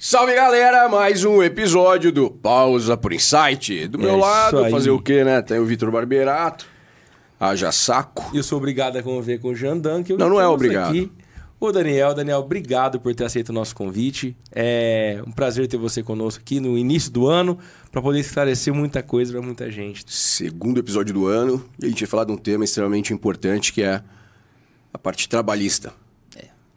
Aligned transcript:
Salve 0.00 0.32
galera, 0.32 0.88
mais 0.88 1.24
um 1.24 1.42
episódio 1.42 2.12
do 2.12 2.30
Pausa 2.30 2.96
por 2.96 3.12
Insight. 3.12 3.88
Do 3.88 3.98
meu 3.98 4.10
É 4.10 4.16
lado, 4.16 4.70
fazer 4.70 4.90
o 4.90 5.02
quê, 5.02 5.24
né? 5.24 5.42
Tem 5.42 5.58
o 5.58 5.64
Vitor 5.64 5.90
Barberato, 5.90 6.66
haja 7.38 7.72
saco. 7.72 8.30
E 8.32 8.36
eu 8.36 8.44
sou 8.44 8.58
obrigado 8.58 8.96
a 8.96 9.02
conviver 9.02 9.40
com 9.40 9.48
o 9.48 9.56
Jandan, 9.56 10.04
que 10.04 10.12
eu 10.12 10.16
Não, 10.18 10.28
não 10.28 10.40
é 10.40 10.46
obrigado. 10.46 10.90
Aqui. 10.90 11.10
O 11.58 11.72
Daniel, 11.72 12.14
Daniel, 12.14 12.38
obrigado 12.38 13.00
por 13.00 13.12
ter 13.12 13.24
aceito 13.24 13.48
o 13.48 13.52
nosso 13.52 13.74
convite. 13.74 14.36
É 14.54 15.20
um 15.26 15.32
prazer 15.32 15.66
ter 15.66 15.76
você 15.76 16.00
conosco 16.00 16.42
aqui 16.42 16.60
no 16.60 16.78
início 16.78 17.10
do 17.10 17.26
ano 17.26 17.58
para 17.90 18.00
poder 18.00 18.20
esclarecer 18.20 18.72
muita 18.72 19.02
coisa 19.02 19.32
para 19.32 19.42
muita 19.42 19.68
gente. 19.68 20.04
Segundo 20.06 20.78
episódio 20.78 21.12
do 21.12 21.26
ano, 21.26 21.64
e 21.82 21.86
a 21.86 21.88
gente 21.88 22.04
vai 22.04 22.08
falar 22.08 22.24
de 22.24 22.30
um 22.30 22.36
tema 22.36 22.62
extremamente 22.62 23.12
importante 23.12 23.72
que 23.72 23.82
é 23.82 24.00
a 24.94 24.98
parte 24.98 25.28
trabalhista. 25.28 25.92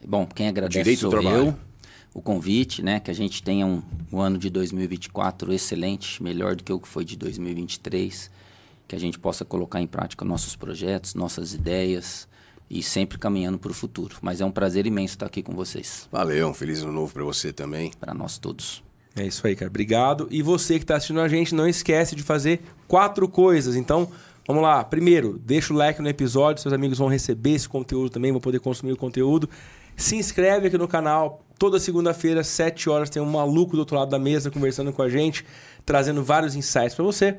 Bom, 0.03 0.25
quem 0.25 0.47
agradece 0.47 0.79
Direito 0.79 1.05
ao 1.05 1.11
sou 1.11 1.21
trabalho. 1.21 1.45
eu. 1.49 1.70
O 2.13 2.21
convite, 2.21 2.81
né? 2.83 2.99
Que 2.99 3.09
a 3.09 3.13
gente 3.13 3.41
tenha 3.41 3.65
um, 3.65 3.81
um 4.11 4.19
ano 4.19 4.37
de 4.37 4.49
2024 4.49 5.53
excelente, 5.53 6.21
melhor 6.21 6.55
do 6.55 6.63
que 6.63 6.73
o 6.73 6.79
que 6.79 6.87
foi 6.87 7.05
de 7.05 7.15
2023. 7.15 8.29
Que 8.87 8.95
a 8.95 8.99
gente 8.99 9.17
possa 9.17 9.45
colocar 9.45 9.81
em 9.81 9.87
prática 9.87 10.25
nossos 10.25 10.55
projetos, 10.55 11.13
nossas 11.15 11.53
ideias 11.53 12.27
e 12.69 12.83
sempre 12.83 13.17
caminhando 13.17 13.57
para 13.57 13.71
o 13.71 13.73
futuro. 13.73 14.15
Mas 14.21 14.41
é 14.41 14.45
um 14.45 14.51
prazer 14.51 14.85
imenso 14.85 15.13
estar 15.15 15.25
aqui 15.25 15.41
com 15.41 15.53
vocês, 15.53 16.07
Valeu, 16.11 16.47
um 16.49 16.53
feliz 16.53 16.81
ano 16.81 16.91
novo 16.91 17.13
pra 17.13 17.23
você 17.23 17.51
também. 17.53 17.91
para 17.99 18.13
nós 18.13 18.37
todos. 18.37 18.83
É 19.15 19.25
isso 19.25 19.45
aí, 19.45 19.55
cara. 19.55 19.69
Obrigado. 19.69 20.27
E 20.31 20.41
você 20.41 20.75
que 20.77 20.83
está 20.83 20.95
assistindo 20.95 21.19
a 21.19 21.27
gente, 21.27 21.53
não 21.53 21.67
esquece 21.67 22.15
de 22.15 22.23
fazer 22.23 22.61
quatro 22.87 23.27
coisas. 23.27 23.75
Então, 23.75 24.09
vamos 24.47 24.63
lá. 24.63 24.83
Primeiro, 24.85 25.37
deixa 25.45 25.73
o 25.73 25.77
like 25.77 26.01
no 26.01 26.07
episódio. 26.07 26.61
Seus 26.61 26.73
amigos 26.73 26.97
vão 26.97 27.09
receber 27.09 27.51
esse 27.51 27.67
conteúdo 27.67 28.09
também, 28.09 28.31
vão 28.31 28.39
poder 28.39 28.59
consumir 28.59 28.93
o 28.93 28.97
conteúdo. 28.97 29.49
Se 30.01 30.15
inscreve 30.15 30.65
aqui 30.65 30.79
no 30.79 30.87
canal. 30.87 31.45
Toda 31.59 31.79
segunda-feira, 31.79 32.43
7 32.43 32.89
horas, 32.89 33.07
tem 33.07 33.21
um 33.21 33.29
maluco 33.29 33.73
do 33.73 33.79
outro 33.79 33.95
lado 33.95 34.09
da 34.09 34.17
mesa 34.17 34.49
conversando 34.49 34.91
com 34.91 35.03
a 35.03 35.07
gente, 35.07 35.45
trazendo 35.85 36.23
vários 36.23 36.55
insights 36.55 36.95
para 36.95 37.05
você. 37.05 37.37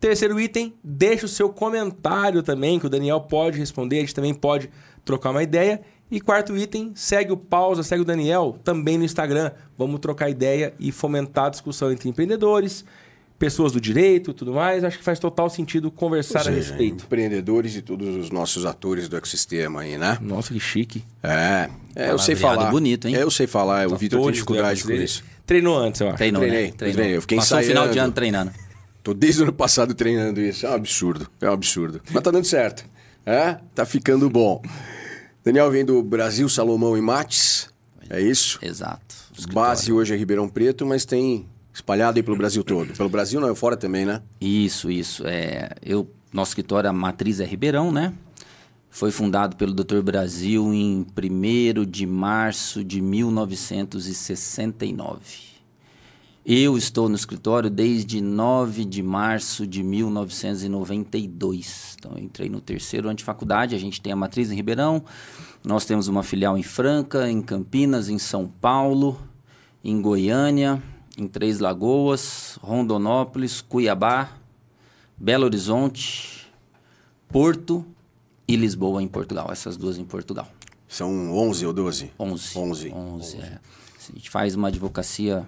Terceiro 0.00 0.40
item, 0.40 0.72
deixa 0.82 1.26
o 1.26 1.28
seu 1.28 1.50
comentário 1.50 2.42
também, 2.42 2.80
que 2.80 2.86
o 2.86 2.88
Daniel 2.88 3.20
pode 3.20 3.58
responder, 3.58 3.98
a 3.98 4.00
gente 4.00 4.14
também 4.14 4.32
pode 4.32 4.70
trocar 5.04 5.28
uma 5.28 5.42
ideia. 5.42 5.82
E 6.10 6.22
quarto 6.22 6.56
item, 6.56 6.92
segue 6.94 7.32
o 7.32 7.36
Pausa, 7.36 7.82
segue 7.82 8.00
o 8.00 8.04
Daniel 8.06 8.56
também 8.64 8.96
no 8.96 9.04
Instagram. 9.04 9.50
Vamos 9.76 10.00
trocar 10.00 10.30
ideia 10.30 10.72
e 10.80 10.90
fomentar 10.90 11.44
a 11.44 11.50
discussão 11.50 11.92
entre 11.92 12.08
empreendedores, 12.08 12.82
pessoas 13.40 13.72
do 13.72 13.80
direito 13.80 14.34
tudo 14.34 14.52
mais. 14.52 14.84
Acho 14.84 14.98
que 14.98 15.02
faz 15.02 15.18
total 15.18 15.48
sentido 15.48 15.90
conversar 15.90 16.40
Ou 16.40 16.42
a 16.42 16.44
seja, 16.44 16.56
respeito. 16.58 17.04
Empreendedores 17.06 17.74
e 17.74 17.82
todos 17.82 18.14
os 18.14 18.30
nossos 18.30 18.66
atores 18.66 19.08
do 19.08 19.16
ecossistema 19.16 19.80
aí, 19.80 19.96
né? 19.96 20.18
Nossa, 20.20 20.52
que 20.52 20.60
chique. 20.60 21.02
É, 21.22 21.70
é 21.96 22.10
eu 22.12 22.18
sei 22.18 22.36
falar. 22.36 22.70
bonito, 22.70 23.08
hein? 23.08 23.16
É, 23.16 23.22
eu 23.22 23.30
sei 23.30 23.46
falar, 23.46 23.88
o 23.88 23.96
Vitor 23.96 24.22
tem 24.22 24.32
dificuldade 24.32 24.84
com 24.84 24.92
isso. 24.92 25.24
Treinou 25.46 25.76
antes, 25.76 26.00
eu 26.02 26.08
acho. 26.08 26.18
Treinou, 26.18 26.42
Treinei, 26.42 26.66
né? 26.66 26.72
Treinou. 26.76 26.94
treinei. 26.96 27.16
Eu 27.16 27.20
fiquei 27.22 27.38
Passou 27.38 27.58
o 27.58 27.62
final 27.62 27.84
de 27.84 27.90
ensaiando. 27.90 28.04
ano 28.04 28.12
treinando. 28.12 28.52
Tô 29.02 29.14
desde 29.14 29.40
o 29.40 29.44
ano 29.44 29.52
passado 29.54 29.94
treinando 29.94 30.40
isso. 30.40 30.66
É 30.66 30.70
um 30.70 30.74
absurdo. 30.74 31.26
É 31.40 31.48
um 31.48 31.54
absurdo. 31.54 32.02
Mas 32.10 32.22
tá 32.22 32.30
dando 32.30 32.44
certo. 32.44 32.84
É? 33.24 33.56
Tá 33.74 33.86
ficando 33.86 34.28
bom. 34.28 34.62
Daniel 35.42 35.70
vem 35.70 35.84
do 35.84 36.02
Brasil 36.02 36.46
Salomão 36.48 36.96
e 36.96 37.00
Mates. 37.00 37.70
É 38.10 38.20
isso? 38.20 38.58
Exato. 38.60 39.16
Base 39.52 39.90
hoje 39.90 40.12
é 40.12 40.16
Ribeirão 40.16 40.48
Preto, 40.48 40.84
mas 40.84 41.06
tem 41.06 41.46
espalhado 41.80 42.18
aí 42.18 42.22
pelo 42.22 42.36
Brasil 42.36 42.62
todo. 42.62 42.92
Pelo 42.92 43.08
Brasil, 43.08 43.40
não, 43.40 43.48
é 43.48 43.54
fora 43.54 43.74
também, 43.76 44.04
né? 44.04 44.20
Isso, 44.40 44.90
isso. 44.90 45.26
É, 45.26 45.70
eu, 45.82 46.08
nosso 46.32 46.50
escritório, 46.50 46.88
a 46.88 46.92
matriz 46.92 47.40
é 47.40 47.44
Ribeirão, 47.44 47.90
né? 47.90 48.14
Foi 48.90 49.10
fundado 49.10 49.56
pelo 49.56 49.72
Dr. 49.72 50.02
Brasil 50.02 50.72
em 50.74 51.04
1 51.04 51.06
de 51.86 52.06
março 52.06 52.84
de 52.84 53.00
1969. 53.00 55.50
Eu 56.44 56.76
estou 56.76 57.08
no 57.08 57.14
escritório 57.14 57.70
desde 57.70 58.20
9 58.20 58.84
de 58.84 59.02
março 59.02 59.66
de 59.66 59.82
1992. 59.82 61.96
Então, 61.98 62.18
entrei 62.18 62.48
no 62.48 62.60
terceiro 62.60 63.08
ano 63.08 63.16
de 63.16 63.24
faculdade. 63.24 63.76
A 63.76 63.78
gente 63.78 64.00
tem 64.00 64.12
a 64.12 64.16
matriz 64.16 64.50
em 64.50 64.56
Ribeirão. 64.56 65.04
Nós 65.64 65.84
temos 65.84 66.08
uma 66.08 66.22
filial 66.22 66.58
em 66.58 66.62
Franca, 66.62 67.30
em 67.30 67.40
Campinas, 67.40 68.08
em 68.08 68.18
São 68.18 68.48
Paulo, 68.48 69.20
em 69.84 70.02
Goiânia, 70.02 70.82
em 71.20 71.28
Três 71.28 71.60
Lagoas, 71.60 72.58
Rondonópolis, 72.62 73.60
Cuiabá, 73.60 74.30
Belo 75.16 75.44
Horizonte, 75.44 76.50
Porto 77.28 77.84
e 78.48 78.56
Lisboa, 78.56 79.02
em 79.02 79.08
Portugal. 79.08 79.48
Essas 79.52 79.76
duas 79.76 79.98
em 79.98 80.04
Portugal. 80.04 80.48
São 80.88 81.32
11 81.36 81.66
ou 81.66 81.72
12? 81.72 82.10
11. 82.18 82.58
11. 82.58 82.92
11, 82.92 83.36
é. 83.36 83.58
A 84.08 84.12
gente 84.12 84.30
faz 84.30 84.56
uma 84.56 84.68
advocacia 84.68 85.46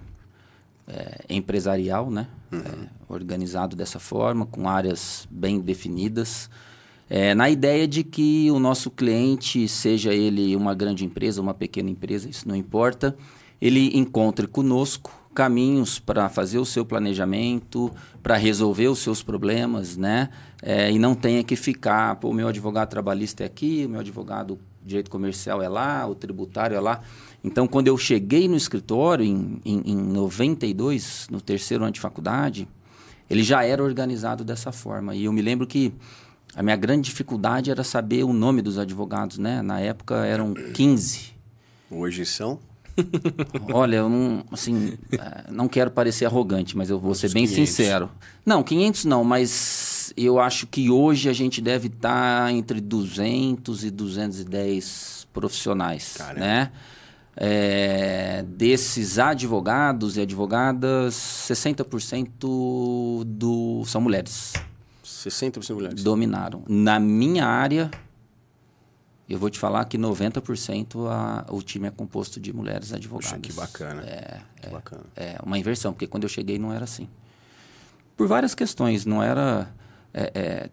é, 0.87 1.25
empresarial, 1.29 2.11
né? 2.11 2.29
É, 2.53 2.89
organizado 3.09 3.75
dessa 3.75 3.99
forma, 3.99 4.47
com 4.47 4.69
áreas 4.69 5.27
bem 5.31 5.59
definidas. 5.59 6.51
É, 7.09 7.35
na 7.35 7.51
ideia 7.51 7.89
de 7.89 8.05
que 8.05 8.51
o 8.51 8.59
nosso 8.59 8.91
cliente, 8.91 9.67
seja 9.67 10.15
ele 10.15 10.55
uma 10.55 10.75
grande 10.75 11.05
empresa, 11.05 11.41
uma 11.41 11.55
pequena 11.55 11.91
empresa, 11.91 12.29
isso 12.29 12.47
não 12.47 12.55
importa, 12.55 13.17
ele 13.61 13.97
encontre 13.99 14.47
conosco 14.47 15.22
caminhos 15.35 15.99
para 15.99 16.29
fazer 16.29 16.59
o 16.59 16.65
seu 16.65 16.85
planejamento, 16.85 17.91
para 18.23 18.37
resolver 18.37 18.89
os 18.89 18.99
seus 18.99 19.23
problemas, 19.23 19.97
né? 19.97 20.29
É, 20.63 20.91
e 20.91 20.99
não 20.99 21.15
tenha 21.15 21.43
que 21.43 21.57
ficar, 21.57 22.19
o 22.23 22.33
meu 22.33 22.49
advogado 22.49 22.89
trabalhista 22.89 23.43
é 23.43 23.47
aqui, 23.47 23.85
o 23.87 23.89
meu 23.89 24.01
advogado 24.01 24.59
direito 24.85 25.11
comercial 25.11 25.63
é 25.63 25.69
lá, 25.69 26.07
o 26.07 26.15
tributário 26.15 26.77
é 26.77 26.81
lá. 26.81 27.01
Então, 27.43 27.67
quando 27.67 27.89
eu 27.89 27.99
cheguei 27.99 28.49
no 28.49 28.57
escritório 28.57 29.25
em, 29.25 29.61
em, 29.65 29.83
em 29.87 29.97
92, 29.97 31.27
no 31.31 31.41
terceiro 31.41 31.83
ano 31.83 31.93
de 31.93 32.01
faculdade, 32.01 32.69
ele 33.29 33.43
já 33.43 33.65
era 33.65 33.83
organizado 33.83 34.45
dessa 34.45 34.71
forma. 34.71 35.15
E 35.15 35.25
eu 35.25 35.33
me 35.33 35.43
lembro 35.43 35.67
que 35.67 35.93
a 36.55 36.63
minha 36.63 36.77
grande 36.77 37.09
dificuldade 37.09 37.71
era 37.71 37.83
saber 37.83 38.25
o 38.25 38.33
nome 38.33 38.61
dos 38.61 38.79
advogados, 38.79 39.39
né? 39.39 39.63
Na 39.63 39.81
época 39.81 40.27
eram 40.27 40.53
15. 40.53 41.33
Hoje 41.91 42.27
são? 42.27 42.59
Olha, 43.73 43.97
eu 43.97 44.09
não, 44.09 44.45
assim, 44.53 44.95
eh, 45.13 45.45
não 45.51 45.69
quero 45.69 45.91
parecer 45.91 46.27
arrogante, 46.27 46.77
mas 46.77 46.91
eu 46.91 46.99
vou 46.99 47.15
ser 47.15 47.29
Uns 47.29 47.33
bem 47.35 47.47
500. 47.47 47.69
sincero. 47.69 48.11
Não, 48.45 48.63
500 48.63 49.05
não, 49.05 49.25
mas 49.25 50.13
eu 50.17 50.39
acho 50.39 50.67
que 50.67 50.91
hoje 50.91 51.29
a 51.29 51.33
gente 51.33 51.61
deve 51.61 51.89
estar 51.89 52.53
entre 52.53 52.81
200 52.81 53.85
e 53.85 53.91
210 53.91 55.27
profissionais, 55.33 56.15
Caramba. 56.19 56.41
né? 56.41 56.73
Eh, 57.37 58.45
desses 58.47 59.19
advogados 59.19 60.19
e 60.19 60.21
advogadas, 60.21 61.15
60% 61.15 63.25
do, 63.25 63.83
são 63.87 64.01
mulheres. 64.03 64.53
60% 65.05 65.75
mulheres. 65.75 66.03
Dominaram. 66.03 66.63
Na 66.69 67.01
minha 67.01 67.47
área, 67.47 67.91
eu 69.29 69.39
vou 69.39 69.49
te 69.49 69.59
falar 69.59 69.85
que 69.87 69.97
90% 69.97 71.09
a, 71.09 71.47
o 71.53 71.63
time 71.63 71.89
é 71.89 71.91
composto 71.91 72.39
de 72.41 72.53
mulheres 72.53 72.93
advogadas. 72.93 73.31
Poxa, 73.33 73.41
que 73.41 73.53
bacana. 73.53 74.03
que 74.61 74.69
bacana. 74.69 75.05
É 75.17 75.37
uma 75.45 75.59
inversão, 75.59 75.93
porque 75.93 76.07
quando 76.07 76.25
eu 76.25 76.29
cheguei 76.29 76.59
não 76.59 76.73
era 76.73 76.85
assim. 76.85 77.09
Por 78.17 78.27
várias 78.29 78.55
questões, 78.55 79.05
não 79.07 79.23
era. 79.23 79.69
é, 80.13 80.31
é, 80.35 80.71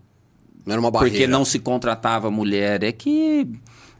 Não 0.65 0.73
era 0.73 0.79
uma 0.81 0.91
barreira. 0.91 1.13
porque 1.13 1.27
não 1.27 1.45
se 1.45 1.59
contratava 1.59 2.29
mulher, 2.29 2.83
é 2.83 2.91
que 2.91 3.49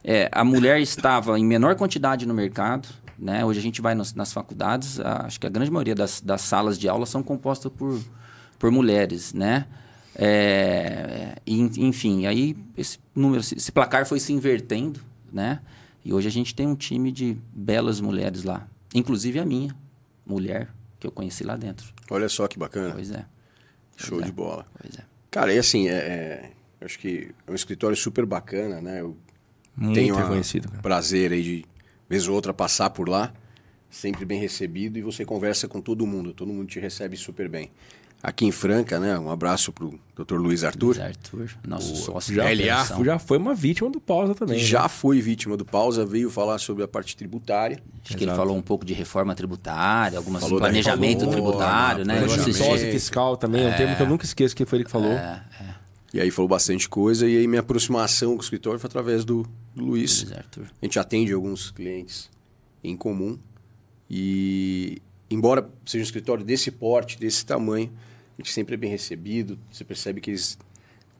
é, 0.04 0.28
a 0.30 0.44
mulher 0.44 0.78
estava 0.82 1.38
em 1.38 1.44
menor 1.44 1.74
quantidade 1.76 2.26
no 2.26 2.34
mercado. 2.34 2.88
Né? 3.18 3.44
Hoje 3.44 3.58
a 3.58 3.62
gente 3.62 3.82
vai 3.82 3.94
nas, 3.94 4.14
nas 4.14 4.32
faculdades, 4.32 4.98
a- 5.00 5.26
acho 5.26 5.38
que 5.38 5.46
a 5.46 5.50
grande 5.50 5.70
maioria 5.70 5.94
das, 5.94 6.20
das 6.20 6.40
salas 6.42 6.78
de 6.78 6.88
aula 6.88 7.04
são 7.06 7.22
compostas 7.22 7.70
por, 7.72 8.00
por 8.58 8.70
mulheres. 8.70 9.32
Né? 9.34 9.66
É, 10.14 11.36
en- 11.46 11.70
enfim, 11.78 12.26
aí 12.26 12.56
esse 12.76 12.98
número, 13.14 13.40
esse 13.40 13.70
placar 13.72 14.06
foi 14.06 14.20
se 14.20 14.32
invertendo. 14.32 15.00
Né? 15.32 15.60
E 16.04 16.12
hoje 16.12 16.26
a 16.28 16.30
gente 16.30 16.54
tem 16.54 16.66
um 16.66 16.74
time 16.74 17.12
de 17.12 17.36
belas 17.52 18.00
mulheres 18.00 18.42
lá, 18.42 18.66
inclusive 18.94 19.38
a 19.38 19.44
minha 19.44 19.74
mulher, 20.26 20.68
que 20.98 21.06
eu 21.06 21.12
conheci 21.12 21.44
lá 21.44 21.56
dentro. 21.56 21.86
Olha 22.10 22.28
só 22.28 22.48
que 22.48 22.58
bacana. 22.58 22.92
Pois 22.94 23.10
é, 23.12 23.24
Show 23.96 24.18
Pois 24.18 24.22
é. 24.22 24.26
de 24.26 24.32
bola. 24.32 24.66
pois 24.80 24.94
é. 24.98 25.02
Cara, 25.30 25.54
e 25.54 25.58
assim, 25.58 25.88
é, 25.88 25.92
é- 25.94 26.50
eu 26.80 26.86
acho 26.86 26.98
que 26.98 27.30
é 27.46 27.50
um 27.50 27.54
escritório 27.54 27.96
super 27.96 28.26
bacana, 28.26 28.80
né? 28.80 29.00
Eu 29.00 29.16
Muito 29.76 29.94
tenho 29.94 30.14
reconhecido, 30.16 30.68
cara. 30.68 30.82
prazer 30.82 31.32
aí 31.32 31.42
de, 31.42 31.64
vez 32.08 32.26
ou 32.26 32.34
outra, 32.34 32.52
passar 32.52 32.90
por 32.90 33.08
lá. 33.08 33.32
Sempre 33.88 34.24
bem 34.24 34.40
recebido 34.40 34.98
e 34.98 35.02
você 35.02 35.24
conversa 35.24 35.68
com 35.68 35.80
todo 35.80 36.06
mundo. 36.06 36.32
Todo 36.32 36.52
mundo 36.52 36.66
te 36.68 36.78
recebe 36.80 37.16
super 37.16 37.48
bem. 37.48 37.70
Aqui 38.22 38.44
em 38.44 38.52
Franca, 38.52 39.00
né? 39.00 39.18
Um 39.18 39.30
abraço 39.30 39.72
pro 39.72 39.98
Dr. 40.14 40.34
Luiz 40.34 40.62
Arthur. 40.62 40.88
Luiz 40.88 41.00
Arthur, 41.00 41.48
nosso 41.66 41.96
sócio 41.96 42.34
Já, 42.34 42.52
de 42.52 42.62
LA, 42.62 43.04
já 43.04 43.18
foi 43.18 43.38
uma 43.38 43.54
vítima 43.54 43.88
do 43.88 43.98
pausa 43.98 44.34
também. 44.34 44.58
né? 44.58 44.62
já 44.62 44.88
foi 44.88 45.22
vítima 45.22 45.56
do 45.56 45.64
pausa, 45.64 46.04
veio 46.04 46.28
falar 46.28 46.58
sobre 46.58 46.84
a 46.84 46.88
parte 46.88 47.16
tributária. 47.16 47.80
Acho 48.04 48.16
que 48.18 48.24
ele 48.24 48.34
falou 48.34 48.54
um 48.56 48.60
pouco 48.62 48.84
de 48.84 48.92
reforma 48.92 49.34
tributária, 49.34 50.18
algumas 50.18 50.42
Falou 50.42 50.58
planejamento 50.58 51.20
reforma, 51.20 51.32
tributário, 51.32 52.04
né? 52.04 52.18
Planejamento. 52.18 52.58
Sócio 52.58 52.92
fiscal 52.92 53.36
também, 53.38 53.64
é 53.64 53.68
um 53.68 53.76
termo 53.76 53.96
que 53.96 54.02
eu 54.02 54.08
nunca 54.08 54.24
esqueço 54.26 54.54
que 54.54 54.66
foi 54.66 54.78
ele 54.78 54.84
que 54.84 54.90
falou. 54.90 55.18
E 56.12 56.20
aí 56.20 56.30
falou 56.30 56.48
bastante 56.48 56.88
coisa. 56.88 57.26
E 57.26 57.38
aí 57.38 57.46
minha 57.46 57.60
aproximação 57.60 58.32
com 58.32 58.38
o 58.38 58.42
escritório 58.42 58.78
foi 58.78 58.88
através 58.88 59.24
do, 59.24 59.46
do 59.74 59.84
Luiz. 59.84 60.24
Luiz 60.24 60.36
Arthur. 60.36 60.64
A 60.82 60.84
gente 60.84 60.98
atende 60.98 61.32
alguns 61.32 61.70
clientes 61.70 62.28
em 62.82 62.96
comum. 62.96 63.38
E 64.10 65.00
embora 65.30 65.68
seja 65.86 66.02
um 66.02 66.04
escritório 66.04 66.44
desse 66.44 66.70
porte, 66.70 67.18
desse 67.18 67.46
tamanho, 67.46 67.92
a 68.40 68.42
gente 68.42 68.52
sempre 68.52 68.74
é 68.74 68.76
bem 68.76 68.90
recebido. 68.90 69.58
Você 69.70 69.84
percebe 69.84 70.20
que 70.20 70.30
eles 70.30 70.58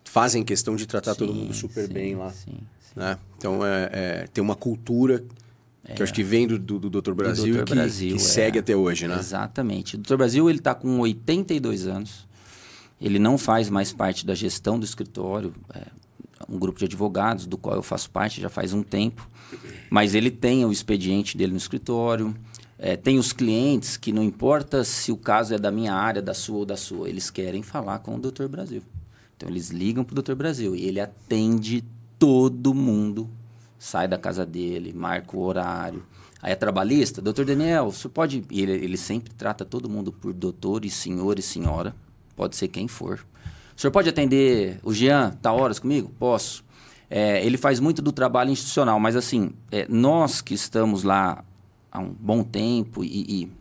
fazem 0.05 0.43
questão 0.43 0.75
de 0.75 0.87
tratar 0.87 1.15
todo 1.15 1.35
mundo 1.35 1.53
super 1.53 1.87
sim, 1.87 1.93
bem 1.93 2.17
lá. 2.17 2.31
Sim, 2.31 2.59
Né? 2.97 3.19
Então, 3.37 3.65
é, 3.65 3.91
é, 3.93 4.27
tem 4.33 4.43
uma 4.43 4.57
cultura 4.57 5.23
que 5.95 6.01
eu 6.01 6.05
acho 6.05 6.15
que 6.15 6.23
vem 6.23 6.47
do, 6.47 6.59
do, 6.59 6.79
do 6.79 7.01
Dr. 7.01 7.13
Brasil 7.13 7.55
Dr. 7.55 7.61
e 7.61 7.65
que, 7.65 7.75
Brasil, 7.75 8.17
que 8.17 8.23
é. 8.23 8.25
segue 8.25 8.59
até 8.59 8.75
hoje, 8.75 9.07
né? 9.07 9.19
Exatamente. 9.19 9.97
O 9.97 9.99
Dr. 9.99 10.17
Brasil 10.17 10.49
ele 10.49 10.59
está 10.59 10.75
com 10.75 10.99
82 11.01 11.87
anos. 11.87 12.27
Ele 13.01 13.19
não 13.19 13.37
faz 13.37 13.69
mais 13.69 13.93
parte 13.93 14.27
da 14.27 14.35
gestão 14.35 14.79
do 14.79 14.85
escritório, 14.85 15.55
é 15.75 15.87
um 16.49 16.59
grupo 16.59 16.79
de 16.79 16.85
advogados 16.87 17.47
do 17.47 17.57
qual 17.57 17.77
eu 17.77 17.83
faço 17.83 18.11
parte 18.11 18.41
já 18.41 18.49
faz 18.49 18.73
um 18.73 18.83
tempo. 18.83 19.29
Mas 19.91 20.15
ele 20.15 20.31
tem 20.31 20.65
o 20.65 20.73
expediente 20.73 21.37
dele 21.37 21.53
no 21.53 21.59
escritório. 21.59 22.35
É, 22.83 22.97
tem 22.97 23.19
os 23.19 23.31
clientes 23.31 23.99
que 23.99 24.11
não 24.11 24.23
importa 24.23 24.83
se 24.85 25.13
o 25.13 25.17
caso 25.17 25.55
é 25.55 25.59
da 25.59 25.71
minha 25.71 25.93
área, 25.93 26.23
da 26.23 26.33
sua 26.33 26.57
ou 26.57 26.65
da 26.65 26.79
sua, 26.79 27.11
eles 27.11 27.29
querem 27.29 27.63
falar 27.63 27.99
com 27.99 28.17
o 28.17 28.19
Dr. 28.19 28.47
Brasil. 28.47 28.83
Então 29.37 29.51
eles 29.51 29.69
ligam 29.69 30.03
para 30.03 30.19
o 30.19 30.23
Dr. 30.23 30.35
Brasil 30.35 30.75
e 30.75 30.87
ele 30.87 30.99
atende 30.99 31.85
todo 32.19 32.73
mundo. 32.73 33.29
Sai 33.79 34.09
da 34.09 34.17
casa 34.17 34.47
dele, 34.47 34.95
marca 34.95 35.37
o 35.37 35.41
horário. 35.41 36.03
Aí 36.41 36.53
é 36.53 36.55
trabalhista, 36.55 37.21
doutor 37.21 37.45
Daniel, 37.45 37.91
você 37.91 38.09
pode. 38.09 38.43
Ele, 38.51 38.73
ele 38.73 38.97
sempre 38.97 39.31
trata 39.35 39.63
todo 39.63 39.87
mundo 39.87 40.11
por 40.11 40.33
doutor 40.33 40.87
e 40.87 40.91
senhor 40.91 41.39
e 41.39 41.43
senhora. 41.43 41.95
Pode 42.35 42.57
ser 42.57 42.69
quem 42.69 42.89
for. 42.89 43.21
O 43.77 43.81
senhor 43.81 43.91
pode 43.91 44.09
atender 44.09 44.81
o 44.83 44.95
Jean, 44.95 45.33
tá 45.43 45.53
horas 45.53 45.79
comigo? 45.79 46.11
Posso. 46.19 46.65
É, 47.11 47.45
ele 47.45 47.59
faz 47.59 47.79
muito 47.79 48.01
do 48.01 48.11
trabalho 48.11 48.51
institucional, 48.51 48.99
mas 48.99 49.17
assim, 49.17 49.51
é, 49.71 49.87
nós 49.87 50.41
que 50.41 50.55
estamos 50.55 51.03
lá 51.03 51.45
há 51.91 51.99
um 51.99 52.13
bom 52.13 52.43
tempo 52.43 53.05
e, 53.05 53.09
e, 53.43 53.53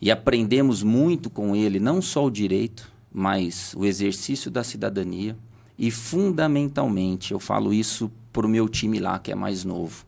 e 0.00 0.10
aprendemos 0.10 0.82
muito 0.82 1.28
com 1.28 1.56
ele, 1.56 1.80
não 1.80 2.00
só 2.00 2.26
o 2.26 2.30
direito, 2.30 2.90
mas 3.12 3.74
o 3.76 3.84
exercício 3.84 4.50
da 4.50 4.64
cidadania. 4.64 5.36
E 5.78 5.90
fundamentalmente, 5.90 7.32
eu 7.32 7.40
falo 7.40 7.72
isso 7.72 8.10
para 8.32 8.46
o 8.46 8.48
meu 8.48 8.68
time 8.68 8.98
lá, 8.98 9.18
que 9.18 9.32
é 9.32 9.34
mais 9.34 9.64
novo. 9.64 10.04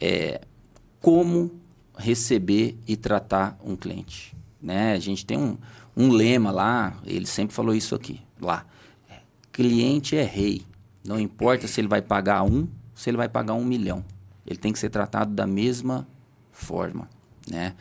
É, 0.00 0.42
como 1.00 1.50
receber 1.96 2.76
e 2.86 2.96
tratar 2.96 3.58
um 3.64 3.76
cliente. 3.76 4.36
Né? 4.60 4.92
A 4.92 4.98
gente 4.98 5.24
tem 5.24 5.38
um, 5.38 5.56
um 5.96 6.10
lema 6.10 6.50
lá, 6.50 6.98
ele 7.04 7.26
sempre 7.26 7.54
falou 7.54 7.74
isso 7.74 7.94
aqui, 7.94 8.20
lá. 8.40 8.66
É, 9.08 9.18
cliente 9.52 10.16
é 10.16 10.22
rei. 10.22 10.62
Não 11.04 11.20
importa 11.20 11.66
se 11.66 11.80
ele 11.80 11.88
vai 11.88 12.00
pagar 12.00 12.42
um, 12.42 12.66
se 12.94 13.10
ele 13.10 13.16
vai 13.16 13.28
pagar 13.28 13.54
um 13.54 13.64
milhão. 13.64 14.04
Ele 14.46 14.58
tem 14.58 14.72
que 14.72 14.78
ser 14.78 14.90
tratado 14.90 15.32
da 15.32 15.46
mesma 15.46 16.06
forma, 16.54 17.08
né? 17.50 17.74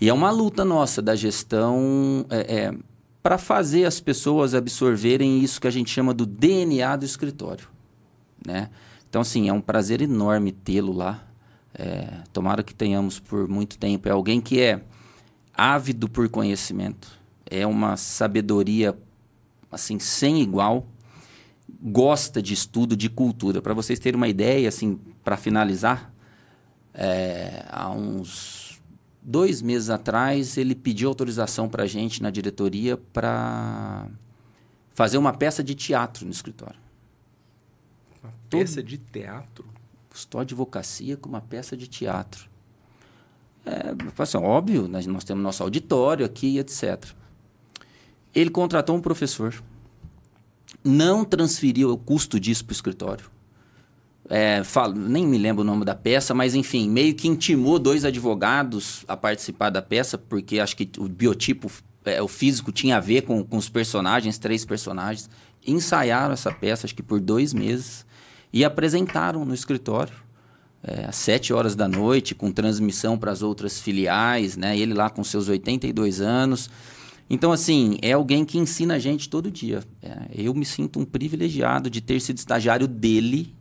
E 0.00 0.08
é 0.08 0.12
uma 0.12 0.30
luta 0.30 0.64
nossa 0.64 1.00
da 1.00 1.14
gestão 1.14 2.26
é, 2.30 2.56
é, 2.56 2.74
para 3.22 3.38
fazer 3.38 3.84
as 3.84 4.00
pessoas 4.00 4.54
absorverem 4.54 5.40
isso 5.40 5.60
que 5.60 5.66
a 5.66 5.70
gente 5.70 5.90
chama 5.90 6.12
do 6.12 6.26
DNA 6.26 6.96
do 6.96 7.04
escritório, 7.04 7.68
né? 8.44 8.70
Então, 9.08 9.22
assim, 9.22 9.48
é 9.48 9.52
um 9.52 9.60
prazer 9.60 10.00
enorme 10.00 10.52
tê-lo 10.52 10.92
lá. 10.92 11.26
É, 11.74 12.22
tomara 12.32 12.62
que 12.62 12.74
tenhamos 12.74 13.18
por 13.18 13.48
muito 13.48 13.76
tempo. 13.78 14.08
É 14.08 14.12
alguém 14.12 14.40
que 14.40 14.60
é 14.60 14.82
ávido 15.52 16.08
por 16.08 16.28
conhecimento, 16.28 17.08
é 17.44 17.66
uma 17.66 17.96
sabedoria 17.96 18.96
assim 19.70 19.98
sem 19.98 20.40
igual, 20.40 20.86
gosta 21.82 22.40
de 22.40 22.54
estudo 22.54 22.96
de 22.96 23.08
cultura. 23.08 23.60
Para 23.60 23.74
vocês 23.74 23.98
terem 23.98 24.16
uma 24.16 24.28
ideia, 24.28 24.68
assim, 24.68 24.98
para 25.22 25.36
finalizar, 25.36 26.09
é, 26.94 27.64
há 27.68 27.90
uns 27.90 28.80
dois 29.22 29.62
meses 29.62 29.90
atrás 29.90 30.56
ele 30.56 30.74
pediu 30.74 31.08
autorização 31.08 31.68
para 31.68 31.84
a 31.84 31.86
gente 31.86 32.22
na 32.22 32.30
diretoria 32.30 32.96
para 32.96 34.06
fazer 34.94 35.18
uma 35.18 35.32
peça 35.32 35.62
de 35.62 35.74
teatro 35.74 36.24
no 36.24 36.30
escritório. 36.30 36.78
Uma 38.22 38.32
peça 38.48 38.82
de 38.82 38.98
teatro? 38.98 39.64
Custou 40.08 40.40
advocacia 40.40 41.16
com 41.16 41.28
uma 41.28 41.40
peça 41.40 41.76
de 41.76 41.86
teatro. 41.86 42.48
É, 43.64 43.94
assim, 44.18 44.38
óbvio, 44.38 44.88
nós, 44.88 45.06
nós 45.06 45.24
temos 45.24 45.42
nosso 45.42 45.62
auditório 45.62 46.24
aqui, 46.26 46.58
etc. 46.58 47.04
Ele 48.34 48.50
contratou 48.50 48.96
um 48.96 49.00
professor, 49.00 49.62
não 50.82 51.24
transferiu 51.24 51.92
o 51.92 51.98
custo 51.98 52.40
disso 52.40 52.64
para 52.64 52.72
o 52.72 52.74
escritório. 52.74 53.30
É, 54.32 54.62
falo, 54.62 54.94
nem 54.94 55.26
me 55.26 55.36
lembro 55.36 55.62
o 55.62 55.66
nome 55.66 55.84
da 55.84 55.94
peça, 55.94 56.32
mas 56.32 56.54
enfim, 56.54 56.88
meio 56.88 57.12
que 57.14 57.26
intimou 57.26 57.80
dois 57.80 58.04
advogados 58.04 59.04
a 59.08 59.16
participar 59.16 59.70
da 59.70 59.82
peça, 59.82 60.16
porque 60.16 60.60
acho 60.60 60.76
que 60.76 60.88
o 60.98 61.08
biotipo, 61.08 61.68
é, 62.04 62.22
o 62.22 62.28
físico 62.28 62.70
tinha 62.70 62.98
a 62.98 63.00
ver 63.00 63.22
com, 63.22 63.42
com 63.42 63.56
os 63.56 63.68
personagens, 63.68 64.38
três 64.38 64.64
personagens. 64.64 65.28
Ensaiaram 65.66 66.32
essa 66.32 66.52
peça, 66.52 66.86
acho 66.86 66.94
que 66.94 67.02
por 67.02 67.18
dois 67.18 67.52
meses, 67.52 68.06
e 68.52 68.64
apresentaram 68.64 69.44
no 69.44 69.52
escritório 69.52 70.14
é, 70.82 71.06
às 71.06 71.16
sete 71.16 71.52
horas 71.52 71.74
da 71.74 71.88
noite, 71.88 72.34
com 72.34 72.50
transmissão 72.50 73.18
para 73.18 73.32
as 73.32 73.42
outras 73.42 73.80
filiais, 73.80 74.56
né? 74.56 74.78
Ele 74.78 74.94
lá 74.94 75.10
com 75.10 75.22
seus 75.22 75.48
82 75.48 76.20
anos. 76.20 76.70
Então, 77.28 77.52
assim, 77.52 77.98
é 78.02 78.12
alguém 78.12 78.44
que 78.44 78.58
ensina 78.58 78.94
a 78.94 78.98
gente 78.98 79.28
todo 79.28 79.50
dia. 79.50 79.82
É, 80.02 80.26
eu 80.34 80.54
me 80.54 80.64
sinto 80.64 80.98
um 80.98 81.04
privilegiado 81.04 81.90
de 81.90 82.00
ter 82.00 82.20
sido 82.20 82.38
estagiário 82.38 82.88
dele. 82.88 83.54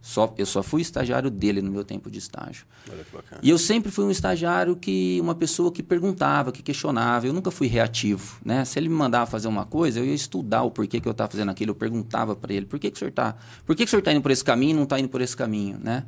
Só, 0.00 0.32
eu 0.38 0.46
só 0.46 0.62
fui 0.62 0.80
estagiário 0.80 1.30
dele 1.30 1.60
no 1.60 1.70
meu 1.70 1.84
tempo 1.84 2.10
de 2.10 2.18
estágio. 2.18 2.64
Olha 2.90 3.04
que 3.04 3.14
bacana. 3.14 3.40
E 3.42 3.50
eu 3.50 3.58
sempre 3.58 3.90
fui 3.90 4.04
um 4.04 4.10
estagiário 4.10 4.76
que 4.76 5.18
uma 5.20 5.34
pessoa 5.34 5.72
que 5.72 5.82
perguntava, 5.82 6.52
que 6.52 6.62
questionava. 6.62 7.26
Eu 7.26 7.32
nunca 7.32 7.50
fui 7.50 7.66
reativo, 7.66 8.38
né? 8.44 8.64
Se 8.64 8.78
ele 8.78 8.88
me 8.88 8.94
mandava 8.94 9.26
fazer 9.28 9.48
uma 9.48 9.66
coisa, 9.66 9.98
eu 9.98 10.06
ia 10.06 10.14
estudar 10.14 10.62
o 10.62 10.70
porquê 10.70 11.00
que 11.00 11.08
eu 11.08 11.12
estava 11.12 11.30
fazendo 11.30 11.50
aquilo. 11.50 11.72
Eu 11.72 11.74
perguntava 11.74 12.36
para 12.36 12.54
ele: 12.54 12.64
por 12.64 12.78
que, 12.78 12.90
que 12.90 12.96
o 12.96 12.98
senhor 12.98 13.10
está? 13.10 13.34
Por 13.66 13.74
que, 13.74 13.84
que 13.84 13.88
o 13.88 13.90
senhor 13.90 14.00
está 14.00 14.12
indo 14.12 14.22
por 14.22 14.30
esse 14.30 14.44
caminho 14.44 14.70
e 14.70 14.74
não 14.74 14.84
está 14.84 14.98
indo 14.98 15.08
por 15.08 15.20
esse 15.20 15.36
caminho, 15.36 15.78
né? 15.82 16.04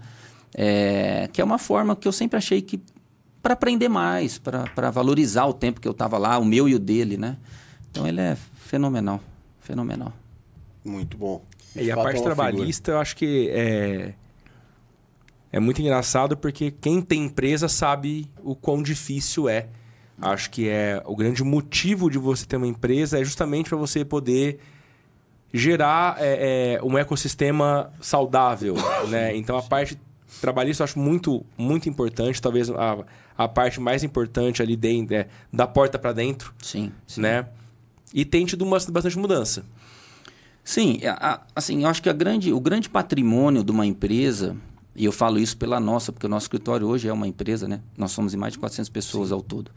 É, 0.55 1.29
que 1.33 1.41
é 1.41 1.45
uma 1.45 1.59
forma 1.59 1.95
que 1.95 2.07
eu 2.07 2.13
sempre 2.13 2.37
achei 2.39 2.63
que 2.63 2.81
para 3.43 3.55
aprender 3.55 3.89
mais, 3.89 4.39
para 4.39 4.91
valorizar 4.91 5.47
o 5.47 5.53
tempo 5.53 5.81
que 5.81 5.89
eu 5.89 5.93
estava 5.93 6.19
lá, 6.19 6.39
o 6.39 6.45
meu 6.45 6.69
e 6.69 6.75
o 6.75 6.79
dele, 6.79 7.17
né? 7.17 7.37
Então 7.91 8.07
ele 8.07 8.21
é 8.21 8.37
fenomenal, 8.57 9.21
fenomenal. 9.61 10.13
Muito 10.85 11.17
bom. 11.17 11.43
É, 11.77 11.85
e 11.85 11.91
a 11.91 11.95
fato, 11.95 12.05
parte 12.05 12.21
é 12.21 12.23
trabalhista, 12.23 12.91
eu 12.93 12.99
acho 12.99 13.17
que 13.17 13.49
é, 13.51 14.15
é 15.53 15.61
muito 15.61 15.81
engraçado 15.81 16.37
porque 16.37 16.71
quem 16.71 17.01
tem 17.01 17.25
empresa 17.25 17.69
sabe 17.69 18.29
o 18.43 18.55
quão 18.55 18.83
difícil 18.83 19.49
é. 19.49 19.69
Acho 20.21 20.51
que 20.51 20.69
é 20.69 21.03
o 21.07 21.17
grande 21.17 21.43
motivo 21.43 22.11
de 22.11 22.19
você 22.19 22.45
ter 22.45 22.57
uma 22.57 22.67
empresa 22.67 23.19
é 23.19 23.25
justamente 23.25 23.71
para 23.71 23.79
você 23.79 24.05
poder 24.05 24.61
gerar 25.53 26.17
é, 26.19 26.75
é, 26.75 26.83
um 26.83 26.97
ecossistema 26.99 27.91
saudável, 28.01 28.75
né? 29.09 29.35
Então 29.35 29.57
a 29.57 29.63
parte 29.63 29.99
trabalhista 30.41 30.83
eu 30.83 30.85
acho 30.85 30.99
muito 30.99 31.45
muito 31.57 31.89
importante, 31.89 32.41
talvez 32.41 32.71
a, 32.71 33.05
a 33.37 33.49
parte 33.49 33.81
mais 33.81 34.05
importante 34.05 34.63
ali 34.63 34.77
dentro, 34.77 35.15
é, 35.15 35.27
da 35.53 35.67
porta 35.67 35.99
para 35.99 36.13
dentro, 36.13 36.55
Sim, 36.63 36.93
sim. 37.07 37.23
né? 37.23 37.47
E 38.13 38.25
tem 38.25 38.45
tido 38.45 38.63
uma, 38.63 38.79
bastante 38.91 39.19
mudança. 39.19 39.65
Sim, 40.65 41.01
a- 41.07 41.43
assim, 41.55 41.83
eu 41.83 41.89
acho 41.89 42.03
que 42.03 42.13
grande, 42.13 42.53
o 42.53 42.61
grande 42.61 42.89
patrimônio 42.89 43.65
de 43.65 43.71
uma 43.73 43.87
empresa, 43.87 44.57
e 44.95 45.05
eu 45.05 45.13
falo 45.13 45.39
isso 45.39 45.57
pela 45.57 45.81
nossa, 45.81 46.13
porque 46.13 46.27
o 46.27 46.29
nosso 46.29 46.45
escritório 46.45 46.87
hoje 46.87 47.09
é 47.09 47.13
uma 47.13 47.27
empresa, 47.27 47.67
né? 47.67 47.81
Nós 47.97 48.13
somos 48.13 48.35
em 48.35 48.37
mais 48.37 48.53
de 48.53 48.59
400 48.59 48.89
pessoas 48.89 49.33
ao 49.33 49.43
todo. 49.43 49.71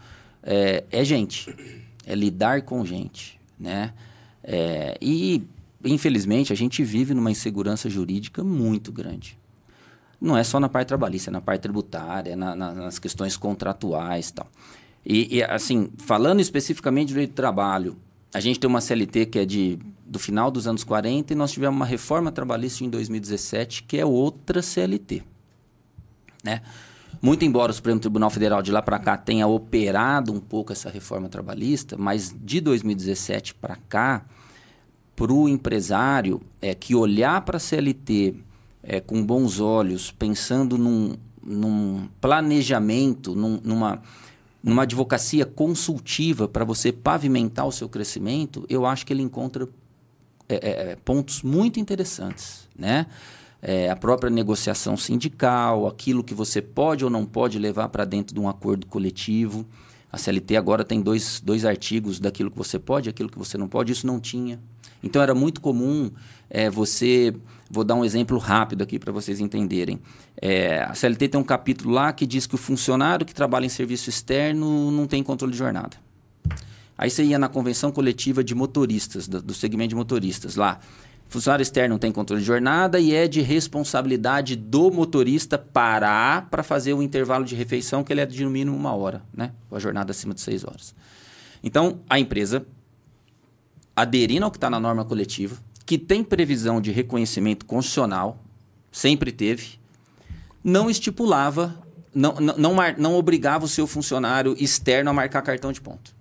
É, 0.43 0.83
é 0.91 1.03
gente, 1.03 1.55
é 2.05 2.13
lidar 2.15 2.63
com 2.63 2.85
gente, 2.85 3.39
né? 3.59 3.93
É, 4.43 4.97
e, 5.01 5.43
infelizmente, 5.85 6.51
a 6.51 6.55
gente 6.55 6.83
vive 6.83 7.13
numa 7.13 7.31
insegurança 7.31 7.89
jurídica 7.89 8.43
muito 8.43 8.91
grande. 8.91 9.37
Não 10.19 10.37
é 10.37 10.43
só 10.43 10.59
na 10.59 10.69
parte 10.69 10.89
trabalhista, 10.89 11.29
é 11.29 11.33
na 11.33 11.41
parte 11.41 11.61
tributária, 11.61 12.31
é 12.31 12.35
na- 12.35 12.55
na- 12.55 12.73
nas 12.73 12.99
questões 12.99 13.35
contratuais 13.37 14.29
e 14.29 14.33
tal. 14.33 14.47
E, 15.05 15.37
e, 15.37 15.43
assim, 15.43 15.89
falando 15.97 16.39
especificamente 16.39 17.07
do 17.07 17.13
direito 17.13 17.31
do 17.31 17.35
trabalho, 17.35 17.97
a 18.33 18.39
gente 18.39 18.59
tem 18.59 18.69
uma 18.69 18.79
CLT 18.81 19.25
que 19.27 19.39
é 19.39 19.45
de, 19.45 19.77
do 20.13 20.19
final 20.19 20.51
dos 20.51 20.67
anos 20.67 20.83
40 20.83 21.33
e 21.33 21.35
nós 21.35 21.51
tivemos 21.51 21.75
uma 21.75 21.87
reforma 21.87 22.31
trabalhista 22.31 22.83
em 22.83 22.89
2017 22.89 23.81
que 23.83 23.97
é 23.97 24.05
outra 24.05 24.61
CLT. 24.61 25.23
Né? 26.43 26.61
Muito 27.19 27.43
embora 27.43 27.71
o 27.71 27.73
Supremo 27.75 27.99
Tribunal 27.99 28.29
Federal 28.29 28.61
de 28.61 28.71
lá 28.71 28.81
para 28.81 28.99
cá 28.99 29.17
tenha 29.17 29.47
operado 29.47 30.31
um 30.31 30.39
pouco 30.39 30.71
essa 30.71 30.87
reforma 30.89 31.27
trabalhista, 31.29 31.97
mas 31.97 32.35
de 32.39 32.61
2017 32.61 33.55
para 33.55 33.75
cá, 33.89 34.23
para 35.15 35.33
o 35.33 35.49
empresário 35.49 36.39
é, 36.61 36.75
que 36.75 36.93
olhar 36.93 37.41
para 37.41 37.57
a 37.57 37.59
CLT 37.59 38.35
é, 38.83 38.99
com 38.99 39.25
bons 39.25 39.59
olhos, 39.59 40.11
pensando 40.11 40.77
num, 40.77 41.15
num 41.41 42.07
planejamento, 42.21 43.33
num- 43.33 43.59
numa, 43.63 44.01
numa 44.61 44.83
advocacia 44.83 45.45
consultiva 45.45 46.47
para 46.47 46.63
você 46.63 46.91
pavimentar 46.91 47.65
o 47.65 47.71
seu 47.71 47.89
crescimento, 47.89 48.63
eu 48.69 48.85
acho 48.85 49.05
que 49.05 49.13
ele 49.13 49.23
encontra 49.23 49.67
é, 50.53 50.69
é, 50.69 50.91
é, 50.91 50.95
pontos 50.95 51.41
muito 51.41 51.79
interessantes, 51.79 52.67
né? 52.77 53.05
É, 53.61 53.89
a 53.89 53.95
própria 53.95 54.29
negociação 54.29 54.97
sindical, 54.97 55.87
aquilo 55.87 56.23
que 56.23 56.33
você 56.33 56.61
pode 56.61 57.05
ou 57.05 57.09
não 57.09 57.25
pode 57.25 57.57
levar 57.57 57.87
para 57.87 58.03
dentro 58.03 58.35
de 58.35 58.41
um 58.41 58.49
acordo 58.49 58.85
coletivo, 58.87 59.65
A 60.11 60.17
CLT 60.17 60.55
agora 60.57 60.83
tem 60.83 61.01
dois, 61.01 61.41
dois 61.43 61.65
artigos 61.65 62.19
daquilo 62.19 62.51
que 62.51 62.57
você 62.57 62.77
pode 62.77 63.09
e 63.09 63.11
aquilo 63.11 63.29
que 63.29 63.39
você 63.39 63.57
não 63.57 63.67
pode. 63.67 63.91
Isso 63.91 64.05
não 64.05 64.19
tinha. 64.19 64.59
Então 65.01 65.19
era 65.19 65.33
muito 65.33 65.59
comum 65.59 66.11
é, 66.49 66.69
você. 66.69 67.33
Vou 67.67 67.83
dar 67.83 67.95
um 67.95 68.05
exemplo 68.05 68.37
rápido 68.37 68.83
aqui 68.83 68.99
para 68.99 69.11
vocês 69.11 69.39
entenderem. 69.39 69.99
É, 70.39 70.83
a 70.83 70.93
CLT 70.93 71.29
tem 71.29 71.41
um 71.41 71.43
capítulo 71.43 71.91
lá 71.91 72.13
que 72.13 72.27
diz 72.27 72.45
que 72.45 72.53
o 72.53 72.57
funcionário 72.59 73.25
que 73.25 73.33
trabalha 73.33 73.65
em 73.65 73.69
serviço 73.69 74.07
externo 74.07 74.91
não 74.91 75.07
tem 75.07 75.23
controle 75.23 75.51
de 75.51 75.57
jornada. 75.57 75.97
Aí 76.97 77.09
você 77.09 77.23
ia 77.23 77.39
na 77.39 77.49
convenção 77.49 77.91
coletiva 77.91 78.43
de 78.43 78.53
motoristas, 78.53 79.27
do, 79.27 79.41
do 79.41 79.53
segmento 79.53 79.89
de 79.89 79.95
motoristas 79.95 80.55
lá. 80.55 80.79
Funcionário 81.27 81.63
externo 81.63 81.97
tem 81.97 82.11
controle 82.11 82.41
de 82.41 82.47
jornada 82.47 82.99
e 82.99 83.13
é 83.13 83.27
de 83.27 83.41
responsabilidade 83.41 84.55
do 84.55 84.91
motorista 84.91 85.57
parar 85.57 86.47
para 86.49 86.61
fazer 86.61 86.93
o 86.93 87.01
intervalo 87.01 87.43
de 87.43 87.55
refeição, 87.55 88.03
que 88.03 88.13
ele 88.13 88.21
é 88.21 88.25
de 88.25 88.43
no 88.43 88.51
mínimo 88.51 88.77
uma 88.77 88.93
hora, 88.93 89.23
né? 89.33 89.51
A 89.71 89.79
jornada 89.79 90.11
acima 90.11 90.35
de 90.35 90.41
seis 90.41 90.63
horas. 90.63 90.93
Então, 91.63 92.01
a 92.07 92.19
empresa, 92.19 92.65
aderindo 93.95 94.45
ao 94.45 94.51
que 94.51 94.57
está 94.57 94.69
na 94.69 94.79
norma 94.79 95.03
coletiva, 95.03 95.57
que 95.85 95.97
tem 95.97 96.23
previsão 96.23 96.79
de 96.79 96.91
reconhecimento 96.91 97.65
constitucional, 97.65 98.39
sempre 98.91 99.31
teve, 99.31 99.79
não 100.63 100.89
estipulava, 100.89 101.75
não, 102.13 102.35
não, 102.35 102.55
não, 102.57 102.75
não 102.97 103.15
obrigava 103.15 103.65
o 103.65 103.67
seu 103.67 103.87
funcionário 103.87 104.55
externo 104.59 105.09
a 105.09 105.13
marcar 105.13 105.41
cartão 105.41 105.71
de 105.71 105.81
ponto. 105.81 106.13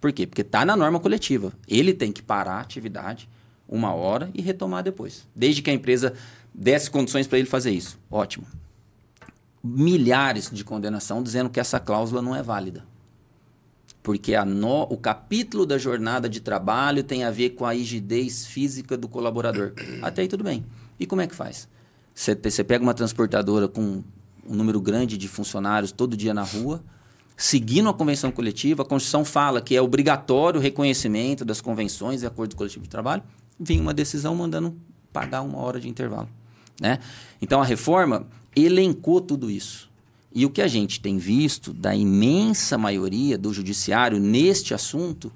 Por 0.00 0.12
quê? 0.12 0.26
Porque 0.26 0.42
está 0.42 0.64
na 0.64 0.76
norma 0.76 0.98
coletiva. 0.98 1.52
Ele 1.68 1.92
tem 1.92 2.10
que 2.10 2.22
parar 2.22 2.54
a 2.54 2.60
atividade 2.60 3.28
uma 3.68 3.92
hora 3.92 4.30
e 4.34 4.40
retomar 4.40 4.82
depois. 4.82 5.26
Desde 5.34 5.62
que 5.62 5.70
a 5.70 5.74
empresa 5.74 6.14
desse 6.52 6.90
condições 6.90 7.26
para 7.26 7.38
ele 7.38 7.46
fazer 7.46 7.70
isso. 7.70 7.98
Ótimo. 8.10 8.46
Milhares 9.62 10.50
de 10.50 10.64
condenação 10.64 11.22
dizendo 11.22 11.50
que 11.50 11.60
essa 11.60 11.78
cláusula 11.78 12.22
não 12.22 12.34
é 12.34 12.42
válida. 12.42 12.84
Porque 14.02 14.38
no, 14.44 14.82
o 14.84 14.96
capítulo 14.96 15.66
da 15.66 15.76
jornada 15.76 16.28
de 16.28 16.40
trabalho 16.40 17.04
tem 17.04 17.22
a 17.24 17.30
ver 17.30 17.50
com 17.50 17.66
a 17.66 17.72
rigidez 17.72 18.46
física 18.46 18.96
do 18.96 19.06
colaborador. 19.06 19.74
Até 20.00 20.22
aí 20.22 20.28
tudo 20.28 20.42
bem. 20.42 20.64
E 20.98 21.06
como 21.06 21.20
é 21.20 21.26
que 21.26 21.34
faz? 21.34 21.68
Você 22.14 22.34
pega 22.64 22.82
uma 22.82 22.94
transportadora 22.94 23.68
com 23.68 24.02
um 24.46 24.54
número 24.54 24.80
grande 24.80 25.16
de 25.16 25.28
funcionários 25.28 25.92
todo 25.92 26.16
dia 26.16 26.34
na 26.34 26.42
rua, 26.42 26.82
seguindo 27.40 27.88
a 27.88 27.94
convenção 27.94 28.30
coletiva, 28.30 28.82
a 28.82 28.84
Constituição 28.84 29.24
fala 29.24 29.62
que 29.62 29.74
é 29.74 29.80
obrigatório 29.80 30.60
o 30.60 30.62
reconhecimento 30.62 31.42
das 31.42 31.58
convenções 31.58 32.22
e 32.22 32.26
acordo 32.26 32.54
coletivo 32.54 32.82
de 32.82 32.90
trabalho, 32.90 33.22
vinha 33.58 33.80
uma 33.80 33.94
decisão 33.94 34.34
mandando 34.34 34.76
pagar 35.10 35.40
uma 35.40 35.56
hora 35.56 35.80
de 35.80 35.88
intervalo. 35.88 36.28
Né? 36.78 36.98
Então 37.40 37.62
a 37.62 37.64
reforma 37.64 38.26
elencou 38.54 39.22
tudo 39.22 39.50
isso. 39.50 39.88
E 40.34 40.44
o 40.44 40.50
que 40.50 40.60
a 40.60 40.68
gente 40.68 41.00
tem 41.00 41.16
visto 41.16 41.72
da 41.72 41.96
imensa 41.96 42.76
maioria 42.76 43.38
do 43.38 43.54
judiciário 43.54 44.20
neste 44.20 44.74
assunto 44.74 45.32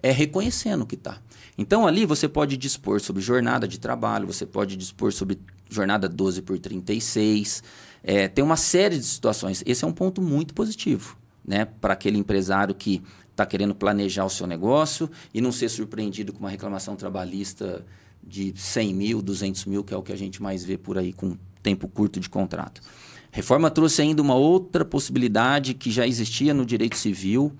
é 0.00 0.12
reconhecendo 0.12 0.86
que 0.86 0.94
está. 0.94 1.18
Então 1.58 1.88
ali 1.88 2.06
você 2.06 2.28
pode 2.28 2.56
dispor 2.56 3.00
sobre 3.00 3.20
jornada 3.20 3.66
de 3.66 3.80
trabalho, 3.80 4.28
você 4.28 4.46
pode 4.46 4.76
dispor 4.76 5.12
sobre 5.12 5.40
jornada 5.68 6.08
12 6.08 6.40
por 6.40 6.56
36. 6.56 7.64
É, 8.04 8.28
tem 8.28 8.44
uma 8.44 8.56
série 8.56 8.96
de 8.96 9.04
situações. 9.04 9.64
Esse 9.66 9.84
é 9.84 9.88
um 9.88 9.92
ponto 9.92 10.22
muito 10.22 10.54
positivo 10.54 11.18
né, 11.48 11.64
para 11.64 11.94
aquele 11.94 12.18
empresário 12.18 12.74
que 12.74 13.02
está 13.30 13.46
querendo 13.46 13.74
planejar 13.74 14.26
o 14.26 14.28
seu 14.28 14.46
negócio 14.46 15.10
e 15.32 15.40
não 15.40 15.50
ser 15.50 15.70
surpreendido 15.70 16.30
com 16.30 16.40
uma 16.40 16.50
reclamação 16.50 16.94
trabalhista 16.94 17.86
de 18.22 18.52
100 18.54 18.94
mil, 18.94 19.22
200 19.22 19.64
mil, 19.64 19.82
que 19.82 19.94
é 19.94 19.96
o 19.96 20.02
que 20.02 20.12
a 20.12 20.16
gente 20.16 20.42
mais 20.42 20.62
vê 20.62 20.76
por 20.76 20.98
aí 20.98 21.10
com 21.10 21.38
tempo 21.62 21.88
curto 21.88 22.20
de 22.20 22.28
contrato. 22.28 22.82
Reforma 23.30 23.70
trouxe 23.70 24.02
ainda 24.02 24.20
uma 24.20 24.34
outra 24.34 24.84
possibilidade 24.84 25.72
que 25.72 25.90
já 25.90 26.06
existia 26.06 26.52
no 26.52 26.66
direito 26.66 26.98
civil, 26.98 27.52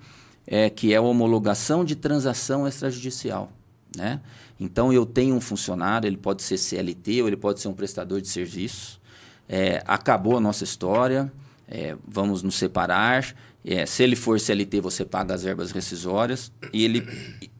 é, 0.45 0.69
que 0.69 0.93
é 0.93 0.97
a 0.97 1.01
homologação 1.01 1.83
de 1.83 1.95
transação 1.95 2.67
extrajudicial. 2.67 3.51
Né? 3.97 4.21
Então, 4.59 4.93
eu 4.93 5.03
tenho 5.03 5.33
um 5.33 5.41
funcionário, 5.41 6.07
ele 6.07 6.17
pode 6.17 6.43
ser 6.43 6.57
CLT 6.57 7.23
ou 7.23 7.27
ele 7.27 7.37
pode 7.37 7.59
ser 7.59 7.67
um 7.69 7.73
prestador 7.73 8.21
de 8.21 8.27
serviço. 8.27 8.99
É, 9.47 9.81
acabou 9.87 10.37
a 10.37 10.39
nossa 10.39 10.63
história, 10.63 11.31
é, 11.67 11.95
vamos 12.07 12.43
nos 12.43 12.55
separar 12.55 13.35
é, 13.63 13.85
se 13.85 14.03
ele 14.03 14.15
for 14.15 14.39
CLT, 14.39 14.81
você 14.81 15.05
paga 15.05 15.33
as 15.33 15.43
verbas 15.43 15.71
rescisórias. 15.71 16.51
E 16.71 16.83
ele, 16.83 17.07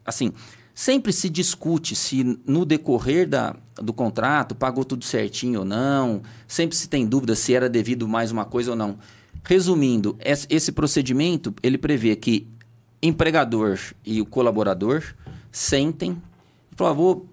assim, 0.06 0.32
sempre 0.74 1.12
se 1.12 1.30
discute 1.30 1.96
se 1.96 2.40
no 2.46 2.66
decorrer 2.66 3.28
da, 3.28 3.56
do 3.76 3.92
contrato 3.92 4.56
pagou 4.56 4.86
tudo 4.86 5.04
certinho 5.04 5.60
ou 5.60 5.66
não. 5.66 6.22
Sempre 6.48 6.76
se 6.76 6.88
tem 6.88 7.06
dúvida 7.06 7.36
se 7.36 7.54
era 7.54 7.70
devido 7.70 8.08
mais 8.08 8.32
uma 8.32 8.46
coisa 8.46 8.72
ou 8.72 8.78
não. 8.78 8.98
Resumindo, 9.44 10.18
esse 10.50 10.72
procedimento 10.72 11.54
ele 11.62 11.78
prevê 11.78 12.16
que 12.16 12.48
empregador 13.02 13.80
e 14.06 14.22
o 14.22 14.26
colaborador 14.26 15.04
sentem 15.52 16.22
e 16.72 16.76
falam, 16.76 16.96
vou 16.96 17.30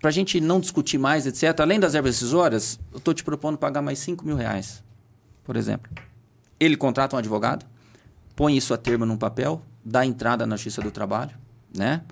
para 0.00 0.10
a 0.10 0.12
gente 0.12 0.40
não 0.40 0.60
discutir 0.60 0.98
mais, 0.98 1.26
etc. 1.26 1.58
Além 1.60 1.80
das 1.80 1.94
verbas 1.94 2.14
rescisórias, 2.14 2.78
eu 2.92 2.98
estou 2.98 3.12
te 3.12 3.24
propondo 3.24 3.58
pagar 3.58 3.82
mais 3.82 3.98
5 3.98 4.24
mil 4.24 4.36
reais, 4.36 4.82
por 5.44 5.56
exemplo. 5.56 5.90
Ele 6.60 6.76
contrata 6.76 7.16
um 7.16 7.18
advogado, 7.18 7.66
põe 8.36 8.56
isso 8.56 8.74
a 8.74 8.76
termo 8.76 9.06
num 9.06 9.16
papel, 9.16 9.62
dá 9.82 10.04
entrada 10.04 10.46
na 10.46 10.56
Justiça 10.56 10.82
do 10.82 10.90
Trabalho, 10.90 11.34
né? 11.74 12.02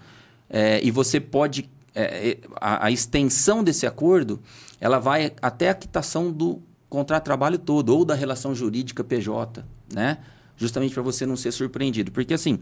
É, 0.49 0.83
e 0.83 0.90
você 0.90 1.21
pode... 1.21 1.71
É, 1.95 2.31
é, 2.31 2.38
a, 2.61 2.87
a, 2.87 2.90
extensão 2.90 3.62
desse 3.62 3.87
acordo, 3.87 4.40
ela 4.81 4.99
vai 4.99 5.33
até 5.40 5.69
a 5.69 5.75
quitação 5.75 6.33
do 6.33 6.61
contrato 6.88 7.23
de 7.23 7.26
trabalho 7.26 7.59
todo, 7.59 7.90
ou 7.90 8.04
da 8.04 8.14
relação 8.14 8.52
jurídica 8.52 9.04
PJ, 9.04 9.64
né? 9.93 10.19
Justamente 10.57 10.95
para 10.95 11.02
você 11.02 11.25
não 11.25 11.37
ser 11.37 11.52
surpreendido. 11.52 12.11
Porque, 12.11 12.35
assim, 12.35 12.59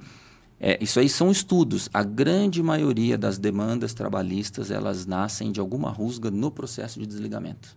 é, 0.60 0.78
isso 0.82 1.00
aí 1.00 1.08
são 1.08 1.30
estudos. 1.30 1.88
A 1.92 2.02
grande 2.02 2.62
maioria 2.62 3.16
das 3.16 3.38
demandas 3.38 3.94
trabalhistas, 3.94 4.70
elas 4.70 5.06
nascem 5.06 5.50
de 5.50 5.60
alguma 5.60 5.90
rusga 5.90 6.30
no 6.30 6.50
processo 6.50 7.00
de 7.00 7.06
desligamento. 7.06 7.76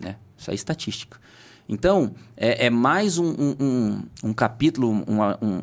Né? 0.00 0.16
Isso 0.36 0.50
é 0.50 0.54
estatística. 0.54 1.18
Então, 1.72 2.12
é, 2.36 2.66
é 2.66 2.70
mais 2.70 3.16
um, 3.16 3.28
um, 3.28 3.56
um, 3.60 4.02
um 4.24 4.32
capítulo, 4.32 5.04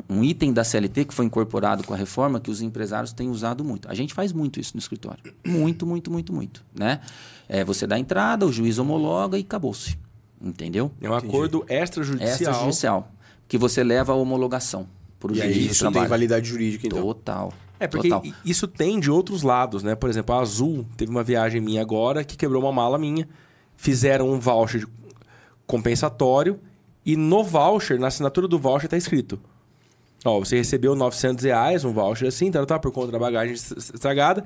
um, 0.08 0.24
item 0.24 0.54
da 0.54 0.64
CLT 0.64 1.04
que 1.04 1.12
foi 1.12 1.26
incorporado 1.26 1.84
com 1.84 1.92
a 1.92 1.96
reforma 1.98 2.40
que 2.40 2.50
os 2.50 2.62
empresários 2.62 3.12
têm 3.12 3.28
usado 3.28 3.62
muito. 3.62 3.86
A 3.90 3.94
gente 3.94 4.14
faz 4.14 4.32
muito 4.32 4.58
isso 4.58 4.72
no 4.74 4.78
escritório. 4.80 5.22
Muito, 5.46 5.86
muito, 5.86 6.10
muito, 6.10 6.32
muito. 6.32 6.64
Né? 6.74 7.00
É, 7.46 7.62
você 7.62 7.86
dá 7.86 7.98
entrada, 7.98 8.46
o 8.46 8.52
juiz 8.52 8.78
homologa 8.78 9.36
e 9.36 9.42
acabou-se. 9.42 9.98
Entendeu? 10.40 10.90
É 10.98 11.10
um 11.10 11.14
acordo 11.14 11.62
extrajudicial. 11.68 12.32
Extrajudicial. 12.32 13.12
Que 13.46 13.58
você 13.58 13.84
leva 13.84 14.10
a 14.14 14.16
homologação 14.16 14.88
para 15.20 15.32
o 15.32 15.34
juiz 15.34 15.46
aí, 15.46 15.66
isso 15.66 15.92
tem 15.92 16.06
validade 16.06 16.48
jurídica, 16.48 16.86
então. 16.86 17.02
Total. 17.02 17.52
É, 17.78 17.86
porque 17.86 18.08
Total. 18.08 18.32
isso 18.46 18.66
tem 18.66 18.98
de 18.98 19.10
outros 19.10 19.42
lados, 19.42 19.82
né? 19.82 19.94
Por 19.94 20.08
exemplo, 20.08 20.34
a 20.34 20.40
Azul 20.40 20.86
teve 20.96 21.10
uma 21.10 21.22
viagem 21.22 21.60
minha 21.60 21.82
agora 21.82 22.24
que 22.24 22.34
quebrou 22.34 22.62
uma 22.62 22.72
mala 22.72 22.96
minha. 22.96 23.28
Fizeram 23.76 24.30
um 24.30 24.40
voucher 24.40 24.88
compensatório 25.68 26.58
e 27.06 27.16
no 27.16 27.44
voucher, 27.44 28.00
na 28.00 28.08
assinatura 28.08 28.48
do 28.48 28.58
voucher, 28.58 28.86
está 28.86 28.96
escrito: 28.96 29.38
Ó, 30.24 30.40
você 30.40 30.56
recebeu 30.56 30.96
900 30.96 31.44
reais, 31.44 31.84
um 31.84 31.92
voucher 31.92 32.26
assim, 32.26 32.50
tá, 32.50 32.66
tá, 32.66 32.78
por 32.78 32.90
conta 32.90 33.12
da 33.12 33.18
bagagem 33.18 33.54
estragada. 33.54 34.44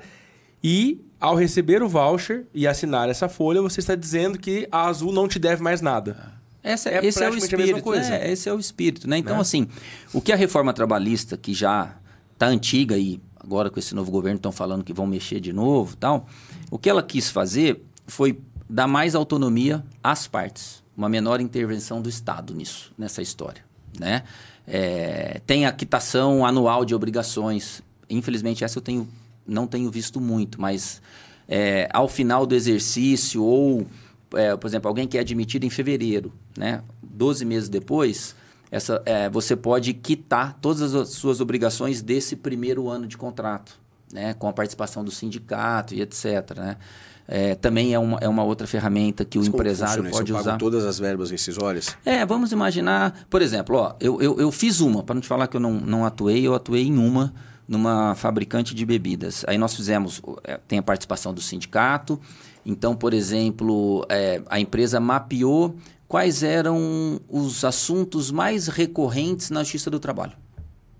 E 0.63 1.01
ao 1.19 1.35
receber 1.35 1.83
o 1.83 1.89
voucher 1.89 2.47
e 2.55 2.67
assinar 2.67 3.09
essa 3.09 3.29
folha, 3.29 3.63
você 3.63 3.81
está 3.81 3.95
dizendo 3.95 4.39
que 4.39 4.69
a 4.71 4.87
Azul 4.87 5.13
não 5.13 5.27
te 5.27 5.39
deve 5.39 5.63
mais 5.63 5.81
nada. 5.81 6.35
Essa, 6.63 6.91
é, 6.91 7.05
esse 7.05 7.25
é 7.25 7.29
o 7.29 7.37
espírito, 7.37 7.83
coisa. 7.83 8.11
Né? 8.11 8.31
Esse 8.31 8.49
é 8.49 8.55
o 8.55 8.61
espírito, 8.61 9.09
né? 9.09 9.19
Então, 9.19 9.35
né? 9.35 9.41
assim, 9.41 9.67
o 10.13 10.21
que 10.21 10.33
a 10.33 10.37
reforma 10.37 10.73
trabalhista, 10.73 11.37
que 11.37 11.53
já 11.53 11.97
está 12.33 12.47
antiga 12.47 12.97
e 12.97 13.21
agora 13.41 13.71
com 13.71 13.81
esse 13.81 13.93
novo 13.93 14.13
governo 14.13 14.37
estão 14.37 14.53
falando 14.53 14.85
que 14.85 14.93
vão 14.93 15.05
mexer 15.05 15.41
de 15.41 15.53
novo 15.53 15.97
tal, 15.97 16.29
o 16.71 16.79
que 16.79 16.89
ela 16.89 17.03
quis 17.03 17.29
fazer 17.29 17.85
foi 18.07 18.39
dar 18.71 18.87
mais 18.87 19.17
autonomia 19.17 19.85
às 20.01 20.29
partes 20.29 20.82
uma 20.97 21.09
menor 21.09 21.41
intervenção 21.41 22.01
do 22.01 22.09
Estado 22.09 22.55
nisso, 22.55 22.93
nessa 22.97 23.23
história. 23.23 23.65
Né? 23.99 24.23
É, 24.67 25.41
tem 25.47 25.67
a 25.67 25.73
quitação 25.73 26.45
anual 26.45 26.85
de 26.85 26.95
obrigações. 26.95 27.83
Infelizmente, 28.09 28.65
essa 28.65 28.79
eu 28.79 28.83
tenho, 28.83 29.09
não 29.47 29.67
tenho 29.67 29.91
visto 29.91 30.21
muito, 30.21 30.61
mas 30.61 31.01
é, 31.49 31.89
ao 31.93 32.09
final 32.09 32.47
do 32.47 32.55
exercício, 32.55 33.43
ou, 33.43 33.87
é, 34.35 34.57
por 34.57 34.67
exemplo, 34.67 34.89
alguém 34.89 35.07
que 35.07 35.19
é 35.19 35.21
admitido 35.21 35.67
em 35.67 35.71
fevereiro, 35.71 36.33
né? 36.57 36.83
12 37.03 37.45
meses 37.45 37.69
depois, 37.69 38.35
essa, 38.73 39.03
é, 39.05 39.29
você 39.29 39.55
pode 39.55 39.93
quitar 39.93 40.59
todas 40.59 40.95
as 40.95 41.11
suas 41.11 41.43
obrigações 41.43 42.01
desse 42.01 42.35
primeiro 42.35 42.89
ano 42.89 43.07
de 43.07 43.19
contrato, 43.19 43.79
né? 44.11 44.33
com 44.33 44.49
a 44.49 44.53
participação 44.53 45.05
do 45.05 45.11
sindicato 45.11 45.95
e 45.95 46.01
etc. 46.01 46.57
Né? 46.57 46.77
É, 47.27 47.55
também 47.55 47.95
é 47.95 47.99
uma, 47.99 48.19
é 48.21 48.29
uma 48.29 48.43
outra 48.43 48.67
ferramenta 48.67 49.25
que 49.25 49.39
o 49.39 49.41
Mas 49.41 49.49
empresário 49.49 50.11
pode 50.11 50.33
usar. 50.33 50.57
todas 50.59 50.85
as 50.85 50.99
verbas 50.99 51.31
rescisórias? 51.31 51.97
É, 52.05 52.27
vamos 52.27 52.53
imaginar, 52.53 53.27
por 53.31 53.41
exemplo, 53.41 53.77
ó, 53.77 53.95
eu, 54.01 54.21
eu, 54.21 54.39
eu 54.39 54.51
fiz 54.51 54.81
uma, 54.81 55.03
para 55.03 55.15
não 55.15 55.23
te 55.23 55.29
falar 55.29 55.47
que 55.47 55.57
eu 55.57 55.61
não, 55.61 55.73
não 55.73 56.05
atuei, 56.05 56.47
eu 56.47 56.55
atuei 56.55 56.87
em 56.87 56.99
uma, 56.99 57.33
numa 57.67 58.15
fabricante 58.15 58.75
de 58.75 58.85
bebidas. 58.85 59.45
Aí 59.47 59.57
nós 59.57 59.75
fizemos, 59.75 60.21
é, 60.45 60.59
tem 60.69 60.79
a 60.79 60.83
participação 60.83 61.33
do 61.33 61.41
sindicato, 61.41 62.21
então, 62.67 62.95
por 62.95 63.15
exemplo, 63.15 64.05
é, 64.09 64.43
a 64.49 64.61
empresa 64.61 65.01
mapeou 65.01 65.77
quais 66.07 66.43
eram 66.43 67.21
os 67.29 67.65
assuntos 67.65 68.31
mais 68.31 68.69
recorrentes 68.69 69.49
na 69.49 69.63
Justiça 69.63 69.91
do 69.91 69.99
Trabalho, 69.99 70.33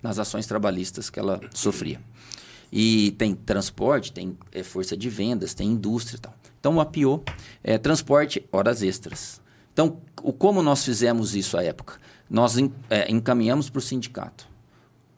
nas 0.03 0.19
ações 0.19 0.47
trabalhistas 0.47 1.11
que 1.11 1.19
ela 1.19 1.41
sofria. 1.53 2.01
E 2.73 3.11
tem 3.13 3.35
transporte, 3.35 4.13
tem 4.13 4.37
é, 4.51 4.63
força 4.63 4.97
de 4.97 5.11
vendas, 5.11 5.53
tem 5.53 5.69
indústria 5.69 6.17
e 6.17 6.21
tal. 6.21 6.35
Então, 6.59 6.73
mapeou 6.73 7.23
é, 7.63 7.77
transporte, 7.77 8.47
horas 8.51 8.83
extras. 8.83 9.41
Então, 9.73 9.99
o, 10.23 10.33
como 10.33 10.63
nós 10.63 10.85
fizemos 10.85 11.35
isso 11.35 11.59
à 11.59 11.63
época? 11.63 11.99
Nós 12.31 12.57
é, 12.89 13.11
encaminhamos 13.11 13.69
para 13.69 13.79
o 13.79 13.83
sindicato 13.83 14.49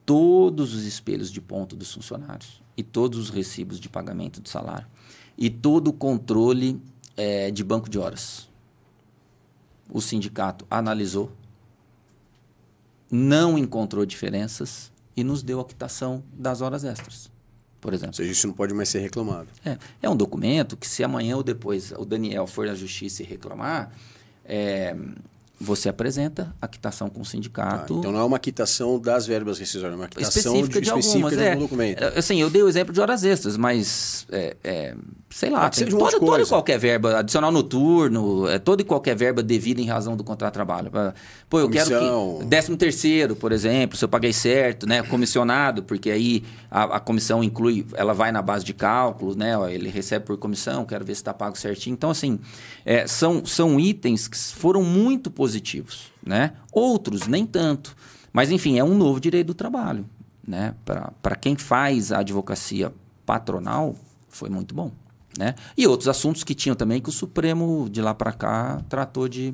todos 0.05 0.73
os 0.73 0.83
espelhos 0.83 1.31
de 1.31 1.41
ponto 1.41 1.75
dos 1.75 1.93
funcionários 1.93 2.61
e 2.77 2.83
todos 2.83 3.17
os 3.17 3.29
recibos 3.29 3.79
de 3.79 3.89
pagamento 3.89 4.39
do 4.39 4.49
salário 4.49 4.87
e 5.37 5.49
todo 5.49 5.89
o 5.89 5.93
controle 5.93 6.81
é, 7.17 7.49
de 7.51 7.63
banco 7.63 7.89
de 7.89 7.97
horas. 7.97 8.49
O 9.89 10.01
sindicato 10.01 10.65
analisou, 10.69 11.31
não 13.09 13.57
encontrou 13.57 14.05
diferenças 14.05 14.91
e 15.15 15.23
nos 15.23 15.41
deu 15.41 15.59
a 15.59 15.65
quitação 15.65 16.23
das 16.33 16.61
horas 16.61 16.83
extras, 16.83 17.31
por 17.85 17.93
exemplo. 17.93 18.09
Ou 18.09 18.15
seja, 18.15 18.31
isso 18.31 18.47
não 18.47 18.53
pode 18.55 18.73
mais 18.73 18.89
ser 18.89 18.97
reclamado. 18.97 19.47
É, 19.63 19.77
é 20.01 20.09
um 20.09 20.15
documento 20.15 20.75
que 20.75 20.87
se 20.87 21.03
amanhã 21.03 21.37
ou 21.37 21.43
depois 21.43 21.91
o 21.91 22.03
Daniel 22.03 22.47
for 22.47 22.67
à 22.67 22.73
justiça 22.73 23.21
e 23.21 23.25
reclamar, 23.25 23.91
é, 24.43 24.95
você 25.59 25.89
apresenta 25.89 26.53
a 26.61 26.67
quitação 26.67 27.09
com 27.09 27.21
o 27.21 27.25
sindicato. 27.25 27.95
Ah, 27.95 27.97
então 27.99 28.11
não 28.11 28.19
é 28.19 28.23
uma 28.23 28.39
quitação 28.39 28.99
das 28.99 29.25
verbas 29.25 29.57
rescisórias, 29.57 29.97
é 29.97 30.01
uma 30.01 30.07
quitação 30.07 30.55
específica 30.55 30.81
de, 30.81 30.81
de 30.81 30.89
específica 30.89 31.25
algumas, 31.25 31.37
de 31.37 31.43
é, 31.43 31.55
documento. 31.55 32.03
É, 32.03 32.19
assim, 32.19 32.41
eu 32.41 32.49
dei 32.49 32.61
o 32.61 32.67
exemplo 32.67 32.93
de 32.93 32.99
horas 32.99 33.23
extras, 33.23 33.55
mas 33.55 34.27
é, 34.31 34.57
é, 34.63 34.95
sei 35.29 35.49
lá, 35.49 35.69
tem 35.69 35.87
um 35.87 35.97
toda, 35.97 36.19
toda 36.19 36.43
e 36.43 36.45
qualquer 36.45 36.77
verba, 36.77 37.19
adicional 37.19 37.51
noturno, 37.51 38.47
é, 38.47 38.59
toda 38.59 38.81
e 38.81 38.85
qualquer 38.85 39.15
verba 39.15 39.41
devida 39.43 39.81
em 39.81 39.85
razão 39.85 40.15
do 40.15 40.23
contrato 40.23 40.51
de 40.51 40.55
trabalho. 40.55 40.91
Pô, 41.49 41.59
eu 41.59 41.67
Comissão. 41.67 41.87
quero 41.87 42.39
que. 42.39 42.45
Décimo 42.45 42.77
terceiro, 42.77 43.35
por 43.35 43.51
exemplo, 43.51 43.97
se 43.97 44.03
eu 44.03 44.09
paguei 44.09 44.33
certo, 44.33 44.87
né? 44.87 45.03
Comissionado, 45.03 45.83
porque 45.83 46.09
aí 46.09 46.43
a, 46.69 46.97
a 46.97 46.99
comissão 46.99 47.43
inclui, 47.43 47.85
ela 47.95 48.13
vai 48.13 48.31
na 48.31 48.41
base 48.41 48.65
de 48.65 48.73
cálculo, 48.73 49.35
né? 49.35 49.53
Ele 49.73 49.89
recebe 49.89 50.25
por 50.25 50.37
comissão, 50.37 50.85
quero 50.85 51.05
ver 51.05 51.15
se 51.15 51.21
está 51.21 51.33
pago 51.33 51.57
certinho. 51.57 51.93
Então, 51.93 52.09
assim, 52.09 52.39
é, 52.85 53.07
são, 53.07 53.45
são 53.45 53.79
itens 53.79 54.27
que 54.27 54.37
foram 54.37 54.83
muito 54.83 55.29
positivos, 55.29 55.44
né? 56.25 56.53
Outros, 56.71 57.27
nem 57.27 57.45
tanto. 57.45 57.95
Mas, 58.33 58.51
enfim, 58.51 58.79
é 58.79 58.83
um 58.83 58.97
novo 58.97 59.19
direito 59.19 59.47
do 59.47 59.53
trabalho, 59.53 60.05
né? 60.45 60.73
Para 61.21 61.35
quem 61.35 61.55
faz 61.55 62.11
a 62.11 62.19
advocacia 62.19 62.91
patronal, 63.25 63.95
foi 64.29 64.49
muito 64.49 64.73
bom, 64.73 64.91
né? 65.37 65.55
E 65.77 65.87
outros 65.87 66.07
assuntos 66.07 66.43
que 66.43 66.55
tinham 66.55 66.75
também 66.75 67.01
que 67.01 67.09
o 67.09 67.11
Supremo, 67.11 67.87
de 67.89 68.01
lá 68.01 68.13
para 68.13 68.31
cá, 68.31 68.81
tratou 68.89 69.27
de 69.27 69.53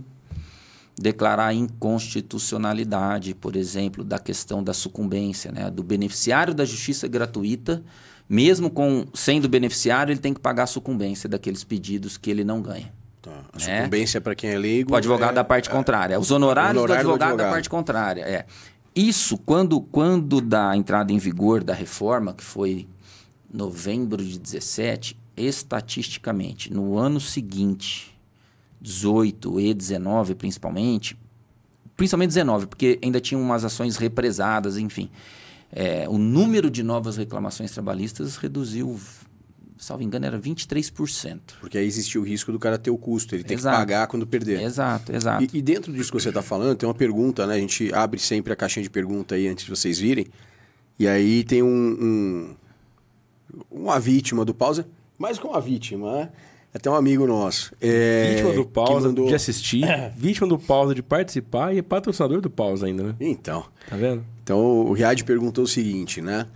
declarar 1.01 1.53
inconstitucionalidade, 1.53 3.33
por 3.33 3.55
exemplo, 3.55 4.03
da 4.03 4.19
questão 4.19 4.63
da 4.63 4.73
sucumbência, 4.73 5.51
né? 5.51 5.69
do 5.71 5.83
beneficiário 5.83 6.53
da 6.53 6.63
justiça 6.63 7.07
gratuita, 7.07 7.83
mesmo 8.29 8.69
com 8.69 9.05
sendo 9.13 9.49
beneficiário, 9.49 10.11
ele 10.11 10.19
tem 10.19 10.33
que 10.33 10.39
pagar 10.39 10.63
a 10.63 10.67
sucumbência 10.67 11.27
daqueles 11.27 11.63
pedidos 11.63 12.17
que 12.17 12.29
ele 12.29 12.43
não 12.43 12.61
ganha. 12.61 12.93
Tá. 13.21 13.31
A 13.53 13.59
né? 13.59 13.77
sucumbência 13.77 14.19
para 14.19 14.33
quem 14.33 14.49
é 14.49 14.57
leigo. 14.57 14.93
O 14.93 14.95
advogado 14.95 15.31
é, 15.31 15.35
da 15.35 15.43
parte 15.43 15.69
contrária. 15.69 16.19
Os 16.19 16.31
honorários 16.31 16.83
do, 16.85 16.91
advogado 16.91 17.05
do 17.05 17.13
advogado 17.13 17.37
da 17.37 17.49
parte 17.49 17.69
contrária. 17.69 18.21
É. 18.21 18.45
Isso, 18.95 19.37
quando, 19.37 19.79
quando 19.79 20.41
da 20.41 20.75
entrada 20.75 21.13
em 21.13 21.17
vigor 21.17 21.63
da 21.63 21.73
reforma, 21.73 22.33
que 22.33 22.43
foi 22.43 22.87
novembro 23.53 24.23
de 24.23 24.39
17, 24.39 25.17
estatisticamente, 25.37 26.73
no 26.73 26.97
ano 26.97 27.19
seguinte, 27.19 28.17
18 28.81 29.59
e 29.59 29.73
19 29.73 30.35
principalmente, 30.35 31.17
principalmente 31.95 32.29
19, 32.29 32.67
porque 32.67 32.99
ainda 33.03 33.21
tinha 33.21 33.39
umas 33.39 33.63
ações 33.63 33.97
represadas, 33.97 34.77
enfim. 34.77 35.09
É, 35.71 36.05
o 36.09 36.17
número 36.17 36.69
de 36.69 36.83
novas 36.83 37.15
reclamações 37.15 37.71
trabalhistas 37.71 38.35
reduziu, 38.35 38.99
salvo 39.81 40.03
engano, 40.03 40.25
era 40.25 40.39
23%. 40.39 41.39
Porque 41.59 41.77
aí 41.77 41.85
existia 41.85 42.21
o 42.21 42.23
risco 42.23 42.51
do 42.51 42.59
cara 42.59 42.77
ter 42.77 42.91
o 42.91 42.97
custo, 42.97 43.35
ele 43.35 43.43
tem 43.43 43.57
exato. 43.57 43.75
que 43.75 43.81
pagar 43.81 44.07
quando 44.07 44.27
perder. 44.27 44.61
Exato, 44.61 45.13
exato. 45.13 45.43
E, 45.43 45.57
e 45.57 45.61
dentro 45.61 45.91
disso 45.91 46.11
que 46.11 46.21
você 46.21 46.29
está 46.29 46.41
falando, 46.41 46.75
tem 46.77 46.87
uma 46.87 46.93
pergunta, 46.93 47.47
né? 47.47 47.55
A 47.55 47.59
gente 47.59 47.91
abre 47.93 48.19
sempre 48.19 48.53
a 48.53 48.55
caixinha 48.55 48.83
de 48.83 48.89
pergunta 48.89 49.35
aí 49.35 49.47
antes 49.47 49.65
de 49.65 49.71
vocês 49.71 49.97
virem. 49.97 50.27
E 50.99 51.07
aí 51.07 51.43
tem 51.43 51.63
um, 51.63 51.67
um 51.67 52.55
uma 53.69 53.99
vítima 53.99 54.45
do 54.45 54.53
pausa, 54.53 54.87
mais 55.17 55.39
que 55.39 55.45
uma 55.45 55.59
vítima, 55.59 56.13
né? 56.13 56.29
Até 56.73 56.89
um 56.89 56.95
amigo 56.95 57.27
nosso. 57.27 57.73
É, 57.81 58.35
vítima 58.35 58.53
do 58.53 58.65
pausa 58.65 59.07
mandou... 59.07 59.27
de 59.27 59.33
assistir, 59.35 59.83
vítima 60.15 60.47
do 60.47 60.57
pausa 60.57 60.95
de 60.95 61.03
participar 61.03 61.73
e 61.73 61.79
é 61.79 61.81
patrocinador 61.81 62.39
do 62.39 62.49
pausa 62.49 62.85
ainda, 62.85 63.03
né? 63.03 63.15
Então. 63.19 63.65
Tá 63.89 63.97
vendo? 63.97 64.23
Então 64.43 64.59
o 64.59 64.93
Riad 64.93 65.23
perguntou 65.23 65.65
o 65.65 65.67
seguinte, 65.67 66.21
né? 66.21 66.47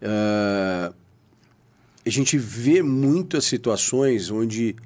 Uh, 0.00 0.94
a 2.06 2.10
gente 2.10 2.36
vê 2.36 2.82
muitas 2.82 3.44
situações 3.44 4.30
onde 4.30 4.76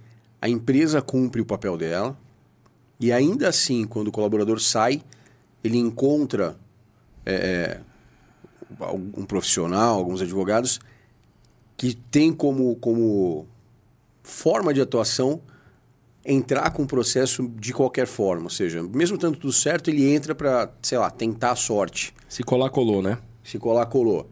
a 0.41 0.49
empresa 0.49 1.03
cumpre 1.03 1.41
o 1.41 1.45
papel 1.45 1.77
dela 1.77 2.17
e 3.01 3.13
ainda 3.13 3.49
assim, 3.49 3.85
quando 3.85 4.09
o 4.09 4.13
colaborador 4.13 4.61
sai, 4.61 5.03
ele 5.63 5.79
encontra 5.79 6.57
é, 7.25 7.81
um 9.15 9.25
profissional, 9.25 9.97
alguns 9.99 10.21
advogados 10.21 10.81
que 11.77 11.95
tem 11.95 12.33
como, 12.33 12.75
como 12.77 13.47
forma 14.23 14.75
de 14.75 14.81
atuação 14.81 15.41
entrar 16.25 16.71
com 16.71 16.83
o 16.83 16.87
processo 16.87 17.49
de 17.57 17.73
qualquer 17.73 18.07
forma. 18.07 18.45
Ou 18.45 18.51
seja, 18.51 18.83
mesmo 18.83 19.17
tanto 19.17 19.39
tudo 19.39 19.53
certo, 19.53 19.89
ele 19.89 20.13
entra 20.13 20.35
para, 20.35 20.71
sei 20.83 20.99
lá, 20.99 21.11
tentar 21.11 21.53
a 21.53 21.57
sorte. 21.57 22.13
Se 22.29 22.43
colar, 22.43 22.71
colou, 22.71 23.01
né? 23.01 23.19
Se 23.43 23.59
colar, 23.59 23.87
colou. 23.87 24.29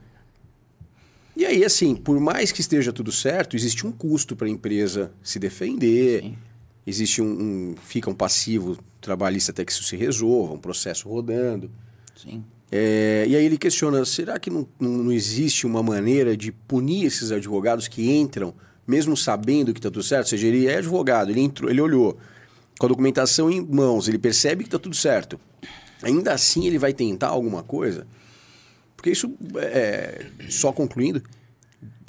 E 1.36 1.44
aí, 1.44 1.64
assim, 1.64 1.94
por 1.94 2.18
mais 2.18 2.50
que 2.50 2.60
esteja 2.60 2.92
tudo 2.92 3.12
certo, 3.12 3.54
existe 3.54 3.86
um 3.86 3.92
custo 3.92 4.34
para 4.34 4.46
a 4.46 4.50
empresa 4.50 5.12
se 5.22 5.38
defender. 5.38 6.22
Sim. 6.22 6.38
Existe 6.86 7.20
um, 7.20 7.26
um, 7.26 7.74
Fica 7.84 8.08
um 8.08 8.14
passivo 8.14 8.78
trabalhista 9.00 9.50
até 9.50 9.64
que 9.64 9.72
isso 9.72 9.82
se 9.82 9.96
resolva, 9.96 10.54
um 10.54 10.58
processo 10.58 11.08
rodando. 11.08 11.70
Sim. 12.16 12.42
É, 12.72 13.26
e 13.28 13.36
aí 13.36 13.44
ele 13.44 13.58
questiona: 13.58 14.04
será 14.04 14.38
que 14.38 14.48
não, 14.48 14.66
não, 14.80 14.90
não 14.90 15.12
existe 15.12 15.66
uma 15.66 15.82
maneira 15.82 16.36
de 16.36 16.50
punir 16.50 17.04
esses 17.04 17.30
advogados 17.30 17.86
que 17.86 18.10
entram 18.10 18.54
mesmo 18.86 19.16
sabendo 19.16 19.72
que 19.72 19.80
está 19.80 19.90
tudo 19.90 20.02
certo, 20.02 20.26
ou 20.26 20.30
seja, 20.30 20.46
ele 20.46 20.66
é 20.66 20.76
advogado, 20.76 21.30
ele 21.30 21.40
entrou, 21.40 21.70
ele 21.70 21.80
olhou 21.80 22.16
com 22.78 22.86
a 22.86 22.88
documentação 22.88 23.50
em 23.50 23.60
mãos, 23.60 24.06
ele 24.06 24.18
percebe 24.18 24.62
que 24.62 24.68
está 24.68 24.78
tudo 24.78 24.94
certo. 24.94 25.40
Ainda 26.02 26.32
assim 26.32 26.66
ele 26.66 26.78
vai 26.78 26.92
tentar 26.92 27.28
alguma 27.28 27.62
coisa? 27.62 28.06
Porque 29.06 29.12
isso, 29.12 29.32
é, 29.58 30.26
só 30.48 30.72
concluindo, 30.72 31.22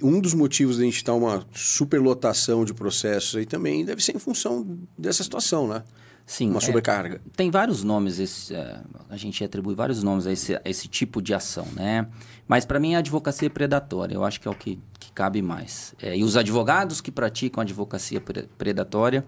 um 0.01 0.19
dos 0.19 0.33
motivos 0.33 0.77
de 0.77 0.81
a 0.81 0.85
gente 0.85 0.95
estar 0.95 1.13
uma 1.13 1.45
superlotação 1.53 2.65
de 2.65 2.73
processos 2.73 3.35
aí 3.35 3.45
também 3.45 3.85
deve 3.85 4.03
ser 4.03 4.15
em 4.15 4.19
função 4.19 4.79
dessa 4.97 5.23
situação, 5.23 5.67
né? 5.67 5.83
Sim. 6.25 6.49
Uma 6.49 6.57
é, 6.57 6.61
sobrecarga. 6.61 7.17
É, 7.17 7.19
tem 7.35 7.51
vários 7.51 7.83
nomes, 7.83 8.17
esse, 8.17 8.55
é, 8.55 8.79
a 9.11 9.15
gente 9.15 9.43
atribui 9.43 9.75
vários 9.75 10.01
nomes 10.01 10.25
a 10.25 10.31
esse, 10.31 10.55
a 10.55 10.61
esse 10.65 10.87
tipo 10.87 11.21
de 11.21 11.35
ação, 11.35 11.67
né? 11.75 12.07
Mas 12.47 12.65
para 12.65 12.79
mim 12.79 12.95
a 12.95 12.97
advocacia 12.97 13.49
predatória, 13.49 14.15
eu 14.15 14.23
acho 14.23 14.41
que 14.41 14.47
é 14.47 14.51
o 14.51 14.55
que, 14.55 14.79
que 14.99 15.11
cabe 15.11 15.39
mais. 15.43 15.93
É, 16.01 16.17
e 16.17 16.23
os 16.23 16.35
advogados 16.35 16.99
que 16.99 17.11
praticam 17.11 17.61
advocacia 17.61 18.19
predatória, 18.57 19.23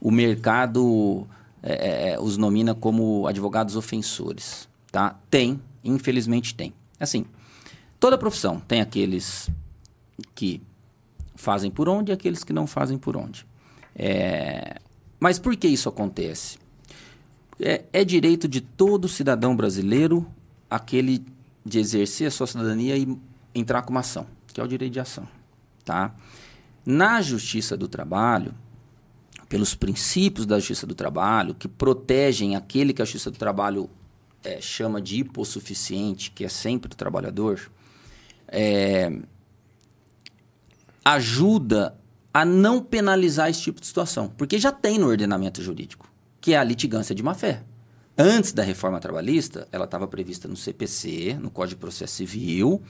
o 0.00 0.10
mercado 0.10 1.24
é, 1.62 2.14
é, 2.14 2.20
os 2.20 2.36
nomina 2.36 2.74
como 2.74 3.28
advogados 3.28 3.76
ofensores, 3.76 4.68
tá? 4.90 5.16
Tem, 5.30 5.60
infelizmente 5.84 6.52
tem. 6.52 6.74
Assim, 7.02 7.24
toda 7.98 8.16
profissão 8.16 8.60
tem 8.60 8.80
aqueles 8.80 9.50
que 10.36 10.62
fazem 11.34 11.68
por 11.68 11.88
onde 11.88 12.12
e 12.12 12.14
aqueles 12.14 12.44
que 12.44 12.52
não 12.52 12.64
fazem 12.64 12.96
por 12.96 13.16
onde. 13.16 13.44
É, 13.96 14.80
mas 15.18 15.36
por 15.36 15.56
que 15.56 15.66
isso 15.66 15.88
acontece? 15.88 16.58
É, 17.60 17.84
é 17.92 18.04
direito 18.04 18.46
de 18.46 18.60
todo 18.60 19.08
cidadão 19.08 19.56
brasileiro 19.56 20.24
aquele 20.70 21.24
de 21.66 21.80
exercer 21.80 22.28
a 22.28 22.30
sua 22.30 22.46
cidadania 22.46 22.96
e 22.96 23.18
entrar 23.52 23.82
com 23.82 23.90
uma 23.90 24.00
ação, 24.00 24.26
que 24.46 24.60
é 24.60 24.64
o 24.64 24.68
direito 24.68 24.92
de 24.92 25.00
ação. 25.00 25.26
Tá? 25.84 26.14
Na 26.86 27.20
Justiça 27.20 27.76
do 27.76 27.88
Trabalho, 27.88 28.54
pelos 29.48 29.74
princípios 29.74 30.46
da 30.46 30.58
Justiça 30.60 30.86
do 30.86 30.94
Trabalho, 30.94 31.54
que 31.54 31.66
protegem 31.66 32.54
aquele 32.54 32.92
que 32.92 33.02
a 33.02 33.04
Justiça 33.04 33.30
do 33.30 33.38
Trabalho 33.38 33.90
é, 34.44 34.60
chama 34.60 35.00
de 35.00 35.20
hipossuficiente, 35.20 36.30
que 36.30 36.44
é 36.44 36.48
sempre 36.48 36.92
o 36.92 36.96
trabalhador, 36.96 37.70
é, 38.48 39.10
ajuda 41.04 41.96
a 42.32 42.44
não 42.44 42.82
penalizar 42.82 43.50
esse 43.50 43.62
tipo 43.62 43.80
de 43.80 43.86
situação, 43.86 44.28
porque 44.28 44.58
já 44.58 44.72
tem 44.72 44.98
no 44.98 45.08
ordenamento 45.08 45.62
jurídico, 45.62 46.10
que 46.40 46.54
é 46.54 46.58
a 46.58 46.64
litigância 46.64 47.14
de 47.14 47.22
má-fé. 47.22 47.62
Antes 48.16 48.52
da 48.52 48.62
reforma 48.62 49.00
trabalhista, 49.00 49.66
ela 49.72 49.84
estava 49.84 50.06
prevista 50.06 50.46
no 50.46 50.56
CPC, 50.56 51.38
no 51.40 51.50
Código 51.50 51.76
de 51.76 51.80
Processo 51.80 52.14
Civil, 52.14 52.82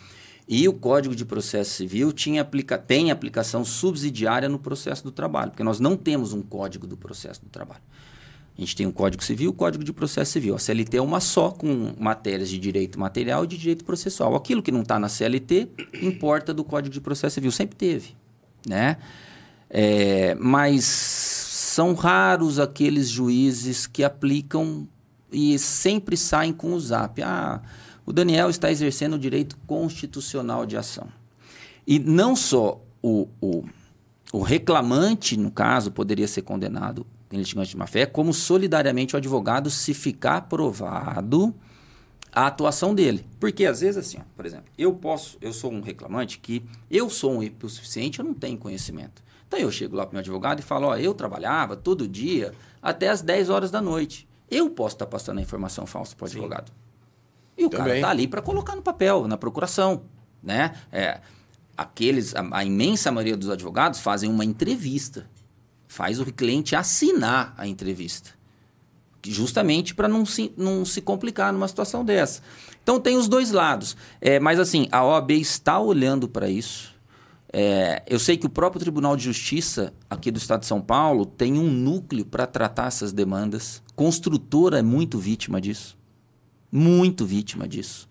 e 0.49 0.69
o 0.69 0.73
Código 0.73 1.15
de 1.15 1.25
Processo 1.25 1.71
Civil 1.71 2.13
tinha 2.13 2.43
aplica 2.43 2.77
tem 2.77 3.11
aplicação 3.11 3.65
subsidiária 3.65 4.49
no 4.49 4.59
processo 4.59 5.05
do 5.05 5.13
trabalho, 5.13 5.51
porque 5.51 5.63
nós 5.63 5.79
não 5.79 5.97
temos 5.97 6.33
um 6.33 6.43
Código 6.43 6.87
do 6.87 6.97
Processo 6.97 7.43
do 7.43 7.49
Trabalho. 7.49 7.83
A 8.63 8.65
gente 8.65 8.77
tem 8.77 8.87
o 8.87 8.93
Código 8.93 9.25
Civil 9.25 9.51
o 9.51 9.53
Código 9.53 9.83
de 9.83 9.93
Processo 9.93 10.31
Civil. 10.31 10.55
A 10.55 10.59
CLT 10.59 10.97
é 10.97 11.03
uma 11.03 11.19
só, 11.19 11.51
com 11.51 11.93
matérias 11.99 12.49
de 12.49 12.59
direito 12.59 12.99
material 12.99 13.43
e 13.43 13.49
de 13.49 13.59
direito 13.59 13.85
processual. 13.85 14.37
Aquilo 14.37 14.63
que 14.63 14.71
não 14.71 14.83
está 14.83 15.01
na 15.01 15.09
CLT 15.09 15.69
importa 16.01 16.55
do 16.55 16.63
Código 16.63 16.93
de 16.93 17.01
Processo 17.01 17.35
Civil. 17.35 17.51
Sempre 17.51 17.75
teve. 17.77 18.15
Né? 18.65 18.99
É, 19.69 20.37
mas 20.37 20.85
são 20.85 21.93
raros 21.95 22.61
aqueles 22.61 23.09
juízes 23.09 23.89
que 23.89 24.05
aplicam 24.05 24.87
e 25.33 25.59
sempre 25.59 26.17
saem 26.17 26.53
com 26.53 26.73
o 26.75 26.81
zap. 26.81 27.21
Ah, 27.21 27.61
o 28.07 28.13
Daniel 28.13 28.49
está 28.49 28.71
exercendo 28.71 29.15
o 29.15 29.19
direito 29.19 29.57
constitucional 29.67 30.65
de 30.67 30.77
ação. 30.77 31.09
E 31.85 31.99
não 31.99 32.37
só 32.37 32.81
o, 33.03 33.27
o, 33.41 33.65
o 34.33 34.41
reclamante, 34.41 35.37
no 35.37 35.51
caso, 35.51 35.91
poderia 35.91 36.29
ser 36.29 36.43
condenado 36.43 37.05
em 37.33 37.39
litigante 37.39 37.71
de 37.71 37.77
má-fé, 37.77 38.07
como 38.07 38.33
solidariamente 38.33 39.15
o 39.15 39.19
advogado 39.19 39.71
se 39.71 39.95
ficar 39.95 40.43
provado 40.43 41.55
a 42.33 42.47
atuação 42.47 42.95
dele. 42.95 43.27
Porque 43.39 43.67
às 43.67 43.81
vezes 43.81 43.97
assim, 43.99 44.19
ó, 44.19 44.23
por 44.35 44.47
exemplo, 44.47 44.67
eu 44.79 44.93
posso, 44.95 45.37
eu 45.41 45.53
sou 45.53 45.73
um 45.73 45.81
reclamante 45.81 46.39
que 46.39 46.65
eu 46.91 47.11
sou 47.11 47.41
um 47.41 47.69
suficiente, 47.69 48.19
eu 48.19 48.25
não 48.25 48.35
tenho 48.35 48.57
conhecimento. 48.57 49.23
Então 49.47 49.61
eu 49.61 49.71
chego 49.71 49.95
lá 49.95 50.07
para 50.07 50.13
o 50.13 50.15
meu 50.15 50.21
advogado 50.21 50.61
e 50.61 50.63
falo, 50.63 50.87
ó, 50.87 50.97
eu 50.97 51.13
trabalhava 51.13 51.77
todo 51.77 52.09
dia 52.09 52.55
até 52.81 53.09
as 53.09 53.21
10 53.21 53.51
horas 53.51 53.71
da 53.71 53.83
noite. 53.83 54.27
Eu 54.51 54.71
posso 54.71 54.95
estar 54.95 55.05
tá 55.05 55.11
passando 55.11 55.39
a 55.39 55.43
informação 55.43 55.85
falsa 55.85 56.17
para 56.17 56.25
o 56.25 56.27
advogado. 56.27 56.73
E 57.57 57.67
o 57.67 57.69
Também. 57.69 57.87
cara 57.87 57.97
está 57.97 58.11
ali 58.11 58.27
para 58.27 58.41
colocar 58.41 58.75
no 58.75 58.83
papel, 58.83 59.29
na 59.29 59.37
procuração, 59.37 60.05
né? 60.43 60.75
É, 60.91 61.21
aqueles, 61.77 62.35
a, 62.35 62.47
a 62.51 62.65
imensa 62.65 63.13
maioria 63.13 63.37
dos 63.37 63.51
advogados 63.51 64.01
fazem 64.01 64.31
uma 64.31 64.45
entrevista 64.45 65.27
faz 65.93 66.19
o 66.19 66.25
cliente 66.25 66.75
assinar 66.75 67.55
a 67.59 67.67
entrevista. 67.67 68.31
Justamente 69.25 69.95
para 69.95 70.09
não 70.09 70.25
se, 70.25 70.51
não 70.57 70.87
se 70.87 71.03
complicar 71.03 71.53
numa 71.53 71.69
situação 71.69 72.03
dessa. 72.03 72.41
Então 72.83 72.99
tem 72.99 73.17
os 73.19 73.29
dois 73.29 73.53
lados. 73.53 73.95
É, 74.19 74.41
mas 74.41 74.59
assim, 74.59 74.89
a 74.91 75.05
OAB 75.05 75.33
está 75.33 75.79
olhando 75.79 76.27
para 76.27 76.49
isso. 76.49 76.95
É, 77.53 78.03
eu 78.07 78.19
sei 78.19 78.39
que 78.39 78.47
o 78.47 78.51
próprio 78.51 78.81
Tribunal 78.81 79.15
de 79.15 79.25
Justiça 79.25 79.93
aqui 80.09 80.31
do 80.31 80.39
Estado 80.39 80.61
de 80.61 80.67
São 80.67 80.81
Paulo 80.81 81.27
tem 81.27 81.59
um 81.59 81.71
núcleo 81.71 82.25
para 82.25 82.47
tratar 82.47 82.87
essas 82.87 83.13
demandas. 83.13 83.83
Construtora 83.95 84.79
é 84.79 84.83
muito 84.83 85.19
vítima 85.19 85.61
disso. 85.61 85.97
Muito 86.71 87.27
vítima 87.27 87.69
disso. 87.69 88.09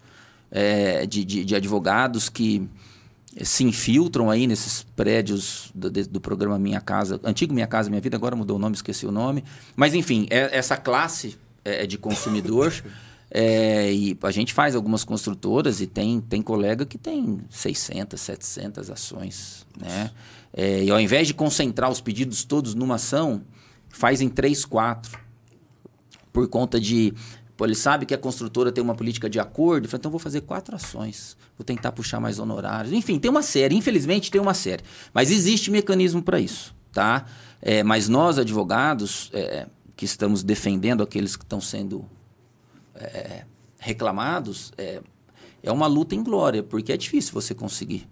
É, 0.52 1.08
de, 1.08 1.26
de, 1.26 1.44
de 1.44 1.56
advogados 1.56 2.30
que 2.30 2.70
se 3.40 3.64
infiltram 3.64 4.30
aí 4.30 4.46
nesses 4.46 4.84
prédios 4.96 5.72
do, 5.74 5.90
do, 5.90 6.20
programa 6.20 6.60
Minha 6.60 6.82
Casa, 6.82 7.20
antigo 7.24 7.54
Minha 7.54 7.68
Casa 7.68 7.90
Minha 7.90 8.02
Vida, 8.02 8.18
agora 8.18 8.36
mudou 8.36 8.58
o 8.58 8.60
nome, 8.60 8.76
esqueci 8.76 9.06
o 9.06 9.12
nome. 9.12 9.44
Mas, 9.76 9.94
enfim, 9.94 10.28
é, 10.30 10.58
essa 10.58 10.76
classe 10.76 11.38
é, 11.64 11.84
é 11.84 11.88
de 11.88 11.98
consumidor. 11.98 12.74
é, 13.32 13.92
e 13.92 14.18
a 14.22 14.32
gente 14.32 14.54
faz 14.54 14.76
algumas 14.76 15.06
construtoras 15.06 15.80
e 15.80 15.88
tem, 15.88 16.20
tem 16.20 16.42
colega 16.42 16.86
que 16.86 16.98
tem 16.98 17.40
600, 17.50 18.20
700 18.20 18.92
ações. 18.92 19.66
Né? 19.80 20.12
É, 20.54 20.84
e 20.84 20.92
ao 20.92 21.00
invés 21.00 21.28
de 21.28 21.34
concentrar 21.34 21.90
os 21.90 22.02
pedidos 22.02 22.44
todos 22.44 22.76
numa 22.76 22.96
ação, 22.96 23.44
faz 23.88 24.20
em 24.20 24.28
3, 24.28 24.66
4. 24.66 25.20
Por 26.34 26.48
conta 26.50 26.80
de 26.80 27.14
Pô, 27.62 27.66
ele 27.66 27.76
sabe 27.76 28.08
que 28.08 28.14
a 28.16 28.18
construtora 28.18 28.72
tem 28.72 28.84
uma 28.84 28.96
política 28.96 29.30
de 29.30 29.40
acordo, 29.40 29.88
fala, 29.88 30.00
então 30.00 30.10
vou 30.10 30.20
fazer 30.20 30.42
quatro 30.42 30.76
ações, 30.76 31.38
vou 31.56 31.64
tentar 31.64 31.92
puxar 31.92 32.20
mais 32.20 32.40
honorários. 32.40 32.92
Enfim, 32.92 33.20
tem 33.20 33.30
uma 33.30 33.44
série, 33.44 33.76
infelizmente 33.76 34.32
tem 34.32 34.42
uma 34.42 34.56
série. 34.56 34.84
Mas 35.14 35.30
existe 35.30 35.70
mecanismo 35.70 36.24
para 36.24 36.40
isso, 36.40 36.74
tá? 36.92 37.24
É, 37.62 37.84
mas 37.84 38.10
nós, 38.10 38.40
advogados, 38.40 39.30
é, 39.32 39.68
que 39.96 40.06
estamos 40.06 40.42
defendendo 40.42 41.04
aqueles 41.04 41.36
que 41.36 41.44
estão 41.44 41.62
sendo 41.62 42.04
é, 42.96 43.46
reclamados, 43.78 44.74
é, 44.76 45.00
é 45.62 45.72
uma 45.72 45.86
luta 45.86 46.16
em 46.16 46.24
glória, 46.24 46.64
porque 46.64 46.92
é 46.92 46.98
difícil 46.98 47.32
você 47.32 47.54
conseguir. 47.54 48.08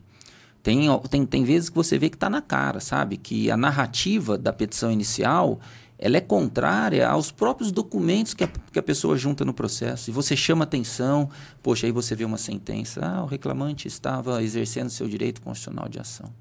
Tem, 0.62 0.86
tem, 1.10 1.26
tem 1.26 1.44
vezes 1.44 1.70
que 1.70 1.76
você 1.76 1.98
vê 1.98 2.08
que 2.08 2.18
está 2.18 2.30
na 2.30 2.44
cara, 2.44 2.80
sabe? 2.80 3.18
Que 3.18 3.50
a 3.50 3.58
narrativa 3.58 4.38
da 4.38 4.54
petição 4.54 4.92
inicial 4.92 5.60
ela 6.00 6.16
é 6.16 6.22
contrária 6.22 7.08
aos 7.10 7.30
próprios 7.30 7.72
documentos 7.74 8.34
que 8.34 8.46
a, 8.46 8.48
que 8.48 8.80
a 8.80 8.84
pessoa 8.84 9.18
junta 9.18 9.44
no 9.44 9.54
processo. 9.54 10.10
E 10.10 10.14
você 10.14 10.36
chama 10.36 10.64
atenção, 10.64 11.30
poxa, 11.62 11.86
aí 11.86 11.92
você 11.92 12.16
vê 12.16 12.24
uma 12.24 12.38
sentença, 12.38 13.02
ah, 13.04 13.22
o 13.22 13.26
reclamante 13.26 13.86
estava 13.86 14.42
exercendo 14.42 14.90
seu 14.90 15.10
direito 15.10 15.42
constitucional 15.42 15.90
de 15.90 16.00
ação. 16.00 16.32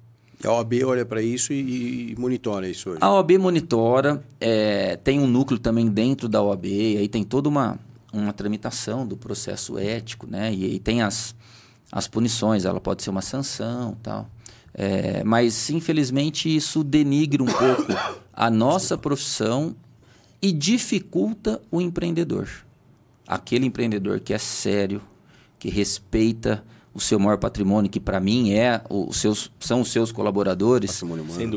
A 0.44 0.52
OAB 0.52 0.84
olha 0.86 1.04
para 1.04 1.20
isso 1.20 1.52
e, 1.52 2.12
e, 2.12 2.16
monitora 2.16 2.68
isso 2.68 2.90
hoje? 2.90 2.98
A 3.02 3.12
OAB 3.12 3.32
monitora, 3.32 4.22
é, 4.40 4.94
tem 4.96 5.18
um 5.18 5.26
núcleo 5.26 5.58
também 5.58 5.88
dentro 5.88 6.28
da 6.28 6.40
OAB, 6.40 6.64
aí 6.64 7.08
tem 7.08 7.24
toda 7.24 7.48
uma, 7.48 7.76
uma 8.12 8.32
tramitação 8.32 9.04
do 9.04 9.16
processo 9.16 9.76
ético, 9.76 10.28
né? 10.28 10.54
E 10.54 10.64
aí 10.64 10.78
tem 10.78 11.02
as, 11.02 11.34
as 11.90 12.06
punições, 12.06 12.64
ela 12.64 12.80
pode 12.80 13.02
ser 13.02 13.10
uma 13.10 13.22
sanção 13.22 13.96
tal. 14.00 14.30
É, 14.80 15.24
mas, 15.24 15.70
infelizmente, 15.70 16.54
isso 16.54 16.84
denigre 16.84 17.42
um 17.42 17.46
pouco 17.46 17.92
a 18.32 18.48
nossa 18.48 18.96
profissão 18.96 19.74
e 20.40 20.52
dificulta 20.52 21.60
o 21.68 21.80
empreendedor. 21.80 22.48
Aquele 23.26 23.66
empreendedor 23.66 24.20
que 24.20 24.32
é 24.32 24.38
sério, 24.38 25.02
que 25.58 25.68
respeita 25.68 26.64
o 26.94 27.00
seu 27.00 27.18
maior 27.18 27.38
patrimônio, 27.38 27.90
que 27.90 27.98
para 27.98 28.20
mim 28.20 28.52
é 28.52 28.80
os 28.88 29.16
seus, 29.16 29.50
são 29.58 29.80
os 29.80 29.90
seus 29.90 30.12
colaboradores, 30.12 31.02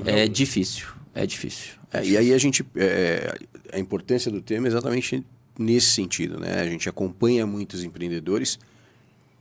é 0.07 0.27
difícil. 0.27 0.87
É 1.13 1.23
difícil. 1.23 1.75
É, 1.93 1.99
é 1.99 2.01
difícil. 2.01 2.15
E 2.15 2.17
aí 2.17 2.33
a 2.33 2.37
gente. 2.39 2.65
É, 2.75 3.37
a 3.71 3.77
importância 3.77 4.31
do 4.31 4.41
tema 4.41 4.65
é 4.65 4.69
exatamente 4.69 5.23
nesse 5.59 5.91
sentido. 5.91 6.39
Né? 6.39 6.59
A 6.59 6.65
gente 6.65 6.89
acompanha 6.89 7.45
muitos 7.45 7.83
empreendedores 7.83 8.57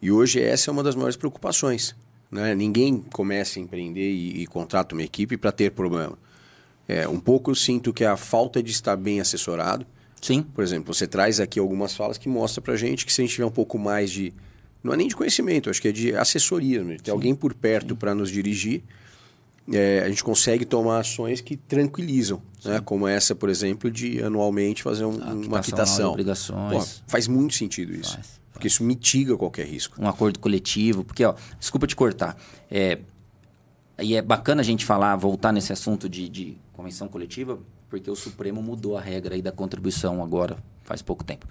e 0.02 0.10
hoje 0.10 0.38
essa 0.38 0.70
é 0.70 0.72
uma 0.72 0.82
das 0.82 0.94
maiores 0.94 1.16
preocupações. 1.16 1.96
Né? 2.30 2.54
Ninguém 2.54 3.02
começa 3.12 3.58
a 3.58 3.62
empreender 3.62 4.10
e, 4.10 4.42
e 4.42 4.46
contrata 4.46 4.94
uma 4.94 5.02
equipe 5.02 5.36
para 5.36 5.50
ter 5.50 5.72
problema. 5.72 6.18
É, 6.86 7.06
um 7.08 7.20
pouco 7.20 7.50
eu 7.50 7.54
sinto 7.54 7.92
que 7.92 8.04
é 8.04 8.06
a 8.06 8.16
falta 8.16 8.62
de 8.62 8.70
estar 8.70 8.96
bem 8.96 9.20
assessorado. 9.20 9.86
Sim. 10.20 10.42
Por 10.42 10.62
exemplo, 10.62 10.92
você 10.92 11.06
traz 11.06 11.40
aqui 11.40 11.58
algumas 11.58 11.94
falas 11.94 12.18
que 12.18 12.28
mostra 12.28 12.60
para 12.60 12.76
gente 12.76 13.06
que 13.06 13.12
se 13.12 13.20
a 13.20 13.24
gente 13.24 13.34
tiver 13.34 13.46
um 13.46 13.50
pouco 13.50 13.78
mais 13.78 14.10
de... 14.10 14.32
Não 14.82 14.94
é 14.94 14.96
nem 14.96 15.08
de 15.08 15.16
conhecimento, 15.16 15.68
acho 15.68 15.80
que 15.80 15.88
é 15.88 15.92
de 15.92 16.14
assessoria. 16.14 16.82
Né? 16.82 16.96
Ter 16.96 17.06
Sim. 17.06 17.10
alguém 17.10 17.34
por 17.34 17.54
perto 17.54 17.94
para 17.94 18.14
nos 18.14 18.30
dirigir. 18.30 18.82
É, 19.72 20.02
a 20.04 20.08
gente 20.08 20.24
consegue 20.24 20.64
tomar 20.64 21.00
ações 21.00 21.40
que 21.40 21.56
tranquilizam, 21.56 22.42
né? 22.64 22.80
como 22.84 23.06
essa, 23.06 23.34
por 23.34 23.48
exemplo, 23.48 23.90
de 23.90 24.22
anualmente 24.22 24.82
fazer 24.82 25.04
um, 25.04 25.18
ah, 25.22 25.32
uma 25.32 25.60
quitação. 25.60 26.10
Obrigações. 26.10 26.98
Pô, 26.98 27.04
faz 27.06 27.28
muito 27.28 27.54
sentido 27.54 27.94
isso. 27.94 28.14
Faz, 28.14 28.40
porque 28.52 28.66
isso 28.66 28.84
mitiga 28.84 29.36
qualquer 29.36 29.66
risco. 29.66 30.00
Um 30.00 30.08
acordo 30.08 30.38
coletivo, 30.38 31.04
porque, 31.04 31.24
ó, 31.24 31.34
desculpa 31.58 31.86
te 31.86 31.96
cortar. 31.96 32.36
É, 32.70 32.98
e 33.98 34.14
é 34.14 34.22
bacana 34.22 34.60
a 34.60 34.64
gente 34.64 34.84
falar, 34.84 35.16
voltar 35.16 35.52
nesse 35.52 35.72
assunto 35.72 36.08
de, 36.08 36.28
de 36.28 36.56
convenção 36.72 37.08
coletiva, 37.08 37.58
porque 37.88 38.10
o 38.10 38.16
Supremo 38.16 38.62
mudou 38.62 38.96
a 38.96 39.00
regra 39.00 39.34
aí 39.34 39.42
da 39.42 39.52
contribuição 39.52 40.22
agora, 40.22 40.56
faz 40.84 41.00
pouco 41.02 41.24
tempo. 41.24 41.46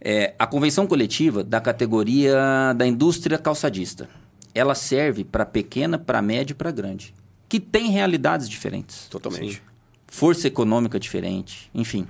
É, 0.00 0.34
a 0.38 0.46
convenção 0.46 0.86
coletiva 0.86 1.44
da 1.44 1.60
categoria 1.60 2.72
da 2.74 2.86
indústria 2.86 3.36
calçadista, 3.36 4.08
ela 4.54 4.74
serve 4.74 5.24
para 5.24 5.44
pequena, 5.44 5.98
para 5.98 6.22
média 6.22 6.52
e 6.52 6.56
para 6.56 6.70
grande, 6.70 7.14
que 7.50 7.58
tem 7.58 7.90
realidades 7.90 8.48
diferentes. 8.48 9.08
Totalmente. 9.08 9.56
Sim. 9.56 9.60
Força 10.06 10.46
econômica 10.46 11.00
diferente, 11.00 11.68
enfim. 11.74 12.06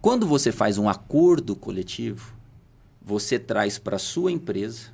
Quando 0.00 0.26
você 0.26 0.50
faz 0.50 0.78
um 0.78 0.88
acordo 0.88 1.54
coletivo, 1.54 2.32
você 3.02 3.38
traz 3.38 3.78
para 3.78 3.96
a 3.96 3.98
sua 3.98 4.32
empresa, 4.32 4.88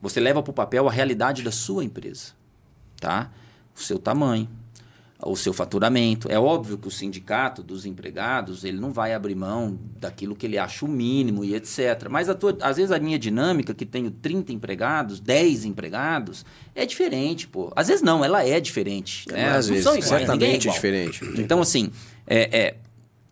você 0.00 0.20
leva 0.20 0.42
para 0.44 0.50
o 0.52 0.54
papel 0.54 0.88
a 0.88 0.92
realidade 0.92 1.42
da 1.42 1.50
sua 1.50 1.84
empresa, 1.84 2.34
tá? 3.00 3.32
O 3.76 3.80
seu 3.80 3.98
tamanho, 3.98 4.48
o 5.24 5.36
seu 5.36 5.52
faturamento. 5.52 6.30
É 6.30 6.38
óbvio 6.38 6.76
que 6.76 6.88
o 6.88 6.90
sindicato 6.90 7.62
dos 7.62 7.86
empregados, 7.86 8.64
ele 8.64 8.78
não 8.78 8.92
vai 8.92 9.14
abrir 9.14 9.34
mão 9.34 9.78
daquilo 9.98 10.36
que 10.36 10.46
ele 10.46 10.58
acha 10.58 10.84
o 10.84 10.88
mínimo 10.88 11.44
e 11.44 11.54
etc. 11.54 12.08
Mas 12.10 12.28
tua, 12.38 12.56
às 12.60 12.76
vezes 12.76 12.92
a 12.92 12.98
minha 12.98 13.18
dinâmica, 13.18 13.74
que 13.74 13.86
tenho 13.86 14.10
30 14.10 14.52
empregados, 14.52 15.20
10 15.20 15.64
empregados, 15.64 16.44
é 16.74 16.84
diferente, 16.84 17.48
pô. 17.48 17.72
Às 17.74 17.88
vezes 17.88 18.02
não, 18.02 18.24
ela 18.24 18.46
é 18.46 18.60
diferente. 18.60 19.24
É, 19.30 19.32
né? 19.32 19.48
Às 19.50 19.68
vezes, 19.68 19.84
são 19.84 19.96
iguais, 19.96 20.08
certamente 20.08 20.68
é 20.68 20.72
diferente. 20.72 21.24
Então, 21.36 21.60
assim, 21.60 21.90
é, 22.26 22.58
é, 22.58 22.76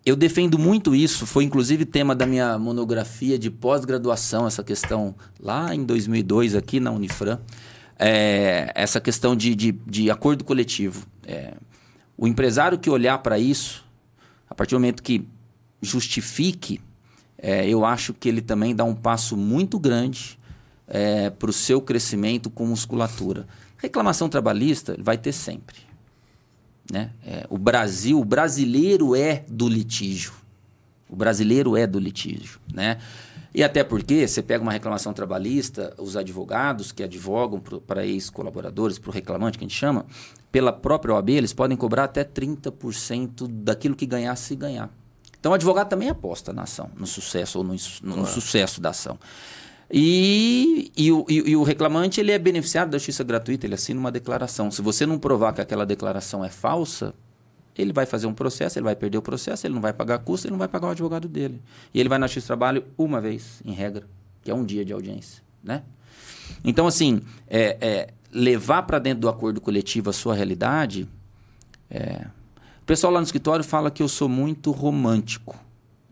eu 0.05 0.17
defendo 0.17 0.59
muito 0.59 0.95
isso. 0.95 1.27
Foi 1.27 1.45
inclusive 1.45 1.85
tema 1.85 2.15
da 2.15 2.27
minha 2.27 2.59
monografia 2.59 3.39
de 3.39 3.51
pós-graduação, 3.51 4.47
essa 4.47 4.63
questão 4.63 5.15
lá 5.41 5.75
em 5.75 5.85
2002, 5.85 6.55
aqui 6.55 6.81
na 6.81 6.91
Unifran. 6.91 7.39
É, 7.99 8.73
essa 8.75 9.01
questão 9.01 9.37
de, 9.37 9.55
de, 9.55 9.73
de 9.73 10.11
acordo 10.11 10.43
coletivo. 10.43 11.07
É, 11.25 11.55
o 12.23 12.27
empresário 12.29 12.79
que 12.79 12.89
olhar 12.89 13.19
para 13.19 13.37
isso, 13.37 13.85
a 14.49 14.55
partir 14.55 14.77
do 14.77 14.79
momento 14.79 15.03
que 15.03 15.27
justifique, 15.81 16.81
é, 17.37 17.69
eu 17.69 17.85
acho 17.85 18.15
que 18.15 18.29
ele 18.29 18.41
também 18.41 18.77
dá 18.77 18.85
um 18.85 18.95
passo 18.95 19.37
muito 19.37 19.77
grande 19.77 20.39
é, 20.87 21.31
para 21.31 21.51
o 21.51 21.53
seu 21.53 21.81
crescimento 21.81 22.49
com 22.49 22.65
musculatura. 22.65 23.45
Reclamação 23.77 24.29
trabalhista 24.29 24.97
vai 25.01 25.19
ter 25.19 25.33
sempre. 25.33 25.75
Né? 26.89 27.11
É, 27.27 27.45
o 27.51 27.59
Brasil, 27.59 28.21
o 28.21 28.25
brasileiro 28.25 29.17
é 29.17 29.45
do 29.49 29.69
litígio. 29.69 30.33
O 31.09 31.17
brasileiro 31.17 31.77
é 31.77 31.89
do 31.89 31.99
litígio, 31.99 32.61
né? 32.73 32.99
E 33.55 33.63
até 33.63 33.85
porque 33.85 34.27
você 34.27 34.43
pega 34.43 34.63
uma 34.63 34.73
reclamação 34.73 35.13
trabalhista, 35.13 35.95
os 35.99 36.17
advogados 36.17 36.91
que 36.91 37.03
advogam 37.03 37.61
para 37.87 38.07
ex-colaboradores, 38.07 38.99
para 38.99 39.11
o 39.11 39.13
reclamante 39.13 39.59
que 39.59 39.65
a 39.65 39.69
gente 39.69 39.79
chama, 39.79 40.07
pela 40.51 40.73
própria 40.73 41.15
OAB, 41.15 41.31
eles 41.31 41.53
podem 41.53 41.77
cobrar 41.77 42.05
até 42.05 42.25
30% 42.25 43.47
daquilo 43.49 43.95
que 43.95 44.07
ganhar 44.07 44.35
se 44.37 44.57
ganhar. 44.57 44.91
Então 45.39 45.53
o 45.53 45.55
advogado 45.55 45.89
também 45.89 46.09
aposta 46.09 46.53
na 46.53 46.63
ação, 46.63 46.91
no 46.97 47.07
sucesso 47.07 47.59
ou 47.59 47.65
no, 47.65 47.75
no, 48.03 48.17
no 48.19 48.27
sucesso 48.27 48.81
da 48.81 48.91
ação. 48.91 49.19
E, 49.91 50.91
e, 50.97 51.13
o, 51.13 51.27
e, 51.29 51.51
e, 51.51 51.57
o 51.57 51.63
reclamante 51.63 52.19
ele 52.19 52.33
é 52.33 52.39
beneficiado 52.39 52.91
da 52.91 52.97
justiça 52.97 53.23
gratuita, 53.23 53.67
ele 53.67 53.75
assina 53.75 54.01
uma 54.01 54.11
declaração. 54.11 54.71
Se 54.71 54.81
você 54.81 55.05
não 55.05 55.19
provar 55.19 55.53
que 55.53 55.61
aquela 55.61 55.85
declaração 55.85 56.43
é 56.43 56.49
falsa, 56.49 57.13
ele 57.77 57.93
vai 57.93 58.07
fazer 58.07 58.27
um 58.27 58.35
processo, 58.35 58.79
ele 58.79 58.85
vai 58.85 58.97
perder 58.97 59.19
o 59.19 59.23
processo, 59.23 59.67
ele 59.67 59.75
não 59.75 59.81
vai 59.81 59.93
pagar 59.93 60.19
custo, 60.19 60.47
ele 60.47 60.53
não 60.53 60.59
vai 60.59 60.69
pagar 60.69 60.89
o 60.89 60.91
advogado 60.91 61.29
dele. 61.29 61.61
E 61.93 62.01
ele 62.01 62.09
vai 62.09 62.19
na 62.19 62.27
do 62.27 62.43
trabalho 62.43 62.85
uma 62.97 63.21
vez, 63.21 63.63
em 63.65 63.73
regra, 63.73 64.07
que 64.43 64.51
é 64.51 64.55
um 64.55 64.65
dia 64.65 64.85
de 64.85 64.93
audiência. 64.93 65.43
Né? 65.63 65.83
Então, 66.65 66.87
assim, 66.87 67.23
é, 67.49 67.77
é 67.81 68.09
levar 68.33 68.83
para 68.83 68.99
dentro 68.99 69.21
do 69.21 69.29
acordo 69.29 69.61
coletivo 69.61 70.11
a 70.11 70.13
sua 70.13 70.35
realidade. 70.35 71.09
É... 71.91 72.27
O 72.83 72.85
pessoal 72.85 73.13
lá 73.13 73.21
no 73.21 73.25
escritório 73.25 73.65
fala 73.65 73.91
que 73.91 74.03
eu 74.03 74.09
sou 74.09 74.29
muito 74.29 74.71
romântico 74.71 75.59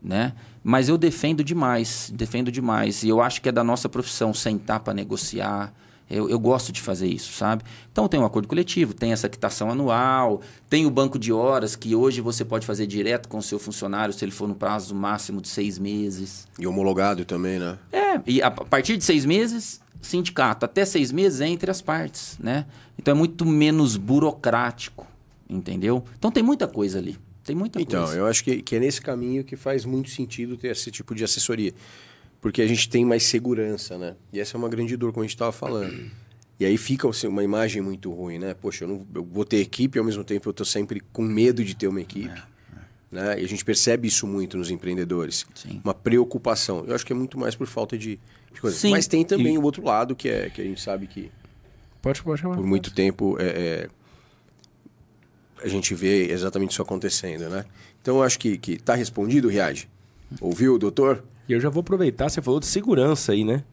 né? 0.01 0.33
Mas 0.63 0.89
eu 0.89 0.97
defendo 0.97 1.43
demais, 1.43 2.11
defendo 2.13 2.51
demais. 2.51 3.03
E 3.03 3.09
eu 3.09 3.21
acho 3.21 3.41
que 3.41 3.49
é 3.49 3.51
da 3.51 3.63
nossa 3.63 3.87
profissão 3.87 4.33
sentar 4.33 4.79
para 4.79 4.93
negociar. 4.93 5.73
Eu, 6.11 6.29
eu, 6.29 6.37
gosto 6.37 6.71
de 6.71 6.81
fazer 6.81 7.07
isso, 7.07 7.31
sabe? 7.31 7.63
Então 7.91 8.07
tem 8.07 8.19
um 8.19 8.25
acordo 8.25 8.47
coletivo, 8.47 8.93
tem 8.93 9.13
essa 9.13 9.29
quitação 9.29 9.71
anual, 9.71 10.41
tem 10.69 10.85
o 10.85 10.91
banco 10.91 11.17
de 11.17 11.31
horas 11.31 11.75
que 11.75 11.95
hoje 11.95 12.19
você 12.19 12.43
pode 12.43 12.65
fazer 12.65 12.85
direto 12.85 13.29
com 13.29 13.37
o 13.37 13.41
seu 13.41 13.57
funcionário 13.57 14.13
se 14.13 14.25
ele 14.25 14.31
for 14.31 14.47
no 14.47 14.55
prazo 14.55 14.93
máximo 14.93 15.41
de 15.41 15.47
seis 15.47 15.79
meses. 15.79 16.47
E 16.59 16.67
homologado 16.67 17.23
também, 17.23 17.57
né? 17.57 17.77
É, 17.91 18.19
e 18.27 18.41
a 18.41 18.51
partir 18.51 18.97
de 18.97 19.05
seis 19.05 19.25
meses, 19.25 19.79
sindicato. 20.01 20.65
Até 20.65 20.83
seis 20.83 21.11
meses 21.11 21.39
é 21.39 21.47
entre 21.47 21.71
as 21.71 21.81
partes, 21.81 22.37
né? 22.39 22.65
Então 22.97 23.13
é 23.13 23.17
muito 23.17 23.45
menos 23.45 23.95
burocrático, 23.95 25.07
entendeu? 25.49 26.03
Então 26.17 26.31
tem 26.31 26.43
muita 26.43 26.67
coisa 26.67 26.99
ali. 26.99 27.17
Tem 27.43 27.55
muita 27.55 27.81
então, 27.81 28.01
coisa. 28.01 28.13
Então, 28.13 28.25
eu 28.25 28.29
acho 28.29 28.43
que, 28.43 28.61
que 28.61 28.75
é 28.75 28.79
nesse 28.79 29.01
caminho 29.01 29.43
que 29.43 29.55
faz 29.55 29.83
muito 29.83 30.09
sentido 30.09 30.55
ter 30.57 30.69
esse 30.69 30.91
tipo 30.91 31.15
de 31.15 31.23
assessoria. 31.23 31.73
Porque 32.41 32.61
a 32.61 32.67
gente 32.67 32.89
tem 32.89 33.05
mais 33.05 33.23
segurança, 33.23 33.97
né? 33.99 34.15
E 34.33 34.39
essa 34.39 34.57
é 34.57 34.59
uma 34.59 34.67
grande 34.67 34.97
dor, 34.97 35.13
como 35.13 35.23
a 35.23 35.27
gente 35.27 35.35
estava 35.35 35.51
falando. 35.51 36.09
E 36.59 36.65
aí 36.65 36.75
fica 36.75 37.07
assim, 37.07 37.27
uma 37.27 37.43
imagem 37.43 37.81
muito 37.81 38.11
ruim, 38.11 38.39
né? 38.39 38.55
Poxa, 38.55 38.83
eu, 38.83 38.87
não, 38.87 39.07
eu 39.13 39.23
vou 39.23 39.45
ter 39.45 39.57
equipe 39.57 39.97
e 39.97 39.99
ao 39.99 40.05
mesmo 40.05 40.23
tempo 40.23 40.49
eu 40.49 40.51
estou 40.51 40.65
sempre 40.65 40.99
com 41.13 41.21
medo 41.21 41.63
de 41.63 41.75
ter 41.75 41.87
uma 41.87 42.01
equipe. 42.01 42.29
É, 42.29 42.43
é. 42.73 42.79
Né? 43.11 43.41
E 43.41 43.45
a 43.45 43.47
gente 43.47 43.63
percebe 43.63 44.07
isso 44.07 44.25
muito 44.25 44.57
nos 44.57 44.71
empreendedores. 44.71 45.45
Sim. 45.53 45.79
Uma 45.83 45.93
preocupação. 45.93 46.83
Eu 46.87 46.95
acho 46.95 47.05
que 47.05 47.13
é 47.13 47.15
muito 47.15 47.37
mais 47.37 47.55
por 47.55 47.67
falta 47.67 47.97
de, 47.97 48.19
de 48.51 48.59
coisas. 48.59 48.83
Mas 48.89 49.05
tem 49.05 49.23
também 49.23 49.53
e... 49.53 49.57
o 49.57 49.63
outro 49.63 49.83
lado, 49.83 50.15
que 50.15 50.27
é 50.27 50.49
que 50.49 50.61
a 50.61 50.65
gente 50.65 50.81
sabe 50.81 51.05
que... 51.05 51.31
Pode, 52.01 52.23
pode 52.23 52.41
chamar. 52.41 52.55
Por 52.55 52.65
muito 52.65 52.91
tempo... 52.91 53.37
É, 53.39 53.45
é, 53.45 53.89
a 55.63 55.67
gente 55.67 55.93
vê 55.93 56.31
exatamente 56.31 56.71
isso 56.71 56.81
acontecendo, 56.81 57.47
né? 57.47 57.65
Então, 58.01 58.17
eu 58.17 58.23
acho 58.23 58.39
que 58.39 58.59
está 58.67 58.95
respondido, 58.95 59.47
Riad. 59.47 59.87
Ouviu, 60.39 60.79
doutor? 60.79 61.23
E 61.51 61.53
eu 61.53 61.59
já 61.59 61.69
vou 61.69 61.81
aproveitar, 61.81 62.29
você 62.29 62.41
falou 62.41 62.61
de 62.61 62.65
segurança 62.65 63.33
aí, 63.33 63.43
né? 63.43 63.65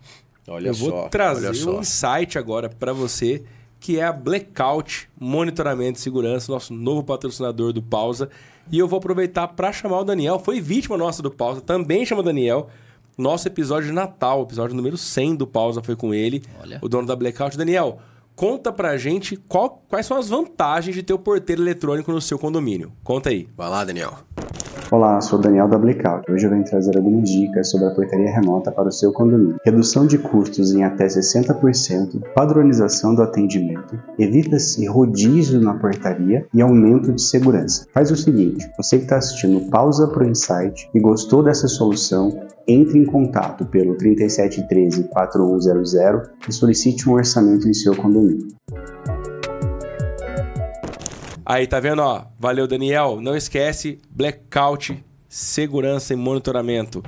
Olha 0.48 0.70
eu 0.70 0.74
só. 0.74 0.84
Eu 0.84 0.90
vou 0.90 1.08
trazer 1.08 1.68
um 1.68 1.78
insight 1.78 2.36
agora 2.36 2.68
para 2.68 2.92
você, 2.92 3.44
que 3.78 4.00
é 4.00 4.04
a 4.04 4.12
Blackout 4.12 5.08
Monitoramento 5.16 5.92
de 5.92 6.00
Segurança, 6.00 6.50
nosso 6.50 6.74
novo 6.74 7.04
patrocinador 7.04 7.72
do 7.72 7.80
Pausa. 7.80 8.30
E 8.68 8.80
eu 8.80 8.88
vou 8.88 8.98
aproveitar 8.98 9.46
para 9.46 9.72
chamar 9.72 10.00
o 10.00 10.04
Daniel. 10.04 10.40
Foi 10.40 10.60
vítima 10.60 10.96
nossa 10.96 11.22
do 11.22 11.30
Pausa, 11.30 11.60
também 11.60 12.04
chama 12.04 12.20
Daniel. 12.20 12.68
Nosso 13.16 13.46
episódio 13.46 13.90
de 13.90 13.94
Natal, 13.94 14.42
episódio 14.42 14.74
número 14.74 14.96
100 14.96 15.36
do 15.36 15.46
Pausa 15.46 15.80
foi 15.80 15.94
com 15.94 16.12
ele, 16.12 16.42
Olha. 16.60 16.80
o 16.82 16.88
dono 16.88 17.06
da 17.06 17.14
Blackout. 17.14 17.56
Daniel, 17.56 18.00
Conta 18.34 18.72
pra 18.72 18.96
gente 18.96 19.36
qual, 19.36 19.82
quais 19.88 20.06
são 20.06 20.16
as 20.16 20.28
vantagens 20.28 20.94
de 20.94 21.02
ter 21.02 21.12
o 21.12 21.18
porteiro 21.18 21.60
eletrônico 21.60 22.12
no 22.12 22.20
seu 22.20 22.38
condomínio. 22.38 22.92
Conta 23.02 23.30
aí. 23.30 23.48
Vai 23.56 23.68
lá, 23.68 23.84
Daniel. 23.84 24.16
Olá, 24.90 25.20
sou 25.20 25.38
Daniel 25.38 25.68
da 25.68 25.76
Blackout. 25.76 26.32
Hoje 26.32 26.46
eu 26.46 26.50
venho 26.50 26.64
trazer 26.64 26.96
algumas 26.96 27.28
dicas 27.28 27.70
sobre 27.70 27.88
a 27.88 27.90
portaria 27.90 28.30
remota 28.30 28.72
para 28.72 28.88
o 28.88 28.92
seu 28.92 29.12
condomínio. 29.12 29.58
Redução 29.62 30.06
de 30.06 30.16
custos 30.16 30.72
em 30.72 30.82
até 30.82 31.06
60%, 31.06 32.22
padronização 32.34 33.14
do 33.14 33.20
atendimento, 33.20 34.00
evita-se 34.18 34.86
rodízio 34.86 35.60
na 35.60 35.74
portaria 35.74 36.46
e 36.54 36.62
aumento 36.62 37.12
de 37.12 37.20
segurança. 37.20 37.86
Faz 37.92 38.10
o 38.10 38.16
seguinte, 38.16 38.66
você 38.78 38.96
que 38.96 39.04
está 39.04 39.18
assistindo, 39.18 39.68
pausa 39.68 40.08
para 40.08 40.24
o 40.24 40.30
insight 40.30 40.88
e 40.94 40.98
gostou 40.98 41.42
dessa 41.42 41.68
solução, 41.68 42.40
entre 42.66 42.98
em 42.98 43.04
contato 43.04 43.66
pelo 43.66 43.94
3713 43.94 45.04
4100 45.04 46.22
e 46.48 46.52
solicite 46.52 47.06
um 47.10 47.12
orçamento 47.12 47.68
em 47.68 47.74
seu 47.74 47.94
condomínio. 47.94 48.48
Aí, 51.48 51.66
tá 51.66 51.80
vendo, 51.80 52.02
ó? 52.02 52.26
Valeu, 52.38 52.66
Daniel. 52.66 53.22
Não 53.22 53.34
esquece, 53.34 53.98
blackout, 54.10 55.02
segurança 55.30 56.12
e 56.12 56.16
monitoramento. 56.16 57.02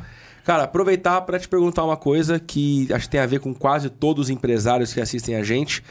Cara, 0.46 0.62
aproveitar 0.62 1.20
para 1.20 1.38
te 1.38 1.46
perguntar 1.46 1.84
uma 1.84 1.98
coisa 1.98 2.40
que 2.40 2.90
acho 2.90 3.04
que 3.04 3.10
tem 3.10 3.20
a 3.20 3.26
ver 3.26 3.40
com 3.40 3.52
quase 3.52 3.90
todos 3.90 4.28
os 4.28 4.30
empresários 4.30 4.94
que 4.94 5.00
assistem 5.00 5.36
a 5.36 5.42
gente. 5.42 5.84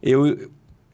Eu 0.00 0.48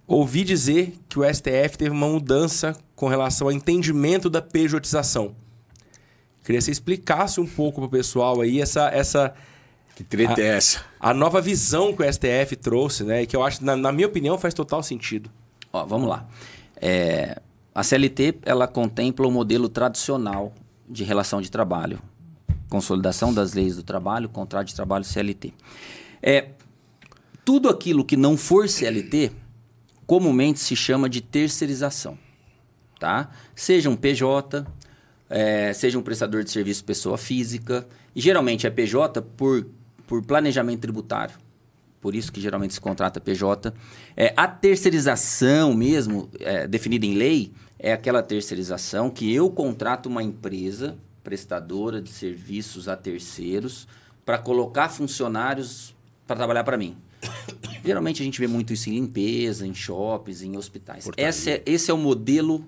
ouvi 0.07 0.43
dizer 0.43 0.95
que 1.11 1.19
o 1.19 1.23
STF 1.23 1.77
teve 1.77 1.91
uma 1.91 2.09
mudança 2.09 2.75
com 2.97 3.07
relação 3.07 3.49
ao 3.49 3.53
entendimento 3.53 4.31
da 4.31 4.41
pejotização. 4.41 5.37
Queria 6.43 6.59
que 6.59 6.65
você 6.65 6.71
explicasse 6.71 7.39
um 7.39 7.47
pouco 7.47 7.83
para 7.83 7.87
o 7.87 7.91
pessoal 7.91 8.41
aí 8.41 8.63
essa, 8.63 8.89
essa 8.89 9.35
que 9.95 10.03
treta 10.03 10.41
a, 10.41 10.43
é 10.43 10.57
essa? 10.57 10.81
A 10.99 11.13
nova 11.13 11.43
visão 11.43 11.95
que 11.95 12.03
o 12.03 12.11
STF 12.11 12.57
trouxe, 12.57 13.05
né? 13.05 13.25
E 13.25 13.27
que 13.27 13.37
eu 13.37 13.43
acho, 13.43 13.63
na, 13.63 13.77
na 13.77 13.93
minha 13.93 14.09
opinião, 14.09 14.39
faz 14.39 14.55
total 14.55 14.83
sentido. 14.83 15.31
Ó, 15.71 15.85
vamos 15.85 16.09
lá. 16.09 16.27
É, 16.81 17.41
a 17.75 17.83
CLT 17.83 18.39
ela 18.43 18.67
contempla 18.67 19.27
o 19.27 19.31
modelo 19.31 19.69
tradicional 19.69 20.53
de 20.89 21.05
relação 21.05 21.41
de 21.41 21.51
trabalho, 21.51 22.01
consolidação 22.69 23.33
das 23.33 23.53
leis 23.53 23.77
do 23.77 23.83
trabalho, 23.83 24.29
contrato 24.29 24.69
de 24.69 24.75
trabalho 24.75 25.05
CLT. 25.05 25.53
É, 26.23 26.51
tudo 27.45 27.69
aquilo 27.69 28.05
que 28.05 28.17
não 28.17 28.37
for 28.37 28.69
CLT 28.69 29.33
comumente 30.07 30.61
se 30.61 30.75
chama 30.75 31.09
de 31.09 31.21
terceirização, 31.21 32.19
tá? 32.99 33.31
Seja 33.55 33.91
um 33.91 33.97
PJ, 33.97 34.67
é, 35.29 35.73
seja 35.73 35.99
um 35.99 36.03
prestador 36.03 36.43
de 36.43 36.51
serviço 36.51 36.85
pessoa 36.85 37.19
física, 37.19 37.87
e 38.15 38.21
geralmente 38.21 38.67
é 38.67 38.71
PJ 38.71 39.21
por, 39.21 39.67
por 40.07 40.23
planejamento 40.25 40.81
tributário 40.81 41.35
por 42.01 42.15
isso 42.15 42.33
que 42.33 42.41
geralmente 42.41 42.75
se 42.75 42.81
contrata 42.81 43.21
PJ. 43.21 43.73
É, 44.17 44.33
a 44.37 44.47
terceirização 44.47 45.75
mesmo, 45.75 46.29
é, 46.41 46.67
definida 46.67 47.07
em 47.07 47.15
lei, 47.15 47.53
é 47.79 47.93
aquela 47.93 48.23
terceirização 48.23 49.11
que 49.11 49.33
eu 49.33 49.51
contrato 49.51 50.07
uma 50.07 50.23
empresa 50.23 50.97
prestadora 51.23 52.01
de 52.01 52.11
serviços 52.11 52.89
a 52.89 52.97
terceiros 52.97 53.87
para 54.25 54.39
colocar 54.39 54.89
funcionários 54.89 55.95
para 56.27 56.37
trabalhar 56.37 56.65
para 56.65 56.77
mim. 56.77 56.97
Geralmente 57.85 58.23
a 58.23 58.25
gente 58.25 58.39
vê 58.39 58.47
muito 58.47 58.73
isso 58.73 58.91
em 58.91 58.95
limpeza, 58.95 59.67
em 59.67 59.75
shoppings, 59.75 60.43
em 60.43 60.57
hospitais. 60.57 61.09
Esse 61.17 61.51
é, 61.51 61.63
esse 61.65 61.91
é 61.91 61.95
o 61.95 61.99
modelo 61.99 62.65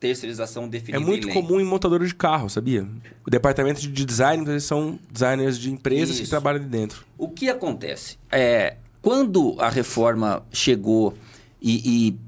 terceirização 0.00 0.66
definida 0.66 0.96
É 0.96 1.06
muito 1.06 1.28
comum 1.28 1.60
em 1.60 1.64
montadores 1.64 2.08
de 2.08 2.14
carro, 2.14 2.48
sabia? 2.48 2.88
O 3.24 3.30
departamento 3.30 3.82
de 3.82 4.04
design, 4.04 4.48
eles 4.48 4.64
são 4.64 4.98
designers 5.12 5.58
de 5.58 5.70
empresas 5.70 6.16
Isso. 6.16 6.24
que 6.24 6.30
trabalham 6.30 6.60
ali 6.60 6.68
dentro. 6.68 7.04
O 7.18 7.28
que 7.28 7.50
acontece? 7.50 8.16
É, 8.32 8.76
quando 9.02 9.54
a 9.58 9.68
reforma 9.68 10.42
chegou 10.50 11.14
e, 11.60 12.08
e 12.08 12.18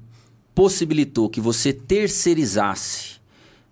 possibilitou 0.55 1.31
que 1.31 1.41
você 1.41 1.73
terceirizasse 1.73 3.21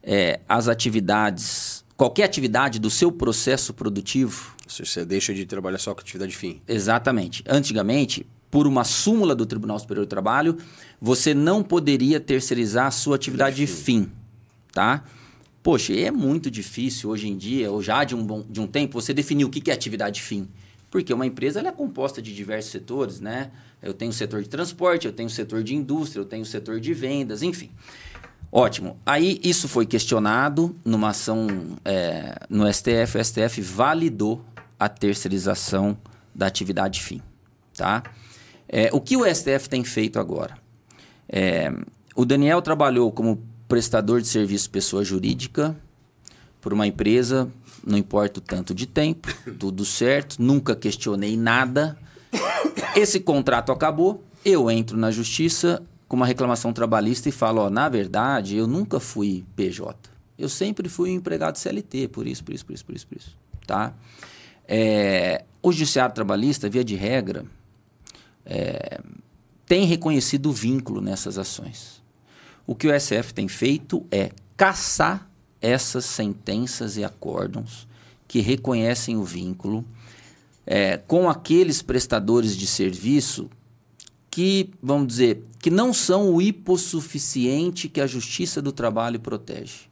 é, 0.03 0.41
as 0.49 0.67
atividades, 0.67 1.85
qualquer 1.97 2.25
atividade 2.25 2.79
do 2.79 2.91
seu 2.91 3.13
processo 3.13 3.75
produtivo. 3.75 4.57
Você 4.67 5.05
deixa 5.05 5.35
de 5.35 5.45
trabalhar 5.45 5.79
só 5.79 5.95
com 5.95 6.01
atividade 6.01 6.35
fim. 6.35 6.63
Exatamente. 6.67 7.45
Antigamente, 7.47 8.27
por 8.51 8.67
uma 8.67 8.85
súmula 8.85 9.35
do 9.35 9.47
Tribunal 9.47 9.79
Superior 9.79 10.05
do 10.05 10.09
Trabalho, 10.09 10.59
você 11.01 11.33
não 11.33 11.63
poderia 11.63 12.19
terceirizar 12.19 12.87
a 12.87 12.91
sua 12.91 13.17
atividade 13.17 13.67
fim, 13.67 14.11
tá? 14.73 15.05
Poxa, 15.63 15.93
é 15.95 16.11
muito 16.11 16.51
difícil 16.51 17.11
hoje 17.11 17.29
em 17.29 17.37
dia, 17.37 17.71
ou 17.71 17.83
já 17.83 18.03
de 18.03 18.15
um, 18.15 18.25
bom, 18.25 18.45
de 18.49 18.61
um 18.61 18.67
tempo, 18.67 19.01
você 19.01 19.13
definir 19.13 19.45
o 19.45 19.51
que 19.51 19.71
é 19.71 19.75
atividade 19.75 20.21
fim. 20.21 20.49
Porque 20.91 21.15
uma 21.15 21.27
empresa 21.27 21.61
é 21.61 21.71
composta 21.71 22.21
de 22.21 22.35
diversos 22.35 22.73
setores, 22.73 23.21
né? 23.21 23.51
Eu 23.81 23.95
tenho 23.95 24.11
o 24.11 24.15
setor 24.15 24.43
de 24.43 24.49
transporte, 24.49 25.07
eu 25.07 25.13
tenho 25.13 25.29
o 25.29 25.33
setor 25.33 25.63
de 25.63 25.75
indústria, 25.75 26.21
eu 26.21 26.25
tenho 26.25 26.43
o 26.43 26.47
setor 26.47 26.81
de 26.81 26.93
vendas, 26.93 27.43
enfim. 27.43 27.71
Ótimo. 28.51 28.99
Aí 29.07 29.41
isso 29.45 29.69
foi 29.69 29.87
questionado 29.87 30.75
numa 30.85 31.11
ação 31.11 31.47
é, 31.85 32.35
no 32.49 32.71
STF. 32.73 33.19
O 33.19 33.25
STF 33.25 33.61
validou 33.61 34.45
a 34.79 34.89
terceirização 34.89 35.97
da 36.35 36.47
atividade 36.47 37.01
fim, 37.01 37.23
tá? 37.77 38.03
É, 38.73 38.89
o 38.93 39.01
que 39.01 39.17
o 39.17 39.25
STF 39.25 39.69
tem 39.69 39.83
feito 39.83 40.21
agora? 40.21 40.57
É, 41.29 41.73
o 42.15 42.25
Daniel 42.25 42.63
trabalhou 42.63 43.11
como 43.11 43.43
prestador 43.67 44.21
de 44.21 44.29
serviço 44.29 44.71
pessoa 44.71 45.05
jurídica, 45.05 45.77
por 46.61 46.73
uma 46.73 46.87
empresa, 46.87 47.51
não 47.85 47.99
importa 47.99 48.39
o 48.39 48.43
tanto 48.43 48.73
de 48.73 48.87
tempo, 48.87 49.29
tudo 49.59 49.85
certo, 49.85 50.37
nunca 50.39 50.77
questionei 50.77 51.37
nada. 51.37 51.99
Esse 52.95 53.19
contrato 53.19 53.73
acabou, 53.73 54.23
eu 54.45 54.71
entro 54.71 54.97
na 54.97 55.11
justiça 55.11 55.83
com 56.07 56.17
uma 56.17 56.27
reclamação 56.27 56.73
trabalhista 56.73 57.29
e 57.29 57.33
falo, 57.33 57.63
ó, 57.63 57.71
na 57.71 57.89
verdade, 57.89 58.57
eu 58.57 58.67
nunca 58.67 59.01
fui 59.01 59.45
PJ. 59.57 60.11
Eu 60.39 60.49
sempre 60.49 60.89
fui 60.89 61.11
um 61.11 61.15
empregado 61.15 61.59
CLT, 61.59 62.09
por 62.09 62.27
isso, 62.27 62.45
por 62.45 62.55
isso, 62.55 62.65
por 62.65 62.75
isso, 62.75 62.85
por 62.85 62.95
isso, 62.95 63.07
por 63.07 63.17
isso. 63.17 63.37
Tá? 63.67 63.95
É, 64.67 65.45
o 65.63 65.73
judiciário 65.73 66.15
trabalhista, 66.15 66.69
via 66.69 66.85
de 66.85 66.95
regra, 66.97 67.45
é, 68.51 69.01
tem 69.65 69.85
reconhecido 69.85 70.51
o 70.51 70.53
vínculo 70.53 71.01
nessas 71.01 71.39
ações. 71.39 72.03
O 72.67 72.75
que 72.75 72.89
o 72.89 73.01
SF 73.01 73.33
tem 73.33 73.47
feito 73.47 74.05
é 74.11 74.33
caçar 74.57 75.31
essas 75.63 76.05
sentenças 76.05 76.97
e 76.97 77.05
acórdons 77.05 77.87
que 78.27 78.41
reconhecem 78.41 79.17
o 79.17 79.23
vínculo 79.23 79.85
é, 80.67 80.97
com 80.97 81.31
aqueles 81.31 81.81
prestadores 81.81 82.57
de 82.57 82.67
serviço 82.67 83.49
que, 84.29 84.71
vamos 84.83 85.09
dizer, 85.09 85.45
que 85.61 85.71
não 85.71 85.93
são 85.93 86.35
o 86.35 86.43
hipossuficiente 86.43 87.89
que 87.89 88.01
a 88.01 88.07
Justiça 88.07 88.61
do 88.61 88.73
Trabalho 88.73 89.21
protege. 89.21 89.89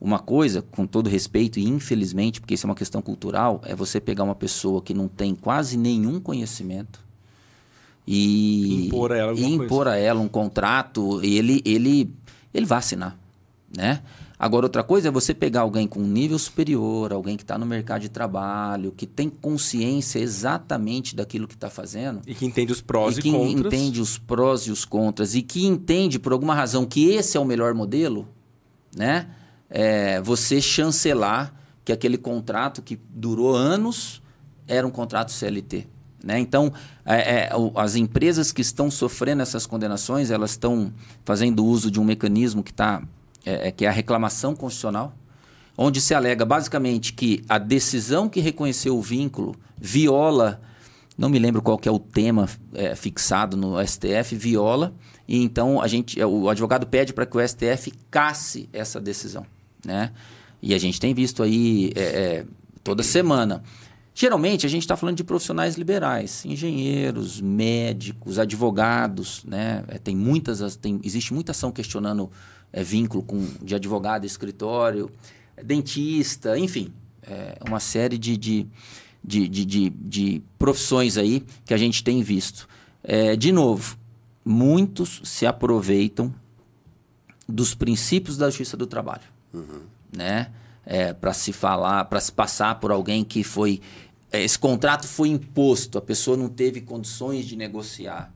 Uma 0.00 0.18
coisa, 0.18 0.62
com 0.62 0.86
todo 0.86 1.08
respeito 1.08 1.58
e 1.58 1.64
infelizmente, 1.64 2.40
porque 2.40 2.54
isso 2.54 2.66
é 2.66 2.68
uma 2.70 2.74
questão 2.74 3.00
cultural, 3.00 3.60
é 3.64 3.74
você 3.74 4.00
pegar 4.00 4.24
uma 4.24 4.34
pessoa 4.34 4.82
que 4.82 4.92
não 4.92 5.08
tem 5.08 5.34
quase 5.34 5.76
nenhum 5.76 6.20
conhecimento 6.20 7.05
e 8.06 8.86
impor 8.86 9.12
a 9.12 9.16
ela, 9.16 9.32
e 9.34 9.44
impor 9.44 9.88
a 9.88 9.96
ela 9.96 10.20
um 10.20 10.28
contrato 10.28 11.20
ele, 11.22 11.60
ele, 11.64 12.14
ele 12.54 12.66
vai 12.66 12.78
assinar, 12.78 13.18
né? 13.74 14.02
Agora, 14.38 14.66
outra 14.66 14.82
coisa 14.82 15.08
é 15.08 15.10
você 15.10 15.32
pegar 15.32 15.62
alguém 15.62 15.86
com 15.86 16.00
um 16.00 16.06
nível 16.06 16.38
superior, 16.38 17.10
alguém 17.10 17.38
que 17.38 17.42
está 17.42 17.56
no 17.56 17.64
mercado 17.64 18.02
de 18.02 18.10
trabalho, 18.10 18.92
que 18.94 19.06
tem 19.06 19.30
consciência 19.30 20.18
exatamente 20.18 21.16
daquilo 21.16 21.48
que 21.48 21.54
está 21.54 21.70
fazendo. 21.70 22.20
E 22.26 22.34
que 22.34 22.44
entende 22.44 22.70
os 22.70 22.82
prós 22.82 23.16
e, 23.16 23.20
e 23.20 23.22
que 23.22 23.32
contras. 23.32 23.72
entende 23.72 24.00
os 24.00 24.18
prós 24.18 24.62
e 24.62 24.70
os 24.70 24.84
contras. 24.84 25.34
E 25.34 25.40
que 25.40 25.64
entende, 25.64 26.18
por 26.18 26.32
alguma 26.32 26.54
razão, 26.54 26.84
que 26.84 27.08
esse 27.08 27.38
é 27.38 27.40
o 27.40 27.46
melhor 27.46 27.72
modelo, 27.72 28.28
né? 28.94 29.26
É, 29.70 30.20
você 30.20 30.60
chancelar 30.60 31.54
que 31.82 31.90
aquele 31.90 32.18
contrato 32.18 32.82
que 32.82 32.98
durou 33.08 33.56
anos 33.56 34.20
era 34.68 34.86
um 34.86 34.90
contrato 34.90 35.32
CLT. 35.32 35.86
Né? 36.26 36.40
Então, 36.40 36.72
é, 37.04 37.44
é, 37.44 37.50
as 37.76 37.94
empresas 37.94 38.50
que 38.50 38.60
estão 38.60 38.90
sofrendo 38.90 39.42
essas 39.42 39.64
condenações, 39.64 40.28
elas 40.28 40.50
estão 40.50 40.92
fazendo 41.24 41.64
uso 41.64 41.88
de 41.88 42.00
um 42.00 42.04
mecanismo 42.04 42.64
que 42.64 42.72
está 42.72 43.00
é, 43.44 43.68
é, 43.68 43.70
que 43.70 43.84
é 43.84 43.88
a 43.88 43.92
reclamação 43.92 44.56
constitucional, 44.56 45.14
onde 45.78 46.00
se 46.00 46.12
alega 46.14 46.44
basicamente 46.44 47.12
que 47.12 47.44
a 47.48 47.58
decisão 47.58 48.28
que 48.28 48.40
reconheceu 48.40 48.98
o 48.98 49.00
vínculo 49.00 49.54
viola, 49.78 50.60
não 51.16 51.28
me 51.28 51.38
lembro 51.38 51.62
qual 51.62 51.78
que 51.78 51.88
é 51.88 51.92
o 51.92 52.00
tema 52.00 52.48
é, 52.74 52.96
fixado 52.96 53.56
no 53.56 53.76
STF, 53.86 54.34
viola, 54.34 54.92
e 55.28 55.40
então 55.44 55.80
a 55.80 55.86
gente, 55.86 56.20
o 56.24 56.48
advogado 56.48 56.88
pede 56.88 57.12
para 57.12 57.24
que 57.24 57.36
o 57.36 57.48
STF 57.48 57.92
casse 58.10 58.68
essa 58.72 59.00
decisão. 59.00 59.46
Né? 59.84 60.10
E 60.60 60.74
a 60.74 60.78
gente 60.78 60.98
tem 60.98 61.14
visto 61.14 61.44
aí 61.44 61.92
é, 61.94 62.02
é 62.02 62.46
toda 62.82 63.04
semana. 63.04 63.62
Geralmente 64.18 64.64
a 64.64 64.68
gente 64.70 64.80
está 64.80 64.96
falando 64.96 65.18
de 65.18 65.22
profissionais 65.22 65.76
liberais, 65.76 66.42
engenheiros, 66.46 67.38
médicos, 67.38 68.38
advogados, 68.38 69.44
né? 69.44 69.84
É, 69.88 69.98
tem 69.98 70.16
muitas, 70.16 70.74
tem, 70.74 70.98
existe 71.04 71.34
muita 71.34 71.52
ação 71.52 71.70
questionando 71.70 72.30
é, 72.72 72.82
vínculo 72.82 73.22
com, 73.22 73.46
de 73.62 73.74
advogado, 73.74 74.24
escritório, 74.24 75.10
dentista, 75.62 76.58
enfim, 76.58 76.90
é 77.22 77.58
uma 77.68 77.78
série 77.78 78.16
de, 78.16 78.38
de, 78.38 78.66
de, 79.22 79.48
de, 79.48 79.90
de, 79.90 80.42
profissões 80.58 81.18
aí 81.18 81.44
que 81.66 81.74
a 81.74 81.76
gente 81.76 82.02
tem 82.02 82.22
visto. 82.22 82.66
É, 83.04 83.36
de 83.36 83.52
novo, 83.52 83.98
muitos 84.42 85.20
se 85.24 85.44
aproveitam 85.44 86.34
dos 87.46 87.74
princípios 87.74 88.38
da 88.38 88.46
justiça 88.46 88.78
do 88.78 88.86
trabalho, 88.86 89.24
uhum. 89.52 89.82
né? 90.10 90.50
É, 90.88 91.12
para 91.12 91.32
se 91.32 91.52
falar, 91.52 92.04
para 92.04 92.20
se 92.20 92.30
passar 92.30 92.76
por 92.76 92.92
alguém 92.92 93.24
que 93.24 93.42
foi 93.42 93.80
é, 93.80 94.05
esse 94.32 94.58
contrato 94.58 95.06
foi 95.06 95.28
imposto, 95.28 95.98
a 95.98 96.02
pessoa 96.02 96.36
não 96.36 96.48
teve 96.48 96.80
condições 96.80 97.44
de 97.46 97.56
negociar. 97.56 98.34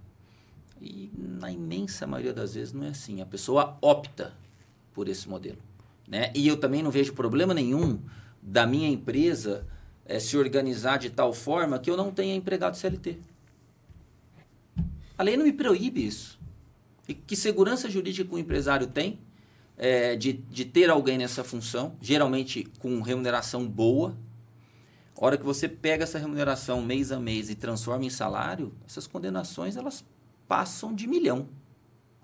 E 0.80 1.10
na 1.16 1.50
imensa 1.50 2.06
maioria 2.06 2.32
das 2.32 2.54
vezes 2.54 2.72
não 2.72 2.84
é 2.84 2.88
assim. 2.88 3.20
A 3.20 3.26
pessoa 3.26 3.76
opta 3.82 4.32
por 4.94 5.08
esse 5.08 5.28
modelo. 5.28 5.58
Né? 6.08 6.32
E 6.34 6.46
eu 6.48 6.56
também 6.56 6.82
não 6.82 6.90
vejo 6.90 7.12
problema 7.12 7.52
nenhum 7.52 8.00
da 8.42 8.66
minha 8.66 8.88
empresa 8.88 9.66
é, 10.06 10.18
se 10.18 10.36
organizar 10.36 10.98
de 10.98 11.10
tal 11.10 11.32
forma 11.32 11.78
que 11.78 11.90
eu 11.90 11.96
não 11.96 12.10
tenha 12.10 12.34
empregado 12.34 12.76
CLT. 12.76 13.18
A 15.16 15.22
lei 15.22 15.36
não 15.36 15.44
me 15.44 15.52
proíbe 15.52 16.04
isso. 16.04 16.40
E 17.06 17.14
que 17.14 17.36
segurança 17.36 17.90
jurídica 17.90 18.34
o 18.34 18.38
empresário 18.38 18.86
tem 18.86 19.20
é, 19.76 20.16
de, 20.16 20.32
de 20.32 20.64
ter 20.64 20.88
alguém 20.90 21.18
nessa 21.18 21.44
função, 21.44 21.96
geralmente 22.00 22.64
com 22.78 23.00
remuneração 23.02 23.66
boa. 23.66 24.16
Hora 25.22 25.36
que 25.36 25.44
você 25.44 25.68
pega 25.68 26.04
essa 26.04 26.18
remuneração 26.18 26.80
mês 26.80 27.12
a 27.12 27.20
mês 27.20 27.50
e 27.50 27.54
transforma 27.54 28.06
em 28.06 28.10
salário, 28.10 28.72
essas 28.88 29.06
condenações 29.06 29.76
elas 29.76 30.02
passam 30.48 30.94
de 30.94 31.06
milhão 31.06 31.46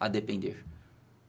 a 0.00 0.08
depender. 0.08 0.64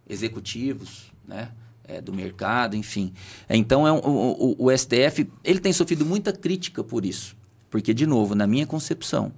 Executivos, 0.09 1.11
né? 1.27 1.51
É, 1.83 1.99
do 1.99 2.13
mercado, 2.13 2.75
enfim. 2.75 3.13
Então, 3.49 3.85
é 3.85 3.91
um, 3.91 3.99
o, 3.99 4.55
o, 4.59 4.65
o 4.65 4.77
STF 4.77 5.29
ele 5.43 5.59
tem 5.59 5.73
sofrido 5.73 6.05
muita 6.05 6.31
crítica 6.31 6.83
por 6.83 7.05
isso. 7.05 7.35
Porque, 7.69 7.93
de 7.93 8.05
novo, 8.05 8.33
na 8.33 8.47
minha 8.47 8.65
concepção, 8.65 9.33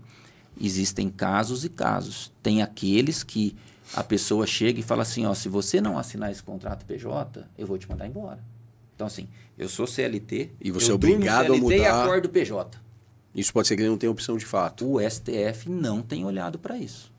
existem 0.60 1.10
casos 1.10 1.66
e 1.66 1.70
casos. 1.70 2.32
Tem 2.44 2.62
aqueles 2.62 3.24
que 3.24 3.56
a 3.94 4.04
pessoa 4.04 4.46
chega 4.46 4.80
e 4.80 4.84
fala 4.84 5.02
assim, 5.02 5.26
ó, 5.26 5.34
se 5.34 5.50
você 5.50 5.82
não 5.82 5.98
assinar 5.98 6.32
esse 6.32 6.44
contrato 6.44 6.86
PJ, 6.86 7.48
eu 7.58 7.66
vou 7.66 7.78
te 7.78 7.90
mandar 7.90 8.08
embora. 8.08 8.40
Então, 9.00 9.08
assim, 9.08 9.30
eu 9.58 9.70
sou 9.70 9.88
CLT. 9.88 10.52
E 10.60 10.72
você 10.72 10.92
é 10.92 10.94
obrigado 10.94 11.46
CLT 11.46 11.58
a 11.58 11.62
mudar. 11.62 11.76
e 11.78 11.86
acordo 11.86 12.28
PJ. 12.28 12.78
Isso 13.34 13.54
pode 13.54 13.70
ser 13.70 13.78
que 13.78 13.82
ele 13.84 13.90
não 13.90 13.98
tenha 13.98 14.12
opção 14.12 14.36
de 14.36 14.46
fato. 14.46 14.86
O 14.92 15.00
STF 15.00 15.70
não 15.70 16.02
tem 16.02 16.26
olhado 16.26 16.60
para 16.60 16.78
isso. 16.78 17.10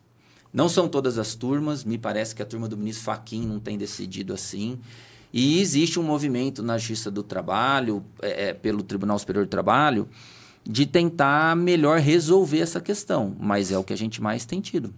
Não 0.53 0.69
são 0.69 0.87
todas 0.87 1.17
as 1.17 1.35
turmas, 1.35 1.83
me 1.83 1.97
parece 1.97 2.35
que 2.35 2.43
a 2.43 2.45
turma 2.45 2.69
do 2.69 2.77
ministro 2.77 3.05
Faquim 3.05 3.47
não 3.47 3.59
tem 3.59 3.79
decidido 3.79 4.35
assim. 4.35 4.79
E 5.33 5.59
existe 5.59 5.99
um 5.99 6.03
movimento 6.03 6.63
na 6.63 6.77
Justiça 6.77 7.11
do 7.11 7.23
Trabalho, 7.23 8.05
é, 8.21 8.49
é, 8.49 8.53
pelo 8.53 8.83
Tribunal 8.83 9.19
Superior 9.19 9.47
do 9.47 9.51
Trabalho, 9.51 10.07
de 10.63 10.85
tentar 10.85 11.57
melhor 11.57 11.99
resolver 11.99 12.61
essa 12.61 12.83
questão. 12.83 13.35
Mas 13.41 13.73
é 13.73 13.79
o 13.79 13.85
que 13.85 13.95
a 13.95 13.97
gente 13.97 14.21
mais 14.21 14.45
tem 14.45 14.61
tido. 14.61 14.93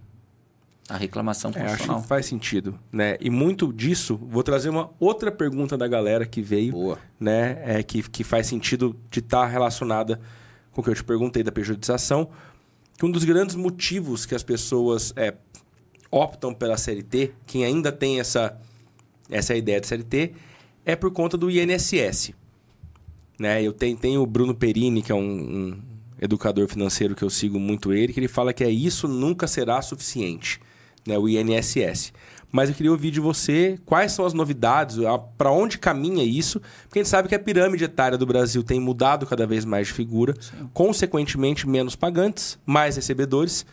A 0.89 0.97
reclamação 0.97 1.51
constitucional. 1.51 1.95
É, 1.95 1.97
acho 1.97 2.03
que 2.03 2.07
faz 2.09 2.25
sentido, 2.25 2.77
né? 2.91 3.17
E 3.21 3.29
muito 3.29 3.71
disso, 3.71 4.17
vou 4.17 4.43
trazer 4.43 4.69
uma 4.69 4.91
outra 4.99 5.31
pergunta 5.31 5.77
da 5.77 5.87
galera 5.87 6.25
que 6.25 6.41
veio, 6.41 6.73
Boa. 6.73 6.99
né? 7.19 7.61
É, 7.63 7.83
que, 7.83 8.03
que 8.03 8.23
faz 8.23 8.47
sentido 8.47 8.95
de 9.09 9.19
estar 9.19 9.41
tá 9.41 9.47
relacionada 9.47 10.19
com 10.71 10.81
o 10.81 10.83
que 10.83 10.89
eu 10.89 10.95
te 10.95 11.03
perguntei 11.03 11.41
da 11.41 11.51
pejotização 11.51 12.29
que 12.97 13.05
um 13.05 13.11
dos 13.11 13.23
grandes 13.23 13.55
motivos 13.55 14.25
que 14.25 14.35
as 14.35 14.43
pessoas 14.43 15.13
é, 15.15 15.33
optam 16.11 16.53
pela 16.53 16.77
CLT, 16.77 17.33
quem 17.45 17.65
ainda 17.65 17.91
tem 17.91 18.19
essa, 18.19 18.57
essa 19.29 19.55
ideia 19.55 19.81
de 19.81 19.87
CLT, 19.87 20.33
é 20.85 20.95
por 20.95 21.11
conta 21.11 21.37
do 21.37 21.49
INSS. 21.49 22.33
Né? 23.39 23.63
Eu 23.63 23.73
tenho, 23.73 23.97
tenho 23.97 24.21
o 24.21 24.25
Bruno 24.25 24.53
Perini, 24.53 25.01
que 25.01 25.11
é 25.11 25.15
um, 25.15 25.19
um 25.19 25.81
educador 26.21 26.67
financeiro 26.67 27.15
que 27.15 27.23
eu 27.23 27.29
sigo 27.29 27.59
muito 27.59 27.91
ele, 27.91 28.13
que 28.13 28.19
ele 28.19 28.27
fala 28.27 28.53
que 28.53 28.63
é 28.63 28.69
isso 28.69 29.07
nunca 29.07 29.47
será 29.47 29.81
suficiente, 29.81 30.61
né? 31.05 31.17
o 31.17 31.27
INSS. 31.27 32.13
Mas 32.51 32.69
eu 32.69 32.75
queria 32.75 32.91
ouvir 32.91 33.09
de 33.09 33.19
você 33.19 33.79
quais 33.83 34.11
são 34.11 34.25
as 34.27 34.33
novidades, 34.33 34.97
para 35.37 35.51
onde 35.51 35.79
caminha 35.79 36.23
isso, 36.23 36.61
porque 36.83 36.99
a 36.99 37.01
gente 37.01 37.09
sabe 37.09 37.27
que 37.27 37.33
a 37.33 37.39
pirâmide 37.39 37.83
etária 37.83 38.15
do 38.15 38.27
Brasil 38.27 38.63
tem 38.63 38.79
mudado 38.79 39.25
cada 39.25 39.47
vez 39.47 39.65
mais 39.65 39.87
de 39.87 39.93
figura, 39.93 40.35
Sim. 40.39 40.69
consequentemente 40.71 41.67
menos 41.67 41.95
pagantes, 41.95 42.59
mais 42.63 42.95
recebedores, 42.95 43.65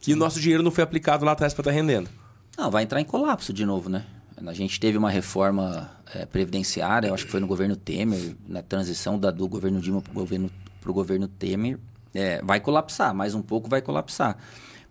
Sim. 0.00 0.12
e 0.12 0.14
o 0.14 0.16
nosso 0.16 0.40
dinheiro 0.40 0.62
não 0.62 0.70
foi 0.70 0.84
aplicado 0.84 1.24
lá 1.24 1.32
atrás 1.32 1.52
para 1.52 1.62
estar 1.62 1.70
tá 1.72 1.76
rendendo. 1.76 2.08
Não, 2.56 2.70
vai 2.70 2.84
entrar 2.84 3.00
em 3.00 3.04
colapso 3.04 3.52
de 3.52 3.66
novo, 3.66 3.88
né? 3.88 4.04
A 4.46 4.54
gente 4.54 4.78
teve 4.78 4.96
uma 4.96 5.10
reforma 5.10 5.90
é, 6.14 6.24
previdenciária, 6.24 7.08
eu 7.08 7.14
acho 7.14 7.26
que 7.26 7.32
foi 7.32 7.40
no 7.40 7.48
governo 7.48 7.74
Temer, 7.74 8.36
na 8.48 8.62
transição 8.62 9.18
da, 9.18 9.32
do 9.32 9.48
governo 9.48 9.80
Dilma 9.80 10.00
para 10.00 10.12
o 10.12 10.14
governo, 10.14 10.50
governo 10.86 11.26
Temer, 11.26 11.78
é, 12.14 12.40
vai 12.42 12.60
colapsar, 12.60 13.12
mais 13.12 13.34
um 13.34 13.42
pouco 13.42 13.68
vai 13.68 13.82
colapsar. 13.82 14.36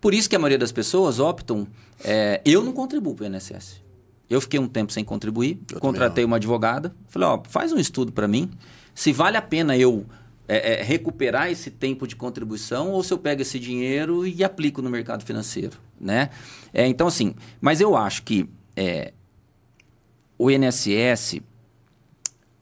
Por 0.00 0.14
isso 0.14 0.28
que 0.28 0.36
a 0.36 0.38
maioria 0.38 0.58
das 0.58 0.72
pessoas 0.72 1.18
optam. 1.18 1.66
É, 2.02 2.40
eu 2.44 2.64
não 2.64 2.72
contribuo 2.72 3.14
para 3.14 3.24
o 3.24 3.26
INSS. 3.26 3.82
Eu 4.28 4.40
fiquei 4.40 4.58
um 4.58 4.68
tempo 4.68 4.92
sem 4.92 5.04
contribuir, 5.04 5.60
eu 5.72 5.80
contratei 5.80 6.24
uma 6.24 6.36
advogada, 6.36 6.94
falei, 7.08 7.28
ó, 7.28 7.42
faz 7.48 7.72
um 7.72 7.78
estudo 7.78 8.12
para 8.12 8.28
mim, 8.28 8.48
se 8.94 9.12
vale 9.12 9.36
a 9.36 9.42
pena 9.42 9.76
eu 9.76 10.06
é, 10.46 10.74
é, 10.74 10.82
recuperar 10.82 11.50
esse 11.50 11.68
tempo 11.68 12.06
de 12.06 12.14
contribuição 12.14 12.90
ou 12.90 13.02
se 13.02 13.12
eu 13.12 13.18
pego 13.18 13.42
esse 13.42 13.58
dinheiro 13.58 14.24
e 14.24 14.44
aplico 14.44 14.80
no 14.80 14.88
mercado 14.88 15.24
financeiro, 15.24 15.76
né? 16.00 16.30
É, 16.72 16.86
então, 16.86 17.08
assim, 17.08 17.34
mas 17.60 17.80
eu 17.80 17.96
acho 17.96 18.22
que 18.22 18.48
é, 18.76 19.12
o 20.38 20.50
INSS, 20.50 21.40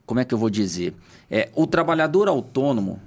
como 0.06 0.20
é 0.20 0.24
que 0.24 0.34
eu 0.34 0.38
vou 0.38 0.50
dizer? 0.50 0.94
É, 1.30 1.50
o 1.54 1.66
trabalhador 1.66 2.28
autônomo 2.28 3.00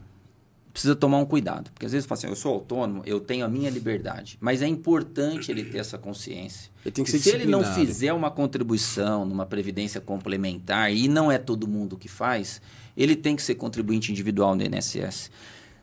precisa 0.71 0.95
tomar 0.95 1.17
um 1.17 1.25
cuidado. 1.25 1.71
Porque 1.71 1.85
às 1.85 1.91
vezes 1.91 2.05
fala 2.05 2.17
assim, 2.17 2.27
eu 2.27 2.35
sou 2.35 2.53
autônomo, 2.53 3.03
eu 3.05 3.19
tenho 3.19 3.45
a 3.45 3.49
minha 3.49 3.69
liberdade. 3.69 4.37
Mas 4.39 4.61
é 4.61 4.67
importante 4.67 5.51
ele 5.51 5.65
ter 5.65 5.79
essa 5.79 5.97
consciência. 5.97 6.71
Ele 6.85 6.91
tem 6.91 7.03
que 7.03 7.11
ser 7.11 7.19
se 7.19 7.29
ele 7.29 7.45
não 7.45 7.63
fizer 7.63 8.13
uma 8.13 8.31
contribuição 8.31 9.25
numa 9.25 9.45
previdência 9.45 9.99
complementar, 9.99 10.93
e 10.93 11.07
não 11.07 11.31
é 11.31 11.37
todo 11.37 11.67
mundo 11.67 11.97
que 11.97 12.07
faz, 12.07 12.61
ele 12.95 13.15
tem 13.15 13.35
que 13.35 13.43
ser 13.43 13.55
contribuinte 13.55 14.11
individual 14.11 14.55
no 14.55 14.63
INSS. 14.63 15.29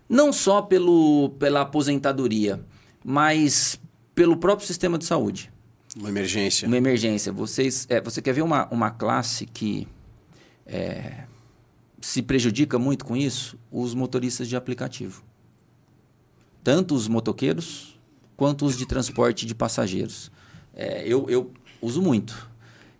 Não 0.08 0.32
só 0.32 0.62
pelo, 0.62 1.30
pela 1.38 1.60
aposentadoria, 1.60 2.64
mas 3.04 3.78
pelo 4.14 4.36
próprio 4.36 4.66
sistema 4.66 4.98
de 4.98 5.04
saúde. 5.04 5.52
Uma 5.96 6.08
emergência. 6.08 6.66
Uma 6.66 6.76
emergência. 6.76 7.32
Vocês, 7.32 7.86
é, 7.90 8.00
você 8.00 8.22
quer 8.22 8.32
ver 8.32 8.42
uma, 8.42 8.66
uma 8.70 8.90
classe 8.90 9.46
que 9.46 9.86
é, 10.66 11.24
se 12.00 12.22
prejudica 12.22 12.78
muito 12.78 13.04
com 13.04 13.16
isso? 13.16 13.58
Os 13.70 13.94
motoristas 13.94 14.48
de 14.48 14.56
aplicativo. 14.56 15.22
Tanto 16.62 16.94
os 16.94 17.08
motoqueiros 17.08 17.98
quanto 18.36 18.64
os 18.64 18.76
de 18.76 18.86
transporte 18.86 19.46
de 19.46 19.54
passageiros. 19.54 20.30
É, 20.74 21.02
eu, 21.06 21.28
eu 21.28 21.50
uso 21.82 22.00
muito. 22.00 22.48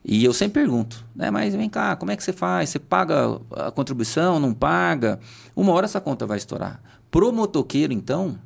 E 0.04 0.24
eu 0.24 0.32
sempre 0.32 0.62
pergunto, 0.62 1.04
né? 1.14 1.30
Mas 1.30 1.54
vem 1.54 1.68
cá, 1.68 1.94
como 1.94 2.10
é 2.10 2.16
que 2.16 2.22
você 2.22 2.32
faz? 2.32 2.70
Você 2.70 2.78
paga 2.78 3.40
a 3.50 3.70
contribuição, 3.70 4.40
não 4.40 4.54
paga? 4.54 5.20
Uma 5.54 5.72
hora 5.72 5.84
essa 5.84 6.00
conta 6.00 6.26
vai 6.26 6.38
estourar. 6.38 6.80
Pro 7.10 7.32
motoqueiro, 7.32 7.92
então, 7.92 8.38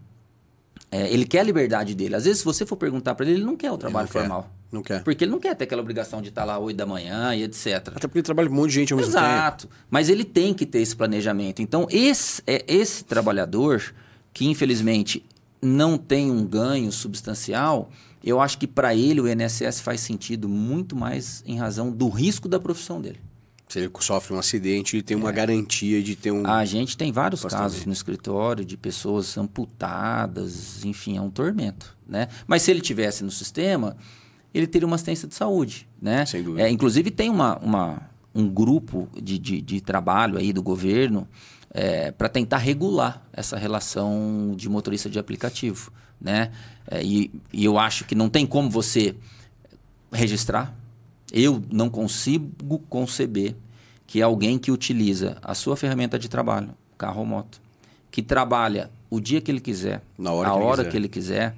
é, 0.90 1.12
ele 1.12 1.24
quer 1.24 1.40
a 1.40 1.44
liberdade 1.44 1.94
dele. 1.94 2.16
Às 2.16 2.24
vezes, 2.24 2.40
se 2.40 2.44
você 2.44 2.66
for 2.66 2.76
perguntar 2.76 3.14
para 3.14 3.26
ele, 3.26 3.36
ele 3.36 3.44
não 3.44 3.56
quer 3.56 3.70
o 3.70 3.78
trabalho 3.78 4.06
não 4.06 4.12
quer. 4.12 4.61
Não 4.72 4.82
quer. 4.82 5.04
Porque 5.04 5.24
ele 5.24 5.30
não 5.30 5.38
quer 5.38 5.54
ter 5.54 5.64
aquela 5.64 5.82
obrigação 5.82 6.22
de 6.22 6.30
estar 6.30 6.44
lá 6.44 6.58
8 6.58 6.74
da 6.76 6.86
manhã 6.86 7.34
e 7.34 7.42
etc. 7.42 7.66
Até 7.88 8.00
porque 8.08 8.18
ele 8.18 8.22
trabalha 8.22 8.48
com 8.48 8.54
um 8.54 8.58
monte 8.58 8.70
de 8.70 8.76
gente 8.76 8.92
ao 8.94 8.98
mesmo 8.98 9.12
tempo. 9.12 9.24
Exato. 9.26 9.68
Mas 9.90 10.08
ele 10.08 10.24
tem 10.24 10.54
que 10.54 10.64
ter 10.64 10.78
esse 10.80 10.96
planejamento. 10.96 11.60
Então, 11.60 11.86
esse, 11.90 12.42
é, 12.46 12.64
esse 12.66 13.04
trabalhador 13.04 13.94
que, 14.32 14.46
infelizmente, 14.46 15.22
não 15.60 15.98
tem 15.98 16.30
um 16.30 16.42
ganho 16.46 16.90
substancial, 16.90 17.90
eu 18.24 18.40
acho 18.40 18.56
que 18.56 18.66
para 18.66 18.94
ele 18.94 19.20
o 19.20 19.28
INSS 19.30 19.80
faz 19.80 20.00
sentido 20.00 20.48
muito 20.48 20.96
mais 20.96 21.44
em 21.46 21.58
razão 21.58 21.90
do 21.92 22.08
risco 22.08 22.48
da 22.48 22.58
profissão 22.58 22.98
dele. 22.98 23.20
Se 23.68 23.78
ele 23.78 23.90
sofre 24.00 24.34
um 24.34 24.38
acidente, 24.38 24.96
ele 24.96 25.02
tem 25.02 25.16
uma 25.16 25.30
É. 25.30 25.32
garantia 25.32 26.02
de 26.02 26.14
ter 26.16 26.30
um. 26.30 26.46
A 26.46 26.64
gente 26.64 26.96
tem 26.96 27.10
vários 27.12 27.42
casos 27.44 27.86
no 27.86 27.92
escritório 27.92 28.64
de 28.64 28.76
pessoas 28.76 29.36
amputadas, 29.38 30.84
enfim, 30.84 31.16
é 31.16 31.20
um 31.20 31.30
tormento, 31.30 31.96
né? 32.06 32.28
Mas 32.46 32.62
se 32.62 32.70
ele 32.70 32.80
tivesse 32.80 33.24
no 33.24 33.30
sistema, 33.30 33.96
ele 34.54 34.66
teria 34.66 34.86
uma 34.86 34.96
assistência 34.96 35.26
de 35.28 35.34
saúde, 35.34 35.86
né? 36.00 36.24
Sem 36.26 36.42
dúvida. 36.42 36.66
É, 36.66 36.70
inclusive 36.70 37.10
tem 37.10 37.28
uma, 37.30 37.58
uma- 37.58 38.10
um 38.34 38.48
grupo 38.48 39.08
de, 39.20 39.38
de, 39.38 39.60
de 39.60 39.80
trabalho 39.80 40.38
aí 40.38 40.52
do 40.52 40.62
governo 40.62 41.26
para 42.18 42.28
tentar 42.28 42.58
regular 42.58 43.22
essa 43.32 43.56
relação 43.56 44.52
de 44.56 44.68
motorista 44.68 45.08
de 45.08 45.18
aplicativo, 45.18 45.90
né? 46.20 46.50
É, 46.90 47.02
e, 47.02 47.30
e 47.52 47.64
eu 47.64 47.78
acho 47.78 48.04
que 48.04 48.14
não 48.14 48.28
tem 48.28 48.46
como 48.46 48.68
você 48.70 49.14
registrar. 50.12 50.74
Eu 51.32 51.62
não 51.70 51.88
consigo 51.88 52.78
conceber 52.90 53.54
que 54.06 54.20
alguém 54.20 54.58
que 54.58 54.70
utiliza 54.70 55.38
a 55.42 55.54
sua 55.54 55.76
ferramenta 55.76 56.18
de 56.18 56.28
trabalho, 56.28 56.70
carro 56.98 57.20
ou 57.20 57.26
moto, 57.26 57.60
que 58.10 58.22
trabalha 58.22 58.90
o 59.08 59.18
dia 59.20 59.40
que 59.40 59.50
ele 59.50 59.60
quiser, 59.60 60.02
Na 60.18 60.30
hora 60.32 60.48
a 60.48 60.52
que 60.52 60.58
ele 60.58 60.64
hora 60.66 60.76
quiser. 60.82 60.90
que 60.90 60.96
ele 60.96 61.08
quiser, 61.08 61.56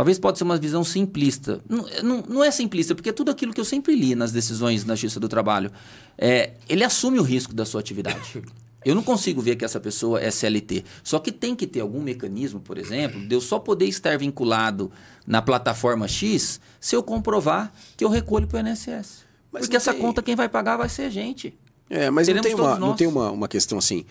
talvez 0.00 0.18
pode 0.18 0.38
ser 0.38 0.44
uma 0.44 0.56
visão 0.56 0.82
simplista. 0.82 1.60
Não, 1.68 1.86
não, 2.02 2.22
não 2.26 2.42
é 2.42 2.50
simplista, 2.50 2.94
porque 2.94 3.10
é 3.10 3.12
tudo 3.12 3.30
aquilo 3.30 3.52
que 3.52 3.60
eu 3.60 3.66
sempre 3.66 3.94
li 3.94 4.14
nas 4.14 4.32
decisões 4.32 4.82
na 4.82 4.94
Justiça 4.94 5.20
do 5.20 5.28
Trabalho. 5.28 5.70
É, 6.16 6.54
ele 6.70 6.82
assume 6.82 7.18
o 7.18 7.22
risco 7.22 7.52
da 7.52 7.66
sua 7.66 7.80
atividade. 7.82 8.42
Eu 8.82 8.94
não 8.94 9.02
consigo 9.02 9.42
ver 9.42 9.56
que 9.56 9.64
essa 9.66 9.78
pessoa 9.78 10.18
é 10.22 10.30
CLT. 10.30 10.84
Só 11.04 11.18
que 11.18 11.30
tem 11.30 11.54
que 11.54 11.66
ter 11.66 11.80
algum 11.80 12.00
mecanismo, 12.00 12.60
por 12.60 12.78
exemplo, 12.78 13.20
de 13.28 13.34
eu 13.34 13.40
só 13.42 13.58
poder 13.58 13.84
estar 13.84 14.16
vinculado 14.16 14.90
na 15.26 15.42
plataforma 15.42 16.08
X 16.08 16.58
se 16.80 16.96
eu 16.96 17.02
comprovar 17.02 17.70
que 17.94 18.02
eu 18.02 18.08
recolho 18.08 18.46
para 18.46 18.64
o 18.64 18.66
INSS. 18.66 19.26
Mas 19.52 19.64
Porque 19.66 19.74
não 19.74 19.76
essa 19.76 19.92
tem- 19.92 20.00
conta 20.00 20.22
quem 20.22 20.34
vai 20.34 20.48
pagar 20.48 20.78
vai 20.78 20.88
ser 20.88 21.02
a 21.02 21.10
gente. 21.10 21.52
É, 21.90 22.08
mas 22.08 22.26
não 22.26 22.36
Teremos 22.36 22.56
tem, 22.58 22.66
uma, 22.70 22.78
não 22.78 22.96
tem 22.96 23.06
uma, 23.06 23.30
uma 23.30 23.48
questão 23.48 23.76
assim. 23.76 24.06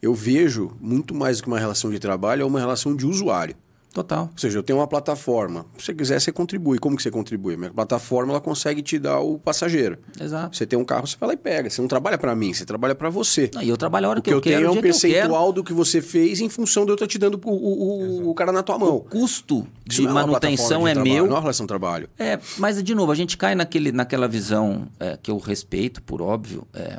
Eu 0.00 0.14
vejo 0.14 0.76
muito 0.80 1.12
mais 1.12 1.38
do 1.38 1.42
que 1.42 1.48
uma 1.48 1.58
relação 1.58 1.90
de 1.90 1.98
trabalho, 1.98 2.42
é 2.42 2.44
uma 2.44 2.60
relação 2.60 2.94
de 2.94 3.04
usuário. 3.04 3.56
Total. 3.94 4.24
Ou 4.32 4.38
seja, 4.38 4.58
eu 4.58 4.62
tenho 4.64 4.80
uma 4.80 4.88
plataforma. 4.88 5.64
Se 5.78 5.84
você 5.86 5.94
quiser, 5.94 6.20
você 6.20 6.32
contribui. 6.32 6.78
Como 6.80 6.96
que 6.96 7.02
você 7.02 7.12
contribui? 7.12 7.56
Minha 7.56 7.70
plataforma 7.70 8.32
ela 8.32 8.40
consegue 8.40 8.82
te 8.82 8.98
dar 8.98 9.20
o 9.20 9.38
passageiro. 9.38 9.98
Exato. 10.20 10.56
Você 10.56 10.66
tem 10.66 10.76
um 10.76 10.84
carro, 10.84 11.06
você 11.06 11.16
vai 11.18 11.28
lá 11.28 11.34
e 11.34 11.36
pega. 11.36 11.70
Você 11.70 11.80
não 11.80 11.86
trabalha 11.86 12.18
para 12.18 12.34
mim, 12.34 12.52
você 12.52 12.64
trabalha 12.64 12.94
para 12.96 13.08
você. 13.08 13.50
Não, 13.54 13.62
e 13.62 13.68
eu 13.68 13.76
trabalho 13.76 14.06
a 14.06 14.10
hora 14.10 14.18
O 14.18 14.22
que, 14.22 14.30
que 14.30 14.34
eu 14.34 14.40
quero, 14.40 14.56
tenho 14.56 14.66
é 14.66 14.68
o 14.68 14.72
um 14.72 14.82
que 14.82 14.88
eu 14.88 14.92
quero. 14.92 15.00
percentual 15.12 15.52
do 15.52 15.62
que 15.62 15.72
você 15.72 16.02
fez 16.02 16.40
em 16.40 16.48
função 16.48 16.84
de 16.84 16.90
eu 16.90 16.94
estar 16.94 17.06
te 17.06 17.18
dando 17.18 17.40
o, 17.44 17.50
o, 17.50 18.24
o- 18.24 18.30
o 18.30 18.34
cara 18.34 18.50
na 18.50 18.64
tua 18.64 18.74
O 18.76 18.80
mão. 18.80 18.98
custo 18.98 19.64
Isso 19.88 20.02
de 20.02 20.08
é 20.08 20.10
manutenção 20.10 20.82
de 20.84 20.90
é 20.90 20.92
trabalho, 20.94 21.14
meu. 21.14 21.24
Não 21.26 21.30
é 21.30 21.34
uma 21.36 21.40
relação 21.42 21.64
de 21.64 21.68
trabalho. 21.68 22.08
É, 22.18 22.40
mas 22.58 22.82
de 22.82 22.94
novo, 22.96 23.12
a 23.12 23.14
gente 23.14 23.36
cai 23.38 23.54
naquele, 23.54 23.92
naquela 23.92 24.26
visão 24.26 24.88
é, 24.98 25.16
que 25.22 25.30
eu 25.30 25.38
respeito, 25.38 26.02
por 26.02 26.20
óbvio, 26.20 26.66
é, 26.74 26.98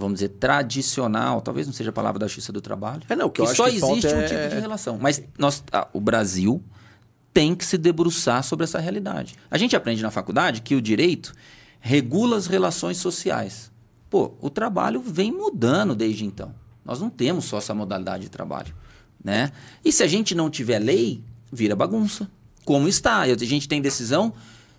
vamos 0.00 0.14
dizer, 0.14 0.30
tradicional, 0.30 1.40
talvez 1.40 1.66
não 1.66 1.74
seja 1.74 1.90
a 1.90 1.92
palavra 1.92 2.18
da 2.18 2.26
justiça 2.26 2.52
do 2.52 2.60
trabalho. 2.60 3.02
É, 3.08 3.14
não, 3.14 3.30
que 3.30 3.42
acho 3.42 3.54
só 3.54 3.64
que 3.68 3.76
existe 3.76 4.06
um 4.06 4.20
é- 4.20 4.26
tipo 4.26 4.54
de 4.54 4.60
relação. 4.60 4.98
Mas 5.00 5.22
nós, 5.38 5.62
ah, 5.72 5.86
o 5.92 6.00
Brasil 6.00 6.62
tem 7.32 7.54
que 7.54 7.64
se 7.64 7.78
debruçar 7.78 8.42
sobre 8.42 8.64
essa 8.64 8.78
realidade. 8.78 9.36
A 9.50 9.56
gente 9.56 9.76
aprende 9.76 10.02
na 10.02 10.10
faculdade 10.10 10.62
que 10.62 10.74
o 10.74 10.82
direito 10.82 11.32
regula 11.78 12.36
as 12.36 12.46
relações 12.46 12.96
sociais. 12.96 13.70
Pô, 14.08 14.32
o 14.40 14.50
trabalho 14.50 15.00
vem 15.00 15.30
mudando 15.30 15.94
desde 15.94 16.24
então. 16.24 16.52
Nós 16.84 17.00
não 17.00 17.08
temos 17.08 17.44
só 17.44 17.58
essa 17.58 17.72
modalidade 17.72 18.24
de 18.24 18.30
trabalho, 18.30 18.74
né? 19.22 19.52
E 19.84 19.92
se 19.92 20.02
a 20.02 20.06
gente 20.06 20.34
não 20.34 20.50
tiver 20.50 20.78
lei, 20.80 21.22
vira 21.52 21.76
bagunça. 21.76 22.28
Como 22.64 22.88
está? 22.88 23.20
A 23.20 23.36
gente 23.36 23.68
tem 23.68 23.80
decisão 23.80 24.32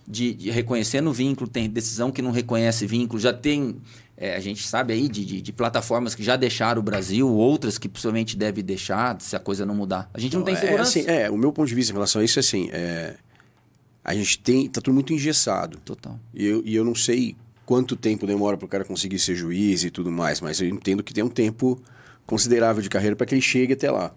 de, 0.06 0.34
de 0.34 0.50
reconhecer 0.50 1.00
no 1.00 1.12
vínculo, 1.12 1.48
tem 1.48 1.68
decisão 1.68 2.10
que 2.10 2.22
não 2.22 2.30
reconhece 2.30 2.86
vínculo, 2.86 3.20
já 3.20 3.32
tem, 3.32 3.76
é, 4.22 4.36
a 4.36 4.40
gente 4.40 4.66
sabe 4.66 4.92
aí 4.92 5.08
de, 5.08 5.24
de- 5.24 5.42
de 5.42 5.52
plataformas 5.52 6.14
que 6.14 6.22
já 6.22 6.36
deixaram 6.36 6.80
o 6.80 6.82
Brasil, 6.82 7.28
outras 7.28 7.76
que 7.76 7.88
possivelmente 7.88 8.36
devem 8.36 8.62
deixar 8.62 9.20
se 9.20 9.34
a 9.34 9.40
coisa 9.40 9.66
não 9.66 9.74
mudar. 9.74 10.08
A 10.14 10.20
gente 10.20 10.36
não, 10.36 10.44
tem 10.44 10.54
é, 10.54 10.58
segurança. 10.58 10.98
assim, 11.00 11.08
é, 11.10 11.28
o 11.28 11.36
meu 11.36 11.52
ponto 11.52 11.68
de 11.68 11.74
vista 11.74 11.90
em 11.92 11.94
relação 11.94 12.22
a 12.22 12.24
isso 12.24 12.38
é 12.38 12.40
assim, 12.40 12.70
é, 12.72 13.16
a 14.04 14.14
gente 14.14 14.38
tem, 14.38 14.68
tá 14.68 14.80
tudo 14.80 14.94
muito 14.94 15.12
engessado. 15.12 15.78
Total. 15.84 16.18
E 16.32 16.46
eu, 16.46 16.62
e 16.64 16.74
eu 16.74 16.84
não 16.84 16.94
sei 16.94 17.34
quanto 17.66 17.96
tempo 17.96 18.26
demora 18.26 18.56
para 18.56 18.66
o 18.66 18.68
cara 18.68 18.84
conseguir 18.84 19.18
ser 19.18 19.34
juiz 19.34 19.82
e 19.84 19.90
tudo 19.90 20.10
mais, 20.10 20.40
mas 20.40 20.60
eu 20.60 20.68
entendo 20.68 21.02
que 21.02 21.12
tem 21.12 21.24
um 21.24 21.28
tempo 21.28 21.80
considerável 22.24 22.80
de 22.82 22.88
carreira 22.88 23.16
para 23.16 23.26
que 23.26 23.34
ele 23.34 23.42
chegue 23.42 23.72
até 23.72 23.90
lá. 23.90 24.12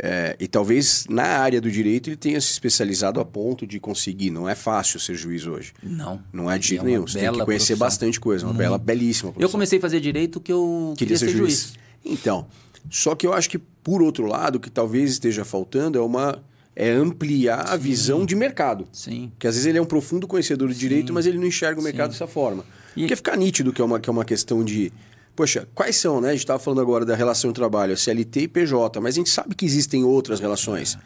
É, 0.00 0.36
e 0.38 0.46
talvez 0.46 1.06
na 1.10 1.24
área 1.24 1.60
do 1.60 1.68
direito 1.70 2.08
ele 2.08 2.16
tenha 2.16 2.40
se 2.40 2.52
especializado 2.52 3.18
a 3.18 3.24
ponto 3.24 3.66
de 3.66 3.80
conseguir. 3.80 4.30
Não 4.30 4.48
é 4.48 4.54
fácil 4.54 5.00
ser 5.00 5.14
juiz 5.16 5.44
hoje. 5.44 5.72
Não. 5.82 6.22
Não 6.32 6.48
é 6.48 6.56
de 6.56 6.68
jeito 6.68 6.82
uma 6.82 6.88
nenhum. 6.88 7.06
Você 7.06 7.18
tem 7.18 7.32
que 7.32 7.44
conhecer 7.44 7.46
profissão. 7.48 7.78
bastante 7.78 8.20
coisa. 8.20 8.46
Uma 8.46 8.54
bela, 8.54 8.78
belíssima 8.78 9.30
Eu 9.30 9.32
profissão. 9.34 9.52
comecei 9.52 9.78
a 9.78 9.82
fazer 9.82 10.00
direito 10.00 10.38
que 10.40 10.52
eu 10.52 10.94
Queria 10.96 11.18
ser 11.18 11.28
juiz. 11.30 11.72
Então, 12.04 12.46
só 12.88 13.16
que 13.16 13.26
eu 13.26 13.32
acho 13.32 13.50
que, 13.50 13.58
por 13.58 14.00
outro 14.00 14.24
lado, 14.26 14.56
o 14.56 14.60
que 14.60 14.70
talvez 14.70 15.10
esteja 15.10 15.44
faltando 15.44 15.98
é 15.98 16.00
uma 16.00 16.40
é 16.76 16.92
ampliar 16.92 17.68
a 17.72 17.76
visão 17.76 18.24
de 18.24 18.36
mercado. 18.36 18.86
Sim. 18.92 19.30
Porque 19.34 19.48
às 19.48 19.54
vezes 19.56 19.66
ele 19.66 19.78
é 19.78 19.82
um 19.82 19.84
profundo 19.84 20.28
conhecedor 20.28 20.68
de 20.68 20.78
direito, 20.78 21.12
mas 21.12 21.26
ele 21.26 21.36
não 21.36 21.46
enxerga 21.46 21.80
o 21.80 21.82
mercado 21.82 22.10
dessa 22.12 22.28
forma. 22.28 22.64
E- 22.96 23.00
Porque 23.00 23.16
fica 23.16 23.34
nítido 23.34 23.72
que 23.72 23.82
é, 23.82 23.84
uma, 23.84 23.98
que 23.98 24.08
é 24.08 24.12
uma 24.12 24.24
questão 24.24 24.62
de. 24.64 24.92
Poxa, 25.38 25.68
quais 25.72 25.94
são, 25.94 26.20
né? 26.20 26.30
A 26.30 26.32
gente 26.32 26.40
estava 26.40 26.58
falando 26.58 26.80
agora 26.80 27.04
da 27.06 27.14
relação 27.14 27.52
de 27.52 27.54
trabalho, 27.54 27.96
CLT 27.96 28.40
e 28.40 28.48
PJ, 28.48 29.00
mas 29.00 29.14
a 29.14 29.18
gente 29.18 29.30
sabe 29.30 29.54
que 29.54 29.64
existem 29.64 30.02
outras 30.02 30.40
relações. 30.40 30.98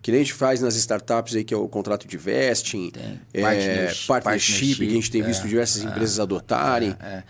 Que 0.00 0.12
nem 0.12 0.20
a 0.20 0.22
gente 0.22 0.32
faz 0.32 0.60
nas 0.60 0.76
startups 0.76 1.34
aí, 1.34 1.42
que 1.42 1.52
é 1.52 1.56
o 1.56 1.66
contrato 1.66 2.06
de 2.06 2.16
vesting, 2.16 2.92
é, 3.34 3.40
Partnership, 3.40 4.06
partnership, 4.06 4.76
que 4.76 4.86
a 4.86 4.90
gente 4.90 5.10
tem 5.10 5.22
visto 5.24 5.44
é, 5.44 5.48
diversas 5.48 5.82
empresas 5.82 6.20
adotarem. 6.20 6.94
É. 7.00 7.24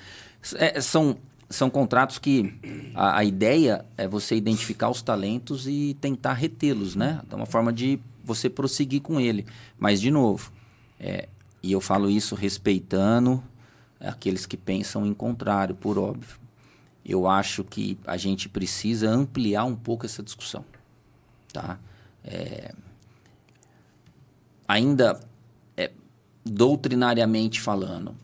É, 0.57 0.81
são, 0.83 1.17
são 1.49 1.71
contratos 1.71 2.19
que 2.19 2.53
a, 2.95 3.21
a 3.21 3.25
ideia 3.25 3.83
é 3.97 4.07
você 4.07 4.35
identificar 4.35 4.91
os 4.91 5.01
talentos 5.01 5.67
e 5.67 5.97
tentar 5.99 6.35
retê-los, 6.35 6.95
né? 6.95 7.23
É 7.31 7.35
uma 7.35 7.47
forma 7.47 7.73
de 7.73 7.99
você 8.23 8.51
prosseguir 8.51 9.01
com 9.01 9.19
ele. 9.19 9.47
Mas, 9.79 9.99
de 9.99 10.11
novo, 10.11 10.53
é, 11.01 11.27
e 11.63 11.73
eu 11.73 11.81
falo 11.81 12.11
isso 12.11 12.35
respeitando 12.35 13.43
aqueles 13.99 14.45
que 14.45 14.59
pensam 14.59 15.07
em 15.07 15.15
contrário, 15.15 15.75
por 15.75 15.99
óbvio. 15.99 16.40
Eu 17.05 17.27
acho 17.27 17.65
que 17.65 17.99
a 18.07 18.17
gente 18.17 18.49
precisa 18.49 19.09
ampliar 19.09 19.65
um 19.65 19.77
pouco 19.77 20.07
essa 20.07 20.23
discussão, 20.23 20.65
tá? 21.53 21.79
É, 22.25 22.75
ainda 24.69 25.19
é, 25.77 25.91
doutrinariamente 26.45 27.61
falando, 27.61 28.15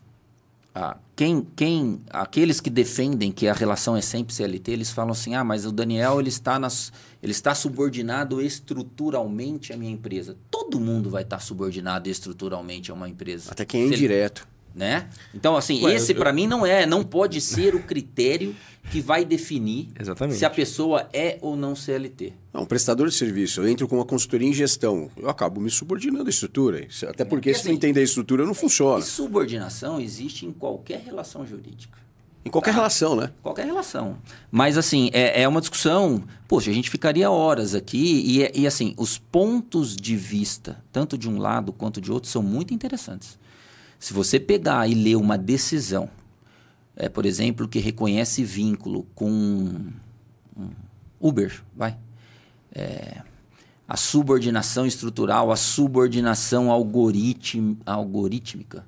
ah, 0.79 0.95
quem, 1.15 1.41
quem, 1.55 2.01
aqueles 2.11 2.61
que 2.61 2.69
defendem 2.69 3.31
que 3.31 3.47
a 3.47 3.53
relação 3.53 3.97
é 3.97 4.01
sempre 4.01 4.31
CLT, 4.31 4.71
eles 4.71 4.91
falam 4.91 5.11
assim: 5.11 5.33
ah, 5.33 5.43
mas 5.43 5.65
o 5.65 5.71
Daniel 5.71 6.19
ele 6.19 6.29
está, 6.29 6.59
nas, 6.59 6.93
ele 7.23 7.31
está 7.31 7.55
subordinado 7.55 8.39
estruturalmente 8.39 9.73
à 9.73 9.77
minha 9.77 9.91
empresa. 9.91 10.37
Todo 10.51 10.79
mundo 10.79 11.09
vai 11.09 11.23
estar 11.23 11.39
subordinado 11.39 12.07
estruturalmente 12.07 12.91
a 12.91 12.93
uma 12.93 13.09
empresa. 13.09 13.51
Até 13.51 13.65
quem 13.65 13.81
é 13.81 13.87
indireto. 13.87 14.47
Né? 14.77 15.09
Então, 15.33 15.57
assim, 15.57 15.83
Ué, 15.83 15.95
esse 15.95 16.13
eu- 16.13 16.17
pra 16.17 16.31
mim 16.31 16.45
não 16.47 16.65
é, 16.65 16.85
não 16.85 17.03
pode 17.03 17.41
ser 17.41 17.73
o 17.75 17.81
critério 17.81 18.55
que 18.91 19.01
vai 19.01 19.25
definir 19.25 19.89
Exatamente. 19.99 20.37
se 20.37 20.45
a 20.45 20.49
pessoa 20.49 21.09
é 21.11 21.37
ou 21.41 21.57
não 21.57 21.75
CLT. 21.75 22.31
Não, 22.53 22.61
um 22.61 22.65
prestador 22.65 23.09
de 23.09 23.15
serviço, 23.15 23.59
eu 23.59 23.67
entro 23.67 23.85
com 23.87 23.95
uma 23.97 24.05
consultoria 24.05 24.47
em 24.47 24.53
gestão, 24.53 25.09
eu 25.17 25.27
acabo 25.29 25.59
me 25.59 25.69
subordinando 25.69 26.27
à 26.27 26.29
estrutura. 26.29 26.87
Até 27.09 27.25
porque 27.25 27.49
É, 27.49 27.53
se 27.53 27.59
assim, 27.61 27.69
não 27.69 27.75
entender 27.75 27.99
a 27.99 28.03
estrutura, 28.03 28.45
não 28.45 28.53
funciona. 28.53 28.99
E 28.99 29.03
subordinação 29.03 29.99
existe 29.99 30.45
em 30.45 30.53
qualquer 30.53 31.01
relação 31.01 31.45
jurídica. 31.45 31.97
Em 32.45 32.49
qualquer 32.49 32.73
relação, 32.73 33.13
né? 33.13 33.29
Qualquer 33.43 33.65
relação. 33.65 34.17
Mas, 34.49 34.77
assim, 34.77 35.09
é, 35.11 35.41
é 35.41 35.47
uma 35.49 35.59
discussão. 35.59 36.23
Poxa, 36.47 36.71
a 36.71 36.73
gente 36.73 36.89
ficaria 36.89 37.29
horas 37.29 37.75
aqui. 37.75 38.23
E, 38.25 38.41
é- 38.43 38.51
e, 38.55 38.65
assim, 38.65 38.93
os 38.95 39.17
pontos 39.17 39.97
de 39.97 40.15
vista, 40.15 40.81
tanto 40.93 41.17
de 41.17 41.27
um 41.27 41.39
lado 41.39 41.73
quanto 41.73 41.99
de 41.99 42.09
outro, 42.09 42.29
são 42.29 42.41
muito 42.41 42.73
interessantes. 42.73 43.37
Se 43.99 44.13
você 44.13 44.39
pegar 44.39 44.87
e 44.87 44.93
ler 44.93 45.15
uma 45.15 45.37
decisão, 45.37 46.09
é, 46.95 47.09
por 47.09 47.25
exemplo, 47.25 47.67
que 47.67 47.79
reconhece 47.79 48.43
vínculo 48.43 49.05
com 49.15 49.91
Uber, 51.19 51.61
vai. 51.75 51.97
É, 52.73 53.21
a 53.87 53.95
subordinação 53.95 54.85
estrutural, 54.85 55.51
a 55.51 55.55
subordinação 55.55 56.71
algoritm, 56.71 57.75
algorítmica. 57.85 58.85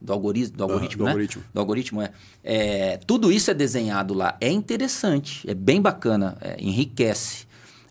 Do 0.00 0.12
algoritmo, 0.12 0.56
do 0.56 0.62
algoritmo, 0.64 0.98
do 0.98 1.04
né? 1.04 1.10
algoritmo. 1.10 1.44
Do 1.54 1.60
algoritmo, 1.60 2.02
é. 2.02 2.10
É, 2.44 2.96
Tudo 2.98 3.32
isso 3.32 3.50
é 3.50 3.54
desenhado 3.54 4.12
lá. 4.12 4.36
É 4.40 4.50
interessante, 4.50 5.48
é 5.48 5.54
bem 5.54 5.80
bacana, 5.80 6.36
é, 6.40 6.56
enriquece. 6.60 7.45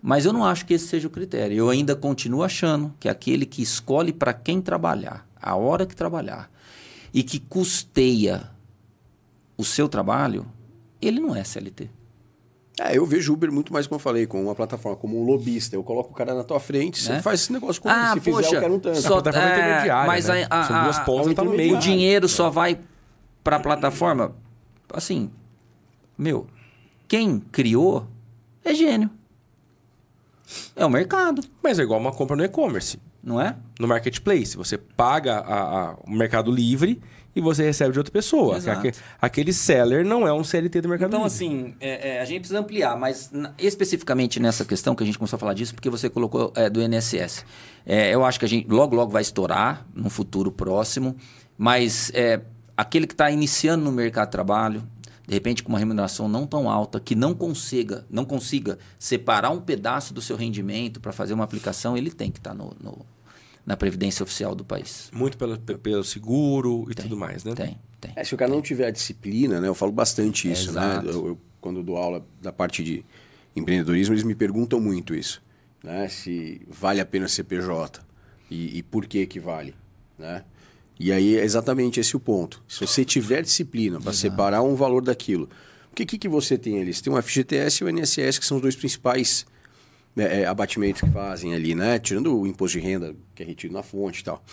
Mas 0.08 0.24
eu 0.24 0.32
não 0.32 0.46
acho 0.46 0.68
que 0.68 0.74
esse 0.76 0.86
seja 0.88 1.08
o 1.08 1.10
critério. 1.10 1.58
Eu 1.58 1.68
ainda 1.68 1.96
continuo 1.96 2.44
achando 2.44 2.94
que 3.00 3.10
aquele 3.10 3.44
que 3.44 3.64
escolhe 3.64 4.14
para 4.14 4.34
quem 4.36 4.62
trabalhar, 4.62 5.28
a 5.42 5.56
hora 5.56 5.84
que 5.84 5.96
trabalhar, 5.96 6.48
e 7.12 7.24
que 7.24 7.40
custeia 7.40 8.52
o 9.58 9.66
seu 9.66 9.90
trabalho, 9.90 10.46
ele 11.02 11.20
não 11.20 11.36
é 11.36 11.44
CLT. 11.44 11.90
É, 12.80 12.96
eu 12.96 13.04
vejo 13.04 13.34
Uber 13.34 13.52
muito 13.52 13.74
mais, 13.74 13.88
como 13.88 13.96
eu 13.96 14.00
falei, 14.04 14.28
com 14.28 14.44
uma 14.44 14.54
plataforma, 14.54 14.96
como 14.96 15.20
um 15.20 15.26
lobista. 15.26 15.76
Eu 15.76 15.84
coloco 15.84 16.12
o 16.12 16.14
cara 16.14 16.36
na 16.36 16.44
tua 16.44 16.60
frente, 16.60 17.02
você 17.02 17.14
Né? 17.14 17.22
faz 17.24 17.40
esse 17.42 17.52
negócio 17.54 17.82
comigo. 17.82 18.00
Ah, 18.00 18.14
se 18.14 18.20
fizer, 18.20 18.32
poxa, 18.36 18.56
eu 18.56 18.60
quero 18.62 18.74
um 18.76 18.80
tanto. 18.80 19.02
só- 19.02 19.08
A 19.08 19.22
plataforma 19.24 19.50
é, 19.50 19.58
intermediária, 19.58 20.08
mas 20.08 20.28
né? 20.28 20.48
a- 20.52 20.60
a- 20.60 20.64
São 20.68 20.84
duas 20.84 20.98
a- 21.00 21.04
pontas 21.04 21.34
tá 21.34 21.44
no 21.44 21.52
meio. 21.52 21.76
O 21.78 21.80
dinheiro 21.80 22.28
só 22.30 22.52
vai 22.52 22.78
para 23.44 23.56
a 23.56 23.60
plataforma. 23.60 24.36
Assim, 24.94 25.32
meu, 26.16 26.46
quem 27.08 27.40
criou 27.40 28.06
é 28.64 28.72
gênio. 28.76 29.10
É 30.76 30.86
o 30.86 30.90
mercado, 30.90 31.42
Mas 31.64 31.80
é 31.80 31.84
igual 31.84 32.00
uma 32.00 32.12
compra 32.12 32.36
no 32.36 32.44
e-commerce. 32.44 33.00
não 33.24 33.42
é? 33.42 33.56
No 33.80 33.88
marketplace, 33.88 34.56
você 34.56 34.78
paga 34.78 35.38
a- 35.40 35.90
a- 35.92 35.96
o 36.06 36.12
Mercado 36.12 36.52
Livre 36.52 37.02
e 37.36 37.42
você 37.42 37.64
recebe 37.64 37.92
de 37.92 37.98
outra 37.98 38.12
pessoa. 38.14 38.56
Exato. 38.58 38.88
Aquele 39.20 39.52
seller 39.52 40.06
não 40.06 40.28
é 40.28 40.32
um 40.32 40.44
CLT 40.44 40.80
do 40.82 40.88
Mercado 40.90 41.10
Então, 41.10 41.24
Livre. 41.24 41.34
assim, 41.36 41.76
é, 41.80 42.18
é, 42.18 42.22
a 42.22 42.26
gente 42.26 42.42
precisa 42.42 42.60
ampliar, 42.60 42.96
mas 42.98 43.32
na- 43.32 43.52
especificamente 43.58 44.40
nessa 44.40 44.64
questão 44.64 44.94
que 44.96 45.02
a 45.04 45.06
gente 45.06 45.18
começou 45.18 45.38
a 45.38 45.40
falar 45.40 45.54
disso, 45.56 45.74
porque 45.74 45.90
você 45.90 46.08
colocou 46.10 46.54
é, 46.56 46.70
do 46.70 46.80
INSS. 46.82 47.44
É, 47.86 48.14
eu 48.14 48.24
acho 48.24 48.38
que 48.40 48.46
a 48.46 48.48
gente 48.48 48.68
logo, 48.70 48.96
logo 48.96 49.12
vai 49.12 49.24
estourar, 49.24 49.86
num 49.96 50.10
futuro 50.10 50.52
próximo, 50.52 51.16
mas 51.58 52.12
é, 52.14 52.42
aquele 52.78 53.08
que 53.08 53.14
está 53.14 53.30
iniciando 53.32 53.84
no 53.84 53.92
mercado 53.92 54.28
de 54.28 54.32
trabalho, 54.32 54.84
de 55.28 55.34
repente 55.34 55.64
com 55.64 55.70
uma 55.70 55.80
remuneração 55.80 56.28
não 56.28 56.46
tão 56.46 56.70
alta, 56.70 57.00
que 57.00 57.16
não 57.16 57.34
consiga, 57.34 58.06
não 58.10 58.24
consiga 58.26 58.78
separar 59.00 59.50
um 59.52 59.60
pedaço 59.62 60.14
do 60.14 60.22
seu 60.22 60.36
rendimento 60.36 61.00
para 61.00 61.12
fazer 61.12 61.34
uma 61.34 61.44
aplicação, 61.44 61.98
ele 61.98 62.12
tem 62.12 62.30
que 62.32 62.40
estar 62.40 62.54
no, 62.54 62.76
no- 62.82 63.06
na 63.66 63.76
Previdência 63.76 64.22
Oficial 64.24 64.54
do 64.54 64.64
país. 64.64 65.10
Muito 65.12 65.38
pelo, 65.38 65.58
pe- 65.58 65.78
pelo 65.80 66.04
seguro 66.04 66.86
e 66.92 66.94
tudo 66.94 67.18
mais, 67.18 67.44
né? 67.44 67.56
Tem, 67.56 67.80
tem. 68.00 68.12
É, 68.16 68.24
se 68.24 68.36
o 68.36 68.38
cara 68.38 68.52
não 68.52 68.62
tiver 68.62 68.86
a 68.88 68.92
disciplina, 68.92 69.60
né? 69.60 69.68
Eu 69.68 69.74
falo 69.74 69.92
bastante 69.92 70.52
isso, 70.52 70.70
Exato. 70.70 71.06
né? 71.08 71.12
Eu, 71.12 71.28
eu- 71.30 71.40
quando 71.60 71.78
eu 71.80 71.84
dou 71.84 71.98
aula 71.98 72.24
da 72.40 72.54
parte 72.54 72.84
de 72.84 73.04
empreendedorismo, 73.56 74.14
eles 74.14 74.24
me 74.24 74.36
perguntam 74.36 74.80
muito 74.80 75.16
isso, 75.16 75.42
né? 75.84 76.08
Se 76.08 76.62
vale 76.68 77.00
a 77.02 77.06
pena 77.06 77.28
ser 77.28 77.44
PJ 77.46 78.00
e, 78.52 78.78
e 78.78 78.84
por 78.84 79.08
que 79.08 79.26
que 79.26 79.40
vale, 79.40 79.74
né? 80.20 80.44
E 81.00 81.12
aí 81.12 81.38
é 81.38 81.44
exatamente 81.44 82.00
esse 82.00 82.16
o 82.16 82.20
ponto. 82.20 82.64
Se 82.68 82.86
você 82.86 83.04
tiver 83.04 83.42
disciplina 83.42 84.00
para 84.00 84.14
separar 84.14 84.62
um 84.62 84.76
valor 84.76 85.02
daquilo, 85.02 85.50
porque 85.90 86.04
o 86.04 86.06
que, 86.06 86.18
que 86.18 86.28
você 86.28 86.58
tem 86.58 86.82
ali? 86.82 86.94
Você 86.94 87.04
tem 87.04 87.14
o 87.14 87.22
FGTS 87.22 87.84
e 87.84 87.86
o 87.86 87.90
INSS, 87.90 88.40
que 88.40 88.46
são 88.46 88.58
os 88.58 88.62
dois 88.62 88.76
principais 88.76 89.46
né, 90.16 90.42
é, 90.42 90.46
abatimentos 90.46 91.02
que 91.02 91.10
fazem 91.10 91.54
ali, 91.54 91.76
né? 91.76 92.00
Tirando 92.00 92.38
o 92.38 92.48
imposto 92.48 92.78
de 92.78 92.86
renda 92.86 93.16
que 93.34 93.44
é 93.44 93.46
retido 93.46 93.74
na 93.74 93.84
fonte 93.84 94.20
e 94.22 94.24
tal. 94.24 94.44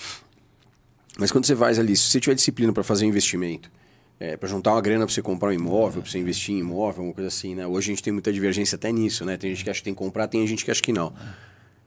Mas 1.19 1.31
quando 1.31 1.45
você 1.45 1.55
faz 1.55 1.79
ali, 1.79 1.97
se 1.97 2.11
você 2.11 2.21
tiver 2.21 2.35
disciplina 2.35 2.73
para 2.73 2.83
fazer 2.83 3.07
investimento, 3.07 3.71
é, 4.19 4.37
para 4.37 4.49
juntar 4.49 4.73
uma 4.73 4.81
grana 4.81 5.05
para 5.05 5.13
você 5.13 5.21
comprar 5.21 5.49
um 5.51 5.53
imóvel, 5.53 6.03
para 6.03 6.11
você 6.11 6.19
investir 6.19 6.55
em 6.55 6.59
imóvel, 6.59 7.05
uma 7.05 7.13
coisa 7.13 7.29
assim, 7.29 7.55
né? 7.55 7.67
Hoje 7.67 7.91
a 7.91 7.95
gente 7.95 8.03
tem 8.03 8.13
muita 8.13 8.33
divergência 8.33 8.77
até 8.77 8.91
nisso, 8.93 9.25
né? 9.25 9.37
Tem 9.37 9.51
gente 9.51 9.65
que 9.65 9.71
acha 9.71 9.81
que 9.81 9.85
tem 9.85 9.95
que 9.95 9.99
comprar, 9.99 10.29
tem 10.29 10.47
gente 10.47 10.65
que 10.65 10.71
acha 10.71 10.81
que 10.81 10.93
não. 10.93 11.13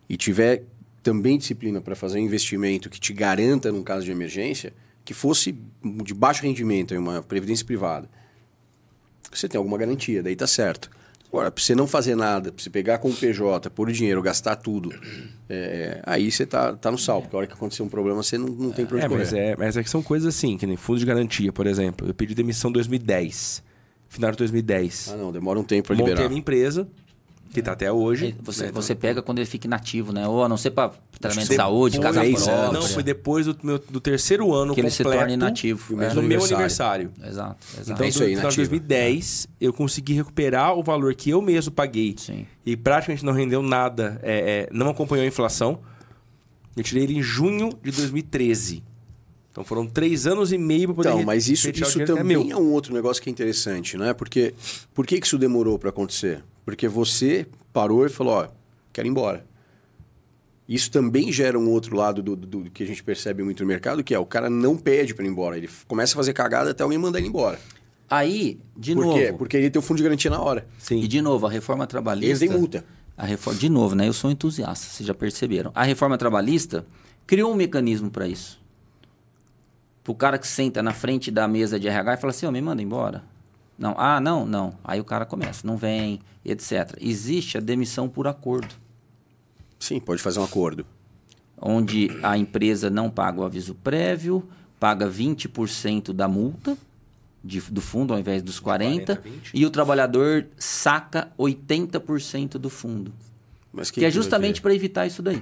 E 0.09 0.17
tiver 0.17 0.63
também 1.05 1.37
disciplina 1.37 1.79
para 1.79 1.95
fazer 1.95 2.17
um 2.17 2.23
investimento 2.23 2.89
que 2.89 2.99
te 2.99 3.13
garanta, 3.13 3.71
num 3.71 3.83
caso 3.83 4.03
de 4.03 4.11
emergência, 4.11 4.73
que 5.05 5.13
fosse 5.13 5.55
de 6.03 6.15
baixo 6.15 6.41
rendimento, 6.41 6.95
em 6.95 6.97
uma 6.97 7.21
previdência 7.21 7.63
privada, 7.63 8.09
você 9.31 9.47
tem 9.47 9.55
alguma 9.59 9.77
garantia, 9.77 10.23
daí 10.23 10.35
tá 10.35 10.47
certo. 10.47 10.89
Agora, 11.27 11.51
para 11.51 11.63
você 11.63 11.75
não 11.75 11.85
fazer 11.85 12.15
nada, 12.15 12.51
para 12.51 12.63
você 12.63 12.71
pegar 12.71 12.97
com 12.97 13.09
o 13.09 13.13
PJ, 13.13 13.69
pôr 13.69 13.89
o 13.89 13.91
dinheiro, 13.91 14.19
gastar 14.19 14.55
tudo, 14.55 14.91
é, 15.47 16.01
aí 16.07 16.31
você 16.31 16.43
tá, 16.43 16.73
tá 16.73 16.89
no 16.89 16.97
sal, 16.97 17.21
porque 17.21 17.35
a 17.35 17.39
hora 17.39 17.47
que 17.47 17.53
acontecer 17.53 17.83
um 17.83 17.89
problema, 17.89 18.23
você 18.23 18.35
não, 18.35 18.47
não 18.47 18.71
tem 18.71 18.85
onde 18.85 18.99
É, 18.99 19.07
mas 19.07 19.31
é, 19.31 19.55
mas 19.55 19.77
é 19.77 19.83
que 19.83 19.89
são 19.91 20.01
coisas 20.01 20.35
assim, 20.35 20.57
que 20.57 20.65
nem 20.65 20.75
fundo 20.75 20.97
de 20.97 21.05
garantia, 21.05 21.53
por 21.53 21.67
exemplo. 21.67 22.07
Eu 22.07 22.15
pedi 22.15 22.33
demissão 22.33 22.71
em 22.71 22.73
2010. 22.73 23.61
Final 24.09 24.31
de 24.31 24.37
2010. 24.37 25.09
Ah, 25.13 25.17
não, 25.17 25.31
demora 25.31 25.59
um 25.59 25.63
tempo 25.63 25.87
para 25.89 25.95
Montei 25.95 26.13
a 26.13 26.15
liberar. 26.15 26.29
minha 26.29 26.39
empresa, 26.39 26.87
que 27.55 27.61
tá 27.63 27.71
até 27.71 27.91
hoje. 27.91 28.25
Aí 28.25 28.35
Você, 28.43 28.65
né? 28.65 28.71
você 28.71 28.93
pega 28.93 29.21
quando 29.21 29.39
ele 29.39 29.45
fica 29.45 29.65
inativo, 29.67 30.11
né? 30.11 30.27
Ou 30.27 30.43
a 30.43 30.49
não 30.49 30.57
ser 30.57 30.71
para 30.71 30.91
tratamento 31.19 31.49
de 31.49 31.55
saúde, 31.55 31.99
casa 31.99 32.21
própria. 32.21 32.71
Não, 32.71 32.81
foi 32.81 33.01
depois 33.03 33.45
do, 33.45 33.57
meu, 33.63 33.79
do 33.79 33.99
terceiro 33.99 34.53
ano 34.53 34.73
Que 34.73 34.81
ele 34.81 34.89
se 34.89 35.03
torna 35.03 35.31
inativo. 35.31 35.95
no 35.95 36.03
É. 36.03 36.13
no 36.13 36.21
meu 36.21 36.43
aniversário. 36.43 37.11
aniversário. 37.11 37.11
Exato, 37.23 37.57
exato. 37.73 37.91
Então, 37.91 38.05
É 38.05 38.09
isso 38.09 38.19
do 38.19 38.25
aí, 38.25 38.29
de 38.31 38.35
nativa. 38.35 38.55
2010, 38.55 39.47
eu 39.59 39.73
consegui 39.73 40.13
recuperar 40.13 40.77
o 40.77 40.83
valor 40.83 41.15
que 41.15 41.29
eu 41.29 41.41
mesmo 41.41 41.71
paguei. 41.71 42.15
Sim. 42.17 42.45
E 42.65 42.75
praticamente 42.75 43.23
não 43.23 43.33
rendeu 43.33 43.61
nada, 43.61 44.19
é, 44.21 44.67
é, 44.67 44.69
não 44.71 44.89
acompanhou 44.89 45.23
a 45.23 45.27
inflação. 45.27 45.79
Eu 46.75 46.83
tirei 46.83 47.03
ele 47.03 47.17
em 47.17 47.21
junho 47.21 47.69
de 47.81 47.91
2013. 47.91 48.83
Então 49.55 49.63
foram 49.63 49.87
três 49.87 50.27
anos 50.27 50.51
e 50.51 50.57
meio 50.57 50.87
para 50.87 50.95
poder 50.95 51.09
Então, 51.11 51.23
mas 51.23 51.47
isso, 51.47 51.69
isso 51.69 51.97
que 51.97 52.03
também 52.05 52.49
é 52.49 52.51
é 52.51 52.57
um 52.57 52.73
outro 52.73 52.93
negócio 52.93 53.23
que 53.23 53.29
é 53.29 53.31
interessante, 53.31 53.97
né? 53.97 54.13
Porque 54.13 54.53
por 54.93 55.07
que, 55.07 55.17
que 55.17 55.25
isso 55.25 55.37
demorou 55.37 55.79
para 55.79 55.91
acontecer? 55.91 56.43
Porque 56.65 56.87
você 56.87 57.45
parou 57.71 58.05
e 58.05 58.09
falou, 58.09 58.33
ó, 58.33 58.47
quero 58.91 59.07
ir 59.07 59.11
embora. 59.11 59.45
Isso 60.67 60.89
também 60.89 61.31
gera 61.31 61.59
um 61.59 61.69
outro 61.69 61.95
lado 61.95 62.23
do, 62.23 62.35
do- 62.35 62.63
do 62.63 62.71
que 62.71 62.81
a 62.81 62.87
gente 62.87 63.03
percebe 63.03 63.43
muito 63.43 63.61
no 63.61 63.67
mercado, 63.67 64.03
que 64.03 64.15
é 64.15 64.19
o 64.19 64.25
cara 64.25 64.49
não 64.49 64.75
pede 64.75 65.13
para 65.13 65.23
ir 65.23 65.29
embora. 65.29 65.57
Ele 65.57 65.69
começa 65.87 66.13
a 66.13 66.17
fazer 66.17 66.33
cagada 66.33 66.71
até 66.71 66.81
alguém 66.81 66.97
mandar 66.97 67.19
ele 67.19 67.27
embora. 67.27 67.59
Aí, 68.09 68.59
de 68.75 68.93
Por 68.95 69.05
novo. 69.05 69.17
quê? 69.17 69.33
Porque 69.37 69.57
ele 69.57 69.69
tem 69.69 69.79
o 69.79 69.83
fundo 69.83 69.97
de 69.97 70.03
garantia 70.03 70.31
na 70.31 70.41
hora. 70.41 70.67
Sim. 70.79 70.99
E 71.01 71.07
de 71.07 71.21
novo, 71.21 71.45
a 71.45 71.51
reforma 71.51 71.85
trabalhista. 71.85 72.25
Eles 72.27 72.39
têm 72.39 72.49
multa. 72.49 72.83
A 73.17 73.25
reforma, 73.25 73.59
de 73.59 73.69
novo, 73.69 73.95
né? 73.95 74.07
Eu 74.07 74.13
sou 74.13 74.29
entusiasta, 74.31 74.87
vocês 74.87 75.05
já 75.05 75.13
perceberam. 75.13 75.71
A 75.75 75.83
reforma 75.83 76.17
trabalhista 76.17 76.85
criou 77.27 77.51
um 77.51 77.55
mecanismo 77.55 78.09
para 78.11 78.27
isso. 78.27 78.59
Pro 80.03 80.13
cara 80.13 80.37
que 80.37 80.47
senta 80.47 80.83
na 80.83 80.93
frente 80.93 81.31
da 81.31 81.47
mesa 81.47 81.79
de 81.79 81.87
RH 81.87 82.13
e 82.13 82.17
fala 82.17 82.31
assim: 82.31 82.45
Ô, 82.45 82.51
me 82.51 82.61
manda 82.61 82.81
embora. 82.81 83.23
Não, 83.77 83.93
ah, 83.97 84.19
não, 84.21 84.45
não. 84.45 84.73
Aí 84.83 84.99
o 84.99 85.03
cara 85.03 85.25
começa, 85.25 85.65
não 85.67 85.75
vem, 85.77 86.19
etc. 86.45 86.95
Existe 86.99 87.57
a 87.57 87.61
demissão 87.61 88.07
por 88.07 88.27
acordo, 88.27 88.73
Sim, 89.79 89.99
pode 89.99 90.21
fazer 90.21 90.39
um 90.39 90.43
acordo. 90.43 90.85
onde 91.61 92.09
a 92.23 92.37
empresa 92.37 92.89
não 92.89 93.09
paga 93.09 93.41
o 93.41 93.43
aviso 93.43 93.75
prévio, 93.75 94.47
paga 94.79 95.07
20% 95.09 96.13
da 96.13 96.27
multa 96.27 96.77
de- 97.43 97.61
do 97.61 97.81
fundo 97.81 98.13
ao 98.13 98.19
invés 98.19 98.41
dos 98.41 98.59
40%, 98.59 98.63
40, 98.63 99.15
20. 99.23 99.51
e 99.53 99.65
o 99.65 99.69
trabalhador 99.69 100.47
saca 100.57 101.29
80% 101.37 102.57
do 102.57 102.69
fundo. 102.69 103.13
Mas 103.71 103.91
Que, 103.91 103.99
é 103.99 104.03
vai 104.03 104.11
justamente 104.11 104.61
para 104.61 104.73
evitar 104.73 105.05
isso 105.05 105.21
daí. 105.21 105.41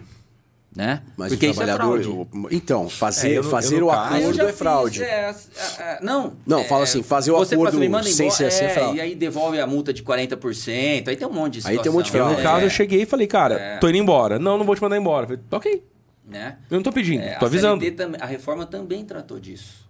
Né? 0.76 1.04
Mas 1.16 1.30
Porque 1.32 1.46
o 1.48 1.52
isso 1.52 1.62
é 1.62 1.66
trabalhador. 1.68 2.02
fraude. 2.04 2.28
o- 2.34 2.48
então, 2.50 2.90
fazer, 2.90 3.34
É, 3.34 3.38
eu 3.38 3.44
fazer 3.44 3.76
eu 3.76 3.86
o 3.86 3.90
eu 3.90 3.92
acordo 3.92 4.42
é 4.42 4.52
fraude. 4.54 5.00
fiz, 5.00 5.08
é, 5.08 5.36
é, 5.80 5.82
é, 5.84 6.00
não, 6.02 6.34
Não, 6.48 6.60
é, 6.62 6.64
fala 6.64 6.84
assim, 6.84 7.04
fazer 7.04 7.30
o 7.30 7.36
acordo 7.40 7.68
assim, 7.68 7.80
me 7.80 7.90
manda 7.90 8.10
sem 8.10 8.26
embora, 8.28 8.50
ser- 8.52 8.64
é, 8.64 8.70
fraude. 8.70 8.98
E 8.98 9.02
aí 9.02 9.14
devolve 9.14 9.60
a 9.60 9.68
multa 9.68 9.94
de 9.94 10.02
40%, 10.02 11.08
aí 11.10 11.16
tem 11.16 11.28
um 11.28 11.32
monte 11.32 11.60
de 11.62 11.68
Aí 11.68 11.78
tem 11.80 11.92
um 11.92 11.94
monte 11.96 12.06
de 12.06 12.12
situação. 12.12 12.32
Eu, 12.32 12.38
no 12.38 12.42
fraude. 12.42 12.42
caso, 12.42 12.64
É, 12.64 12.66
eu 12.66 12.70
cheguei 12.72 13.04
e 13.04 13.06
falei, 13.06 13.28
cara, 13.28 13.78
tô 13.80 13.88
indo 13.88 14.00
embora. 14.00 14.40
Não, 14.40 14.58
não 14.58 14.66
vou 14.66 14.76
te 14.76 14.82
mandar 14.82 14.98
embora. 14.98 15.26
Eu 15.26 15.28
falei, 15.28 15.44
ok, 15.52 15.84
Né? 16.28 16.58
eu 16.72 16.76
não 16.78 16.84
tô 16.84 16.92
pedindo, 16.92 17.22
É, 17.22 17.36
tô 17.36 17.46
a 17.46 17.48
avisando. 17.48 17.92
Tam- 17.92 18.14
a 18.20 18.26
reforma 18.26 18.66
também 18.66 19.06
tratou 19.06 19.40
disso. 19.40 19.88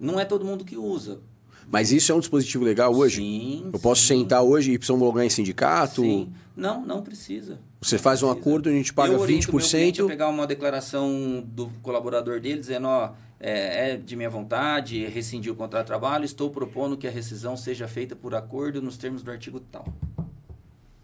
Não 0.00 0.18
é 0.18 0.24
todo 0.24 0.46
mundo 0.46 0.64
que 0.64 0.78
usa. 0.78 1.18
Mas 1.70 1.92
isso 1.92 2.10
é 2.10 2.14
um 2.14 2.20
dispositivo 2.20 2.64
legal 2.64 2.94
hoje? 2.94 3.16
Sim. 3.20 3.68
Eu 3.72 3.78
posso 3.78 4.00
sim, 4.00 4.20
sentar 4.20 4.42
hoje 4.42 4.72
e 4.72 4.78
precisar 4.78 4.94
homologar 4.94 5.24
em 5.26 5.30
sindicato? 5.30 6.00
Sim. 6.02 6.32
Não, 6.56 6.84
não 6.84 7.02
precisa. 7.02 7.58
Você 7.82 7.98
faz 7.98 8.22
um 8.22 8.30
acordo, 8.30 8.68
a 8.68 8.72
gente 8.72 8.94
paga 8.94 9.12
eu 9.12 9.18
oriento 9.18 9.50
o 9.50 9.56
meu 9.56 9.68
cliente 9.68 10.00
a 10.00 10.04
20%. 10.04 10.06
pegar 10.06 10.28
uma 10.28 10.46
declaração 10.46 11.42
do 11.44 11.66
colaborador 11.82 12.38
dele 12.38 12.60
dizendo, 12.60 12.86
ó, 12.86 13.10
é, 13.40 13.90
é 13.90 13.96
de 13.96 14.14
minha 14.14 14.30
vontade, 14.30 15.04
rescindir 15.06 15.52
o 15.52 15.56
contrato 15.56 15.82
de 15.82 15.88
trabalho, 15.88 16.24
estou 16.24 16.48
propondo 16.48 16.96
que 16.96 17.08
a 17.08 17.10
rescisão 17.10 17.56
seja 17.56 17.88
feita 17.88 18.14
por 18.14 18.36
acordo 18.36 18.80
nos 18.80 18.96
termos 18.96 19.24
do 19.24 19.32
artigo 19.32 19.58
tal. 19.58 19.84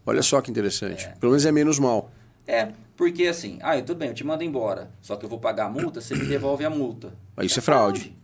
Olha 0.06 0.22
só 0.22 0.40
que 0.40 0.52
interessante. 0.52 1.08
Pelo 1.18 1.32
menos 1.32 1.44
é 1.44 1.50
menos 1.50 1.80
mal. 1.80 2.12
É, 2.46 2.68
porque 2.96 3.26
assim, 3.26 3.58
ah, 3.60 3.76
tudo 3.82 3.96
bem, 3.96 4.10
eu 4.10 4.14
te 4.14 4.22
mando 4.22 4.44
embora, 4.44 4.88
só 5.02 5.16
que 5.16 5.24
eu 5.24 5.28
vou 5.28 5.40
pagar 5.40 5.66
a 5.66 5.68
multa, 5.68 6.00
você 6.00 6.14
me 6.14 6.26
devolve 6.26 6.64
a 6.64 6.70
multa. 6.70 7.12
Isso 7.42 7.58
é 7.58 7.62
fraude. 7.62 8.16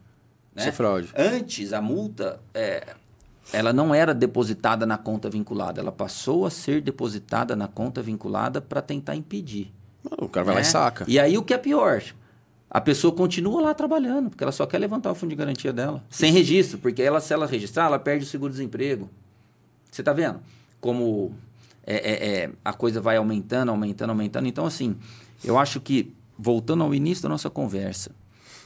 Isso 0.56 0.68
é 0.68 0.72
fraude. 0.72 1.08
Antes, 1.16 1.72
a 1.72 1.82
multa, 1.82 2.40
é, 2.54 2.94
ela 3.52 3.72
não 3.72 3.94
era 3.94 4.14
depositada 4.14 4.86
na 4.86 4.96
conta 4.96 5.28
vinculada, 5.28 5.80
ela 5.80 5.92
passou 5.92 6.46
a 6.46 6.50
ser 6.50 6.80
depositada 6.80 7.54
na 7.54 7.68
conta 7.68 8.02
vinculada 8.02 8.60
para 8.60 8.80
tentar 8.80 9.14
impedir. 9.14 9.72
O 10.18 10.28
cara 10.28 10.44
vai 10.44 10.54
lá 10.54 10.60
e 10.60 10.64
né? 10.64 10.68
saca. 10.68 11.04
E 11.08 11.18
aí 11.18 11.36
o 11.38 11.42
que 11.42 11.54
é 11.54 11.58
pior? 11.58 12.02
A 12.70 12.80
pessoa 12.80 13.14
continua 13.14 13.62
lá 13.62 13.74
trabalhando, 13.74 14.30
porque 14.30 14.42
ela 14.42 14.52
só 14.52 14.66
quer 14.66 14.78
levantar 14.78 15.12
o 15.12 15.14
fundo 15.14 15.30
de 15.30 15.36
garantia 15.36 15.72
dela. 15.72 16.02
Sem 16.10 16.32
registro, 16.32 16.78
porque 16.78 17.02
ela, 17.02 17.20
se 17.20 17.32
ela 17.32 17.46
registrar, 17.46 17.86
ela 17.86 17.98
perde 17.98 18.24
o 18.24 18.28
seguro-desemprego. 18.28 19.08
Você 19.90 20.02
tá 20.02 20.12
vendo? 20.12 20.40
Como 20.80 21.32
é, 21.86 21.94
é, 21.94 22.28
é, 22.28 22.50
a 22.64 22.72
coisa 22.72 23.00
vai 23.00 23.16
aumentando, 23.16 23.70
aumentando, 23.70 24.10
aumentando. 24.10 24.48
Então, 24.48 24.66
assim, 24.66 24.96
eu 25.44 25.56
acho 25.56 25.80
que, 25.80 26.12
voltando 26.36 26.82
ao 26.82 26.92
início 26.92 27.22
da 27.22 27.28
nossa 27.28 27.48
conversa, 27.48 28.10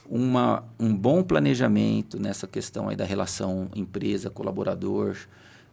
uma, 0.09 0.63
um 0.79 0.93
bom 0.95 1.21
planejamento 1.21 2.19
nessa 2.19 2.47
questão 2.47 2.89
aí 2.89 2.95
da 2.95 3.05
relação 3.05 3.69
empresa-colaborador 3.75 5.15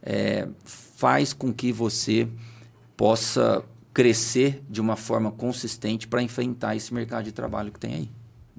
é, 0.02 0.46
faz 0.64 1.32
com 1.32 1.52
que 1.52 1.72
você 1.72 2.28
possa 2.96 3.64
crescer 3.94 4.62
de 4.68 4.80
uma 4.80 4.94
forma 4.94 5.30
consistente 5.32 6.06
para 6.06 6.22
enfrentar 6.22 6.76
esse 6.76 6.92
mercado 6.92 7.24
de 7.24 7.32
trabalho 7.32 7.72
que 7.72 7.80
tem 7.80 7.94
aí. 7.94 8.10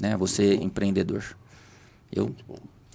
Né? 0.01 0.17
Você, 0.17 0.55
empreendedor. 0.55 1.23
Eu 2.11 2.35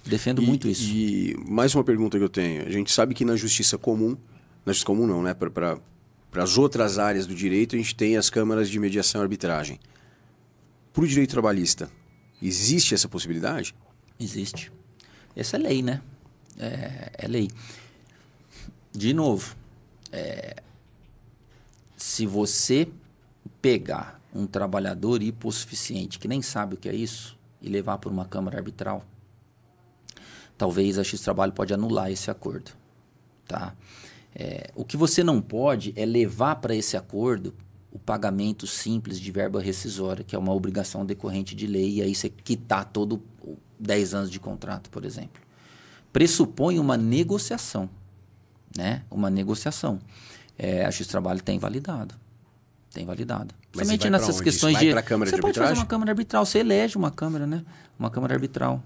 defendo 0.05 0.41
E- 0.41 0.45
muito 0.45 0.67
isso. 0.67 0.83
E 0.83 1.37
mais 1.47 1.73
uma 1.73 1.83
pergunta 1.85 2.17
que 2.17 2.23
eu 2.23 2.29
tenho. 2.29 2.65
A 2.67 2.69
gente 2.69 2.91
sabe 2.91 3.13
que 3.13 3.23
na 3.23 3.37
justiça 3.37 3.77
comum, 3.77 4.17
na 4.65 4.73
justiça 4.73 4.85
comum 4.85 5.07
não, 5.07 5.23
né? 5.23 5.33
Para 5.33 5.79
as 6.35 6.57
outras 6.57 6.99
áreas 6.99 7.25
do 7.25 7.33
direito, 7.33 7.75
a 7.75 7.77
gente 7.77 7.95
tem 7.95 8.17
as 8.17 8.29
câmaras 8.29 8.69
de 8.69 8.77
mediação 8.77 9.21
e 9.21 9.23
arbitragem. 9.23 9.79
Para 10.91 11.03
o 11.03 11.07
direito 11.07 11.29
trabalhista, 11.31 11.89
existe 12.47 12.93
essa 12.93 13.07
possibilidade? 13.07 13.75
Existe. 14.19 14.71
Essa 15.35 15.57
é 15.57 15.59
lei, 15.59 15.81
né? 15.81 16.01
É, 16.57 17.11
é 17.19 17.27
lei. 17.27 17.49
De 18.91 19.13
novo, 19.13 19.55
é, 20.11 20.61
se 21.97 22.25
você 22.25 22.87
pegar 23.61 24.19
um 24.35 24.45
trabalhador 24.45 25.23
hipossuficiente 25.23 26.19
que 26.19 26.27
nem 26.27 26.41
sabe 26.41 26.75
o 26.75 26.77
que 26.77 26.89
é 26.89 26.93
isso 26.93 27.37
e 27.61 27.69
levar 27.69 27.97
para 27.97 28.09
uma 28.09 28.25
câmara 28.25 28.57
arbitral, 28.57 29.03
talvez 30.57 30.99
a 30.99 31.03
X 31.03 31.21
Trabalho 31.21 31.53
pode 31.53 31.73
anular 31.73 32.11
esse 32.11 32.29
acordo, 32.29 32.71
tá? 33.47 33.73
É, 34.35 34.71
o 34.75 34.83
que 34.83 34.97
você 34.97 35.23
não 35.23 35.41
pode 35.41 35.93
é 35.95 36.05
levar 36.05 36.55
para 36.57 36.75
esse 36.75 36.97
acordo 36.97 37.53
o 37.93 37.99
pagamento 37.99 38.65
simples 38.65 39.19
de 39.19 39.31
verba 39.31 39.61
rescisória, 39.61 40.23
que 40.23 40.35
é 40.35 40.39
uma 40.39 40.51
obrigação 40.51 41.05
decorrente 41.05 41.53
de 41.53 41.67
lei, 41.67 41.97
e 41.97 42.01
aí 42.01 42.15
você 42.15 42.27
quitar 42.27 42.85
todo 42.85 43.21
o 43.39 43.55
10 43.79 44.15
anos 44.15 44.31
de 44.31 44.39
contrato, 44.39 44.89
por 44.89 45.05
exemplo. 45.05 45.39
Pressupõe 46.11 46.79
uma 46.79 46.97
negociação, 46.97 47.87
né? 48.75 49.03
Uma 49.11 49.29
negociação. 49.29 49.99
É, 50.57 50.83
a 50.83 50.89
X 50.89 51.05
Trabalho 51.05 51.41
tem 51.43 51.59
validado. 51.59 52.15
Tem 52.91 53.05
validado. 53.05 53.53
Mas 53.75 53.85
Somente 53.85 54.09
nessas 54.09 54.41
questões 54.41 54.77
de. 54.79 54.91
Câmara 55.03 55.29
você 55.29 55.35
de 55.35 55.41
pode 55.41 55.59
fazer 55.59 55.73
uma 55.73 55.85
Câmara 55.85 56.11
Arbitral, 56.11 56.45
você 56.47 56.59
elege 56.59 56.97
uma 56.97 57.11
Câmara, 57.11 57.45
né? 57.45 57.63
Uma 57.97 58.09
Câmara 58.09 58.33
Arbitral. 58.33 58.81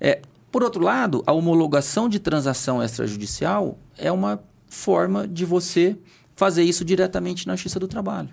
É, 0.00 0.22
por 0.52 0.62
outro 0.62 0.82
lado, 0.82 1.24
a 1.26 1.32
homologação 1.32 2.08
de 2.08 2.20
transação 2.20 2.80
extrajudicial 2.80 3.76
é 3.98 4.10
uma 4.12 4.40
forma 4.68 5.26
de 5.26 5.44
você 5.44 5.96
fazer 6.36 6.62
isso 6.62 6.84
diretamente 6.84 7.46
na 7.46 7.56
Justiça 7.56 7.80
do 7.80 7.88
Trabalho. 7.88 8.28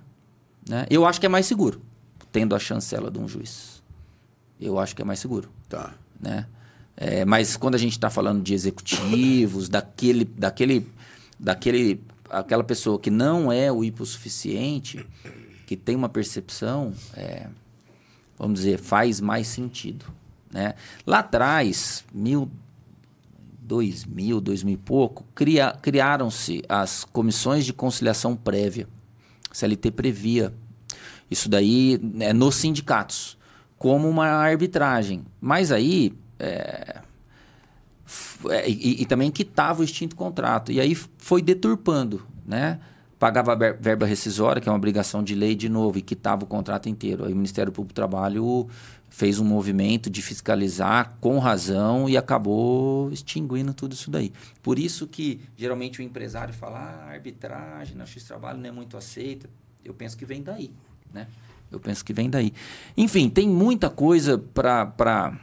Né? 0.67 0.85
Eu 0.89 1.05
acho 1.05 1.19
que 1.19 1.25
é 1.25 1.29
mais 1.29 1.45
seguro, 1.45 1.81
tendo 2.31 2.53
a 2.53 2.59
chancela 2.59 3.09
de 3.09 3.17
um 3.17 3.27
juiz. 3.27 3.81
Eu 4.59 4.77
acho 4.77 4.95
que 4.95 5.01
é 5.01 5.05
mais 5.05 5.19
seguro. 5.19 5.49
Tá. 5.67 5.93
Né? 6.19 6.45
É, 6.95 7.25
mas 7.25 7.57
quando 7.57 7.75
a 7.75 7.77
gente 7.77 7.93
está 7.93 8.09
falando 8.09 8.43
de 8.43 8.53
executivos, 8.53 9.67
daquele, 9.67 10.25
daquele, 10.25 10.87
daquele, 11.39 12.01
aquela 12.29 12.63
pessoa 12.63 12.99
que 12.99 13.09
não 13.09 13.51
é 13.51 13.71
o 13.71 13.83
hipossuficiente, 13.83 15.05
que 15.65 15.75
tem 15.75 15.95
uma 15.95 16.09
percepção, 16.09 16.93
é, 17.15 17.47
vamos 18.37 18.59
dizer, 18.59 18.77
faz 18.77 19.19
mais 19.19 19.47
sentido. 19.47 20.05
Né? 20.51 20.75
Lá 21.05 21.19
atrás, 21.19 22.05
mil, 22.13 22.49
2000, 23.63 24.41
2000 24.41 24.73
e 24.73 24.77
pouco, 24.77 25.25
cria, 25.33 25.71
criaram-se 25.81 26.61
as 26.67 27.05
comissões 27.05 27.65
de 27.65 27.73
conciliação 27.73 28.35
prévia. 28.35 28.87
CLT 29.51 29.91
previa 29.91 30.53
isso 31.29 31.49
daí 31.49 31.99
né, 32.01 32.33
nos 32.33 32.55
sindicatos, 32.55 33.37
como 33.77 34.09
uma 34.09 34.27
arbitragem. 34.27 35.25
Mas 35.39 35.71
aí. 35.71 36.13
é, 36.39 37.01
é, 38.49 38.69
e, 38.69 39.01
e 39.01 39.05
também 39.05 39.31
quitava 39.31 39.81
o 39.81 39.83
extinto 39.83 40.15
contrato. 40.15 40.71
E 40.71 40.79
aí 40.79 40.95
foi 40.95 41.41
deturpando, 41.41 42.25
né? 42.45 42.79
Pagava 43.17 43.55
verba 43.55 44.05
rescisória, 44.05 44.61
que 44.61 44.67
é 44.67 44.71
uma 44.71 44.77
obrigação 44.77 45.23
de 45.23 45.33
lei, 45.33 45.55
de 45.55 45.69
novo, 45.69 45.97
e 45.97 46.01
quitava 46.01 46.43
o 46.43 46.47
contrato 46.47 46.89
inteiro. 46.89 47.23
Aí 47.23 47.31
o 47.31 47.35
Ministério 47.35 47.71
Público 47.71 47.93
do 47.93 47.95
Trabalho 47.95 48.67
fez 49.13 49.39
um 49.39 49.45
movimento 49.45 50.09
de 50.09 50.23
fiscalizar 50.23 51.15
com 51.21 51.37
razão 51.37 52.09
e 52.09 52.17
acabou 52.17 53.11
extinguindo 53.11 53.71
tudo 53.71 53.93
isso 53.93 54.09
daí. 54.09 54.33
Por 54.63 54.79
isso 54.79 55.05
que 55.05 55.39
geralmente 55.55 55.99
o 55.99 56.03
empresário 56.03 56.51
fala, 56.51 56.79
ah, 56.79 57.11
arbitragem 57.11 57.95
na 57.95 58.07
X-Trabalho 58.07 58.57
não 58.57 58.67
é 58.67 58.71
muito 58.71 58.97
aceita. 58.97 59.47
Eu 59.85 59.93
penso 59.93 60.17
que 60.17 60.25
vem 60.25 60.41
daí, 60.41 60.71
né? 61.13 61.27
Eu 61.71 61.79
penso 61.79 62.03
que 62.03 62.11
vem 62.11 62.27
daí. 62.27 62.51
Enfim, 62.97 63.29
tem 63.29 63.47
muita 63.47 63.87
coisa 63.87 64.35
para 64.35 65.37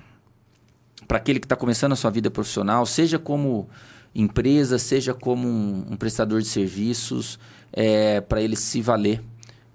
aquele 1.08 1.38
que 1.38 1.46
está 1.46 1.54
começando 1.54 1.92
a 1.92 1.96
sua 1.96 2.10
vida 2.10 2.28
profissional, 2.28 2.84
seja 2.84 3.20
como 3.20 3.68
empresa, 4.12 4.80
seja 4.80 5.14
como 5.14 5.46
um, 5.46 5.92
um 5.92 5.96
prestador 5.96 6.42
de 6.42 6.48
serviços, 6.48 7.38
é, 7.72 8.20
para 8.20 8.42
ele 8.42 8.56
se 8.56 8.82
valer 8.82 9.22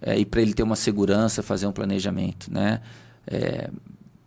é, 0.02 0.20
e 0.20 0.26
para 0.26 0.42
ele 0.42 0.54
ter 0.54 0.64
uma 0.64 0.76
segurança, 0.76 1.42
fazer 1.42 1.66
um 1.66 1.72
planejamento, 1.72 2.52
né? 2.52 2.82
É, 3.28 3.70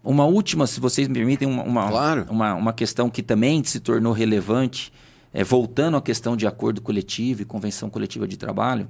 uma 0.03 0.24
última, 0.24 0.66
se 0.66 0.80
vocês 0.80 1.09
me 1.09 1.14
permitem, 1.14 1.46
uma, 1.46 1.62
uma, 1.62 1.88
Claro. 1.88 2.26
uma, 2.30 2.55
uma 2.55 2.72
questão 2.72 3.11
que 3.11 3.22
também 3.22 3.62
se 3.64 3.80
tornou 3.80 4.12
relevante, 4.12 4.92
é, 5.32 5.44
voltando 5.44 5.96
à 5.96 6.03
questão 6.03 6.36
de 6.36 6.46
acordo 6.46 6.80
coletivo 6.80 7.42
e 7.42 7.44
convenção 7.44 7.90
coletiva 7.90 8.26
de 8.26 8.36
trabalho, 8.36 8.88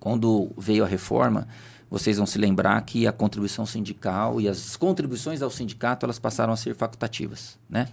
quando 0.00 0.50
veio 0.56 0.84
a 0.84 0.86
reforma, 0.86 1.46
vocês 1.90 2.16
vão 2.18 2.26
se 2.26 2.38
lembrar 2.38 2.80
que 2.82 3.06
a 3.06 3.12
contribuição 3.12 3.64
sindical 3.64 4.40
e 4.40 4.48
as 4.48 4.76
contribuições 4.76 5.40
ao 5.42 5.50
sindicato 5.50 6.04
elas 6.04 6.18
passaram 6.18 6.52
a 6.52 6.56
ser 6.56 6.74
facultativas, 6.74 7.58
né? 7.68 7.88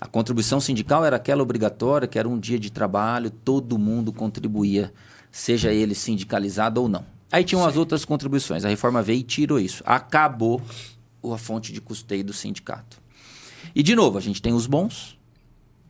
A 0.00 0.06
contribuição 0.06 0.60
sindical 0.60 1.04
era 1.04 1.16
aquela 1.16 1.42
obrigatória, 1.42 2.08
que 2.08 2.18
era 2.18 2.28
um 2.28 2.38
dia 2.38 2.58
de 2.58 2.70
trabalho, 2.70 3.30
todo 3.30 3.78
mundo 3.78 4.12
contribuía, 4.12 4.92
seja 5.30 5.72
ele 5.72 5.94
sindicalizado 5.94 6.82
ou 6.82 6.88
não. 6.88 7.04
Aí 7.34 7.42
tinham 7.42 7.66
as 7.66 7.76
outras 7.76 8.04
contribuições. 8.04 8.64
A 8.64 8.68
reforma 8.68 9.02
veio 9.02 9.18
e 9.18 9.22
tirou 9.24 9.58
isso. 9.58 9.82
Acabou 9.84 10.62
a 11.32 11.36
fonte 11.36 11.72
de 11.72 11.80
custeio 11.80 12.22
do 12.22 12.32
sindicato. 12.32 13.02
E, 13.74 13.82
de 13.82 13.96
novo, 13.96 14.16
a 14.16 14.20
gente 14.20 14.40
tem 14.40 14.52
os 14.52 14.68
bons 14.68 15.18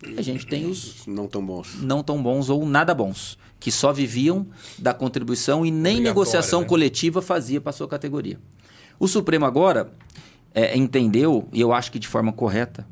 e 0.07 0.19
a 0.19 0.23
gente 0.23 0.47
tem 0.47 0.65
os 0.65 1.07
Não 1.07 1.29
tão 1.29 1.45
bons. 1.45 1.83
não 1.83 2.03
tão 2.03 2.23
bons 2.23 2.49
ou 2.49 2.65
nada 2.65 2.95
bons, 2.95 3.39
que 3.61 3.71
só 3.71 3.93
viviam 3.93 4.47
da 4.79 4.95
contribuição 4.95 5.67
e 5.67 5.71
nem 5.71 6.01
negociação 6.01 6.63
né? 6.63 6.67
coletiva 6.67 7.21
fazia 7.21 7.61
para 7.61 7.73
sua 7.73 7.87
categoria. 7.87 8.41
O 8.99 9.07
Supremo 9.07 9.45
agora 9.45 9.93
é, 10.55 10.75
entendeu, 10.75 11.47
e 11.53 11.61
eu 11.61 11.75
acho 11.75 11.93
que 11.93 11.99
de 11.99 12.09
forma 12.09 12.33
correta, 12.33 12.87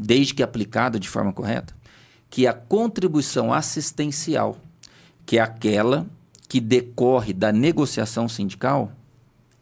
desde 0.00 0.32
que 0.32 0.42
aplicada 0.42 0.98
de 0.98 1.10
forma 1.10 1.30
correta, 1.30 1.76
que 2.30 2.46
a 2.46 2.54
contribuição 2.54 3.52
assistencial, 3.52 4.56
que 5.26 5.36
é 5.36 5.42
aquela 5.42 6.06
que 6.48 6.60
decorre 6.60 7.32
da 7.32 7.52
negociação 7.52 8.28
sindical, 8.28 8.90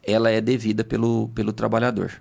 ela 0.01 0.29
é 0.31 0.39
devida 0.39 0.83
pelo, 0.83 1.27
pelo 1.35 1.51
trabalhador, 1.51 2.13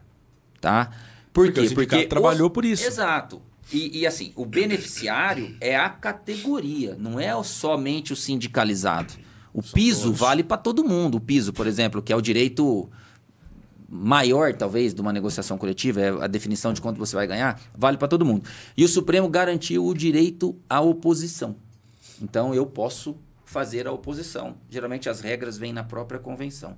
tá? 0.61 0.91
Por 1.33 1.47
Porque 1.47 1.61
quê? 1.63 1.69
sindicato 1.69 2.09
trabalhou 2.09 2.49
os- 2.49 2.53
por 2.53 2.65
isso. 2.65 2.85
Exato. 2.85 3.41
E, 3.73 4.01
e, 4.01 4.07
assim, 4.07 4.33
o 4.37 4.45
beneficiário 4.45 5.57
é 5.61 5.77
a 5.77 5.89
categoria, 5.89 6.97
não 6.99 7.19
é 7.19 7.31
somente 7.43 8.13
o 8.13 8.17
sindicalizado. 8.17 9.15
O 9.53 9.63
piso 9.63 10.13
vale 10.13 10.45
para 10.45 10.57
todo 10.57 10.85
mundo. 10.85 11.17
O 11.17 11.21
piso, 11.21 11.53
por 11.53 11.67
exemplo, 11.67 12.03
que 12.03 12.13
é 12.13 12.17
o 12.17 12.21
direito 12.21 12.89
maior, 13.89 14.53
talvez, 14.55 14.93
de 14.95 15.01
uma 15.01 15.13
negociação 15.13 15.57
coletiva, 15.57 16.01
é 16.01 16.09
a 16.11 16.27
definição 16.27 16.73
de 16.73 16.81
quanto 16.81 16.99
você 16.99 17.15
vai 17.17 17.27
ganhar, 17.27 17.61
vale 17.77 17.97
para 17.97 18.09
todo 18.09 18.25
mundo. 18.25 18.45
E 18.77 18.85
o 18.85 18.89
Supremo 18.89 19.29
garantiu 19.29 19.85
o 19.87 19.95
direito 19.95 20.57
à 20.69 20.81
oposição. 20.81 21.57
Então, 22.21 22.55
eu 22.55 22.67
posso 22.67 23.17
fazer 23.57 23.87
a 23.87 23.91
oposição. 23.93 24.59
Geralmente, 24.69 25.09
as 25.09 25.23
regras 25.23 25.57
vêm 25.57 25.73
na 25.73 25.83
própria 25.83 26.21
convenção. 26.21 26.77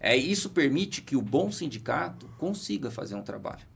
É, 0.00 0.16
isso 0.16 0.48
permite 0.48 1.02
que 1.02 1.14
o 1.14 1.20
bom 1.20 1.52
sindicato 1.52 2.26
consiga 2.38 2.90
fazer 2.90 3.14
um 3.14 3.20
trabalho. 3.20 3.66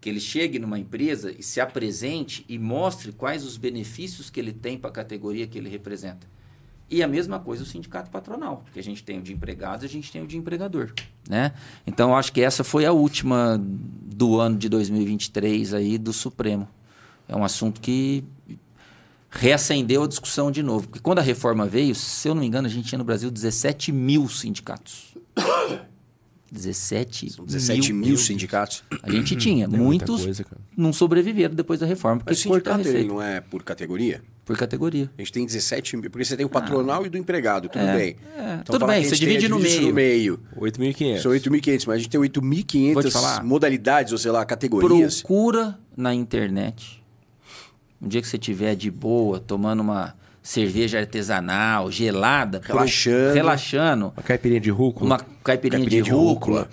Que 0.00 0.08
ele 0.08 0.20
chegue 0.20 0.60
numa 0.60 0.78
empresa 0.78 1.34
e 1.36 1.42
se 1.42 1.60
apresente 1.60 2.44
e 2.48 2.60
mostre 2.60 3.10
quais 3.10 3.44
os 3.44 3.56
benefícios 3.56 4.30
que 4.30 4.38
ele 4.38 4.52
tem 4.52 4.78
para 4.78 4.88
a 4.88 4.92
categoria 4.92 5.48
que 5.48 5.58
ele 5.58 5.68
representa. 5.68 6.28
E 6.88 7.02
a 7.02 7.08
mesma 7.08 7.40
coisa 7.40 7.64
o 7.64 7.66
sindicato 7.66 8.08
patronal, 8.08 8.58
porque 8.58 8.78
a 8.78 8.84
gente 8.84 9.02
tem 9.02 9.18
o 9.18 9.22
de 9.22 9.32
empregados 9.32 9.82
e 9.82 9.86
a 9.86 9.90
gente 9.90 10.12
tem 10.12 10.22
o 10.22 10.28
de 10.28 10.36
empregador, 10.36 10.92
né? 11.28 11.52
Então, 11.84 12.16
acho 12.16 12.32
que 12.32 12.40
essa 12.40 12.62
foi 12.62 12.86
a 12.86 12.92
última 12.92 13.60
do 13.60 14.38
ano 14.38 14.56
de 14.56 14.68
2023 14.68 15.74
aí 15.74 15.98
do 15.98 16.12
Supremo. 16.12 16.68
É 17.28 17.34
um 17.34 17.42
assunto 17.42 17.80
que 17.80 18.24
reacendeu 19.30 20.02
a 20.02 20.06
discussão 20.08 20.50
de 20.50 20.62
novo. 20.62 20.88
Porque 20.88 21.00
quando 21.00 21.20
a 21.20 21.22
reforma 21.22 21.66
veio, 21.66 21.94
se 21.94 22.28
eu 22.28 22.34
não 22.34 22.40
me 22.42 22.46
engano, 22.48 22.66
a 22.66 22.70
gente 22.70 22.88
tinha 22.88 22.98
no 22.98 23.04
Brasil 23.04 23.30
17 23.30 23.92
mil 23.92 24.28
sindicatos. 24.28 25.14
17, 26.52 27.30
São 27.30 27.44
17 27.44 27.92
mil, 27.92 28.08
mil 28.08 28.16
sindicatos. 28.16 28.82
A 29.04 29.10
gente 29.10 29.36
tinha. 29.36 29.66
É 29.66 29.68
Muitos 29.68 30.24
coisa, 30.24 30.44
não 30.76 30.92
sobreviveram 30.92 31.54
depois 31.54 31.78
da 31.78 31.86
reforma, 31.86 32.18
porque 32.18 32.32
Mas 32.32 32.40
sindicato 32.40 32.88
ele 32.88 33.06
não 33.06 33.22
é 33.22 33.40
por 33.40 33.62
categoria? 33.62 34.20
Por 34.44 34.56
categoria. 34.56 35.08
A 35.16 35.20
gente 35.22 35.30
tem 35.32 35.46
17 35.46 35.96
mil, 35.96 36.10
porque 36.10 36.24
você 36.24 36.36
tem 36.36 36.44
o 36.44 36.48
patronal 36.48 37.06
e 37.06 37.08
do 37.08 37.16
empregado, 37.16 37.68
tudo 37.68 37.80
É, 37.84 37.96
bem. 37.96 38.16
é. 38.36 38.54
Então 38.62 38.64
Tudo 38.78 38.84
bem, 38.88 39.04
você 39.04 39.14
divide 39.14 39.48
no 39.48 39.60
meio. 39.60 39.82
no 39.82 39.94
meio. 39.94 40.40
8.500. 40.56 41.18
São 41.22 41.30
8.500, 41.30 41.84
mas 41.86 41.94
a 41.94 41.98
gente 41.98 42.08
tem 42.10 42.18
Vou 42.18 42.28
te 42.28 42.40
8.500 42.40 43.10
falar. 43.12 43.44
modalidades, 43.44 44.10
ou 44.10 44.18
sei 44.18 44.32
lá, 44.32 44.44
categorias. 44.44 45.20
Procura 45.22 45.78
na 45.96 46.12
internet. 46.12 46.99
Um 48.00 48.08
dia 48.08 48.20
que 48.22 48.28
você 48.28 48.36
estiver 48.36 48.74
de 48.74 48.90
boa, 48.90 49.38
tomando 49.40 49.80
uma 49.80 50.14
cerveja 50.42 50.98
artesanal, 50.98 51.90
gelada, 51.90 52.60
pro- 52.60 52.72
Relaxando. 52.74 53.34
relaxando, 53.34 54.04
Uma 54.16 54.22
caipirinha 54.22 54.60
de 54.60 54.70
rúcula. 54.70 55.06
uma 55.06 55.18
caipirinha, 55.44 55.80
Caipirinha 55.80 56.02
de, 56.02 56.08
de 56.08 56.14
rúcula, 56.14 56.60
rúcula. 56.62 56.68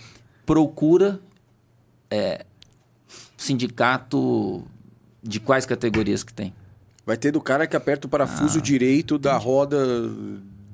procura 0.45 1.19
é, 2.09 2.45
sindicato 3.35 4.63
de 5.21 5.39
quais 5.39 5.65
categorias 5.65 6.23
que 6.23 6.33
tem. 6.33 6.53
Vai 7.05 7.17
ter 7.17 7.31
do 7.31 7.41
cara 7.41 7.65
que 7.67 7.75
aperta 7.75 8.05
o 8.05 8.09
Ah. 8.09 8.11
parafuso 8.11 8.61
direito 8.61 9.17
da 9.17 9.37
roda 9.37 9.77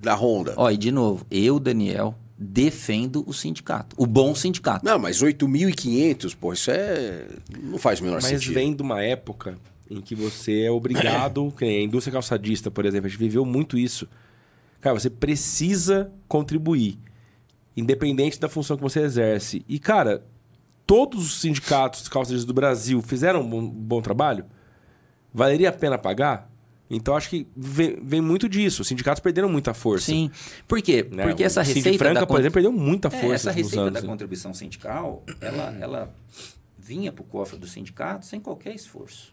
da 0.01 0.16
Honda. 0.16 0.54
Ó, 0.58 0.70
e 0.70 0.76
de 0.78 0.91
novo, 0.91 1.26
eu, 1.32 1.60
Daniel, 1.60 2.14
defendo 2.38 3.24
o 3.26 3.34
sindicato. 3.34 3.95
O 3.97 4.06
bom 4.06 4.36
sindicato. 4.36 4.84
Não, 4.86 4.99
mas 4.99 5.22
8.500, 5.22 6.36
pô, 6.36 6.51
isso 6.51 6.70
é. 6.72 7.26
Não 7.62 7.78
faz 7.78 7.99
o 7.99 8.04
menor 8.04 8.16
Mas 8.16 8.26
sentido. 8.26 8.54
vem 8.54 8.76
de 8.76 8.82
uma 8.82 9.01
época 9.01 9.58
em 9.90 10.02
que 10.02 10.16
você 10.16 10.62
é 10.64 10.72
obrigado, 10.72 11.52
que 11.58 11.66
a 11.66 11.82
indústria 11.82 12.14
calçadista, 12.14 12.72
por 12.72 12.86
exemplo, 12.86 13.08
a 13.08 13.10
gente 13.10 13.20
viveu 13.20 13.46
muito 13.46 13.78
isso. 13.78 14.08
Cara, 14.82 15.00
você 15.00 15.10
precisa 15.10 16.12
contribuir, 16.28 16.98
independente 17.76 18.40
da 18.40 18.50
função 18.50 18.76
que 18.76 18.84
você 18.84 19.02
exerce. 19.02 19.64
E, 19.68 19.80
cara, 19.80 20.26
todos 20.86 21.26
os 21.26 21.40
sindicatos 21.42 22.08
calçadistas 22.10 22.46
do 22.46 22.54
Brasil 22.54 23.02
fizeram 23.02 23.42
um 23.42 23.50
bom, 23.50 23.70
bom 23.70 24.02
trabalho? 24.02 24.46
Valeria 25.34 25.70
a 25.70 25.72
pena 25.72 25.98
pagar? 25.98 26.52
Então, 26.90 27.16
acho 27.16 27.30
que 27.30 27.48
vem, 27.56 27.98
vem 28.04 28.22
muito 28.22 28.48
disso. 28.48 28.82
Os 28.84 28.88
sindicatos 28.88 29.20
perderam 29.22 29.50
muita 29.50 29.74
força. 29.74 30.08
Sim. 30.08 30.30
Por 30.68 30.80
quê? 30.82 31.08
né? 31.12 31.24
Porque 31.24 31.44
essa 31.44 31.62
O 31.62 31.66
Cid 31.66 31.76
receita 31.78 31.98
Franca, 31.98 32.20
da 32.20 32.28
por 32.28 32.40
exemplo, 32.40 32.54
perdeu 32.54 32.72
muita 32.72 33.08
É, 33.08 33.12
força 33.12 33.34
essa 33.34 33.50
nos 33.50 33.56
receita 33.56 33.82
anos. 33.82 33.94
da 33.94 34.02
né? 34.02 34.08
contribuição 34.08 34.54
sindical, 34.54 35.24
ela, 35.42 35.76
ela 35.80 36.14
vinha 36.78 37.12
para 37.12 37.22
o 37.24 37.26
cofre 37.26 37.58
do 37.58 37.66
sindicato 37.66 38.26
sem 38.26 38.40
qualquer 38.40 38.76
esforço. 38.76 39.33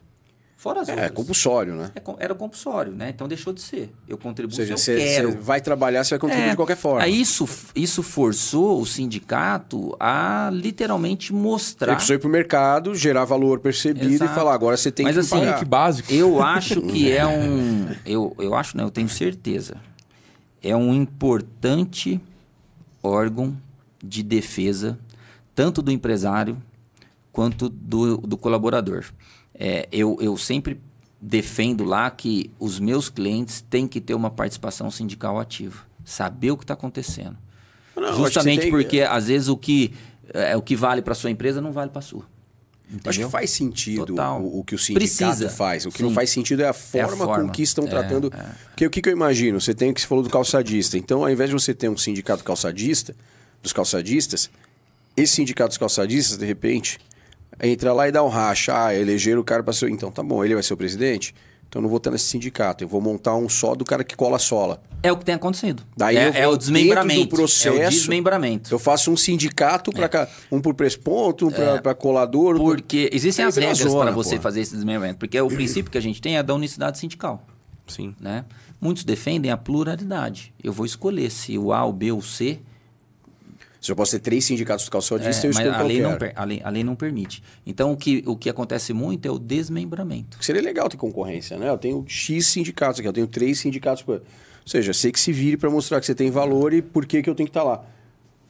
Fora 0.60 0.82
as 0.82 0.90
É, 0.90 0.92
outras. 0.92 1.10
compulsório, 1.12 1.74
né? 1.74 1.90
É 1.96 2.02
Era 2.18 2.34
compulsório, 2.34 2.92
né? 2.92 3.08
Então 3.08 3.26
deixou 3.26 3.50
de 3.50 3.62
ser. 3.62 3.90
Eu 4.06 4.18
contribuo 4.18 4.52
Ou 4.52 4.56
seja, 4.56 4.76
se 4.76 4.90
eu 4.92 4.98
você 4.98 5.04
quero. 5.14 5.30
você 5.32 5.38
vai 5.38 5.58
trabalhar, 5.58 6.04
você 6.04 6.10
vai 6.10 6.18
contribuir 6.18 6.48
É, 6.48 6.50
de 6.50 6.56
qualquer 6.56 6.76
forma. 6.76 7.02
Aí 7.02 7.18
isso, 7.18 7.48
isso 7.74 8.02
forçou 8.02 8.78
o 8.78 8.84
sindicato 8.84 9.96
a 9.98 10.50
literalmente 10.52 11.32
mostrar. 11.32 11.92
Você 11.92 11.94
precisou 11.94 12.16
ir 12.16 12.18
pro 12.18 12.28
mercado, 12.28 12.94
gerar 12.94 13.24
valor 13.24 13.60
percebido 13.60 14.12
Exato. 14.12 14.30
e 14.30 14.34
falar, 14.34 14.52
agora 14.52 14.76
você 14.76 14.92
tem 14.92 15.04
Mas 15.06 15.14
que 15.14 15.20
assim, 15.20 15.38
pagar. 15.38 15.58
Que 15.60 15.64
básico. 15.64 16.12
Eu 16.12 16.42
acho 16.42 16.82
que 16.82 17.08
é 17.16 17.26
um. 17.26 17.88
Eu, 18.04 18.36
eu 18.38 18.54
acho, 18.54 18.76
não, 18.76 18.84
eu 18.84 18.90
tenho 18.90 19.08
certeza. 19.08 19.78
É 20.62 20.76
um 20.76 20.92
importante 20.94 22.20
órgão 23.02 23.56
de 24.04 24.22
defesa, 24.22 24.98
tanto 25.54 25.80
do 25.80 25.90
empresário 25.90 26.58
quanto 27.32 27.70
do, 27.70 28.18
do 28.18 28.36
colaborador. 28.36 29.06
É, 29.62 29.86
eu, 29.92 30.16
eu 30.22 30.36
sempre 30.38 30.80
defendo 31.20 31.84
lá 31.84 32.10
que 32.10 32.50
os 32.58 32.80
meus 32.80 33.10
clientes 33.10 33.60
têm 33.68 33.86
que 33.86 34.00
ter 34.00 34.14
uma 34.14 34.30
participação 34.30 34.90
sindical 34.90 35.38
ativa, 35.38 35.84
saber 36.02 36.50
o 36.52 36.56
que 36.56 36.64
está 36.64 36.72
acontecendo. 36.72 37.36
Não, 37.94 38.08
acho 38.08 38.16
Justamente 38.24 38.62
tem- 38.62 38.70
porque, 38.70 39.02
às 39.02 39.26
vezes, 39.26 39.48
o 39.48 39.56
que, 39.58 39.92
é, 40.32 40.56
o 40.56 40.62
que 40.62 40.74
vale 40.74 41.02
para 41.02 41.14
sua 41.14 41.30
empresa 41.30 41.60
não 41.60 41.72
vale 41.72 41.90
para 41.90 42.00
sua. 42.00 42.20
Acho 42.22 42.96
Entendeu? 42.96 43.28
que 43.28 43.32
faz 43.32 43.50
sentido 43.50 44.16
o, 44.16 44.60
o 44.60 44.64
que 44.64 44.74
o 44.74 44.78
sindicato 44.78 45.14
Precisa. 45.28 45.48
faz. 45.50 45.84
O 45.84 45.90
que 45.90 45.98
Sim. 45.98 46.04
não 46.04 46.10
faz 46.10 46.30
sentido 46.30 46.62
é 46.62 46.68
a 46.68 46.72
forma, 46.72 47.24
forma. 47.26 47.44
com 47.44 47.50
que 47.52 47.62
estão 47.62 47.84
É, 47.84 47.88
tratando. 47.88 48.32
é. 48.34 48.46
Porque 48.70 48.86
o 48.86 48.90
que, 48.90 49.00
que 49.02 49.08
eu 49.10 49.12
imagino? 49.12 49.60
Você 49.60 49.74
tem 49.74 49.90
o 49.90 49.94
que 49.94 50.00
você 50.00 50.06
falou 50.08 50.24
do 50.24 50.30
calçadista. 50.30 50.96
Então, 50.98 51.22
ao 51.22 51.30
invés 51.30 51.50
de 51.50 51.54
você 51.54 51.72
ter 51.74 51.88
um 51.88 51.96
sindicato 51.96 52.42
calçadista, 52.42 53.14
dos 53.62 53.72
calçadistas, 53.72 54.50
esse 55.16 55.34
sindicato 55.34 55.68
dos 55.68 55.78
calçadistas, 55.78 56.36
de 56.38 56.46
repente, 56.46 56.98
entra 57.62 57.92
lá 57.92 58.08
e 58.08 58.12
dá 58.12 58.22
um 58.22 58.28
racha. 58.28 58.72
Ah, 58.86 58.94
elegeram 58.94 59.40
o 59.40 59.44
cara 59.44 59.62
para 59.62 59.72
ser. 59.72 59.90
Então, 59.90 60.10
tá 60.10 60.22
bom, 60.22 60.44
ele 60.44 60.54
vai 60.54 60.62
ser 60.62 60.74
o 60.74 60.76
presidente. 60.76 61.34
Então, 61.68 61.78
eu 61.78 61.82
não 61.84 61.88
vou 61.88 61.98
estar 61.98 62.10
nesse 62.10 62.24
sindicato. 62.24 62.82
Eu 62.82 62.88
vou 62.88 63.00
montar 63.00 63.36
um 63.36 63.48
só 63.48 63.76
do 63.76 63.84
cara 63.84 64.02
que 64.02 64.16
cola 64.16 64.36
a 64.36 64.38
sola. 64.40 64.82
É 65.04 65.12
o 65.12 65.16
que 65.16 65.24
tem 65.24 65.36
acontecido. 65.36 65.84
Daí 65.96 66.16
é, 66.16 66.26
eu 66.28 66.32
vou 66.32 66.42
é 66.42 66.48
o 66.48 66.56
desmembramento. 66.56 67.20
do 67.20 67.28
processo, 67.28 67.76
é 67.78 67.86
o 67.86 67.90
desmembramento. 67.90 68.74
Eu 68.74 68.78
faço 68.78 69.10
um 69.12 69.16
sindicato 69.16 69.92
para 69.92 70.08
cá, 70.08 70.28
um 70.50 70.60
por 70.60 70.74
presponto, 70.74 71.46
um 71.46 71.50
para 71.52 71.94
colador. 71.94 72.56
por- 72.56 72.76
Porque 72.76 73.08
existem 73.12 73.44
as 73.44 73.56
regras 73.56 73.94
para 73.94 74.10
você 74.10 74.34
pô. 74.36 74.42
fazer 74.42 74.60
esse 74.62 74.74
desmembramento. 74.74 75.18
Porque 75.20 75.40
o 75.40 75.46
princípio 75.48 75.90
que 75.92 75.96
a 75.96 76.02
gente 76.02 76.20
tem 76.20 76.36
é 76.36 76.42
da 76.42 76.52
unicidade 76.54 76.98
sindical. 76.98 77.46
Sim. 77.86 78.14
Né? 78.20 78.44
Muitos 78.80 79.04
defendem 79.04 79.50
a 79.52 79.56
pluralidade. 79.56 80.52
Eu 80.62 80.72
vou 80.72 80.84
escolher 80.86 81.30
se 81.30 81.56
o 81.56 81.72
A, 81.72 81.84
o 81.84 81.92
B 81.92 82.10
ou 82.12 82.18
o 82.18 82.22
C. 82.22 82.58
Se 83.80 83.90
eu 83.90 83.96
posso 83.96 84.12
ter 84.12 84.18
três 84.18 84.44
sindicatos 84.44 84.88
calçadistas, 84.88 85.44
é, 85.44 85.48
eu 85.48 85.54
mas 85.54 85.66
escolho 85.66 85.74
a 85.74 85.82
lei, 85.82 86.02
não, 86.02 86.18
a, 86.34 86.44
lei, 86.44 86.60
a 86.62 86.70
lei 86.70 86.84
não 86.84 86.94
permite. 86.94 87.42
Então, 87.66 87.92
o 87.92 87.96
que, 87.96 88.22
o 88.26 88.36
que 88.36 88.50
acontece 88.50 88.92
muito 88.92 89.26
é 89.26 89.30
o 89.30 89.38
desmembramento. 89.38 90.36
Seria 90.44 90.60
legal 90.60 90.88
ter 90.88 90.98
concorrência, 90.98 91.56
né? 91.56 91.68
Eu 91.68 91.78
tenho 91.78 92.04
X 92.06 92.46
sindicatos 92.48 93.00
aqui, 93.00 93.08
eu 93.08 93.12
tenho 93.12 93.26
três 93.26 93.58
sindicatos. 93.58 94.04
Ou 94.06 94.20
seja, 94.66 94.92
sei 94.92 95.10
que 95.10 95.18
se 95.18 95.32
vire 95.32 95.56
para 95.56 95.70
mostrar 95.70 95.98
que 95.98 96.04
você 96.04 96.14
tem 96.14 96.30
valor 96.30 96.74
e 96.74 96.82
por 96.82 97.06
que, 97.06 97.22
que 97.22 97.30
eu 97.30 97.34
tenho 97.34 97.46
que 97.46 97.50
estar 97.50 97.62
lá. 97.62 97.82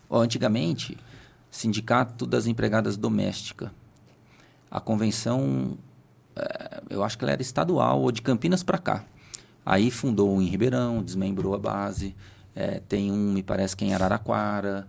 Ó, 0.08 0.20
antigamente, 0.20 0.98
Sindicato 1.50 2.26
das 2.26 2.46
Empregadas 2.46 2.96
Domésticas. 2.96 3.70
A 4.70 4.80
convenção, 4.80 5.76
eh, 6.36 6.82
eu 6.90 7.02
acho 7.02 7.18
que 7.18 7.24
ela 7.24 7.32
era 7.32 7.42
estadual, 7.42 8.00
ou 8.00 8.12
de 8.12 8.22
Campinas 8.22 8.62
para 8.62 8.78
cá. 8.78 9.04
Aí 9.66 9.90
fundou 9.90 10.40
em 10.40 10.46
Ribeirão, 10.46 11.02
desmembrou 11.02 11.54
a 11.54 11.58
base. 11.58 12.14
Eh, 12.54 12.80
tem 12.88 13.10
um, 13.10 13.32
me 13.32 13.42
parece 13.42 13.76
que 13.76 13.84
em 13.84 13.94
Araraquara. 13.94 14.86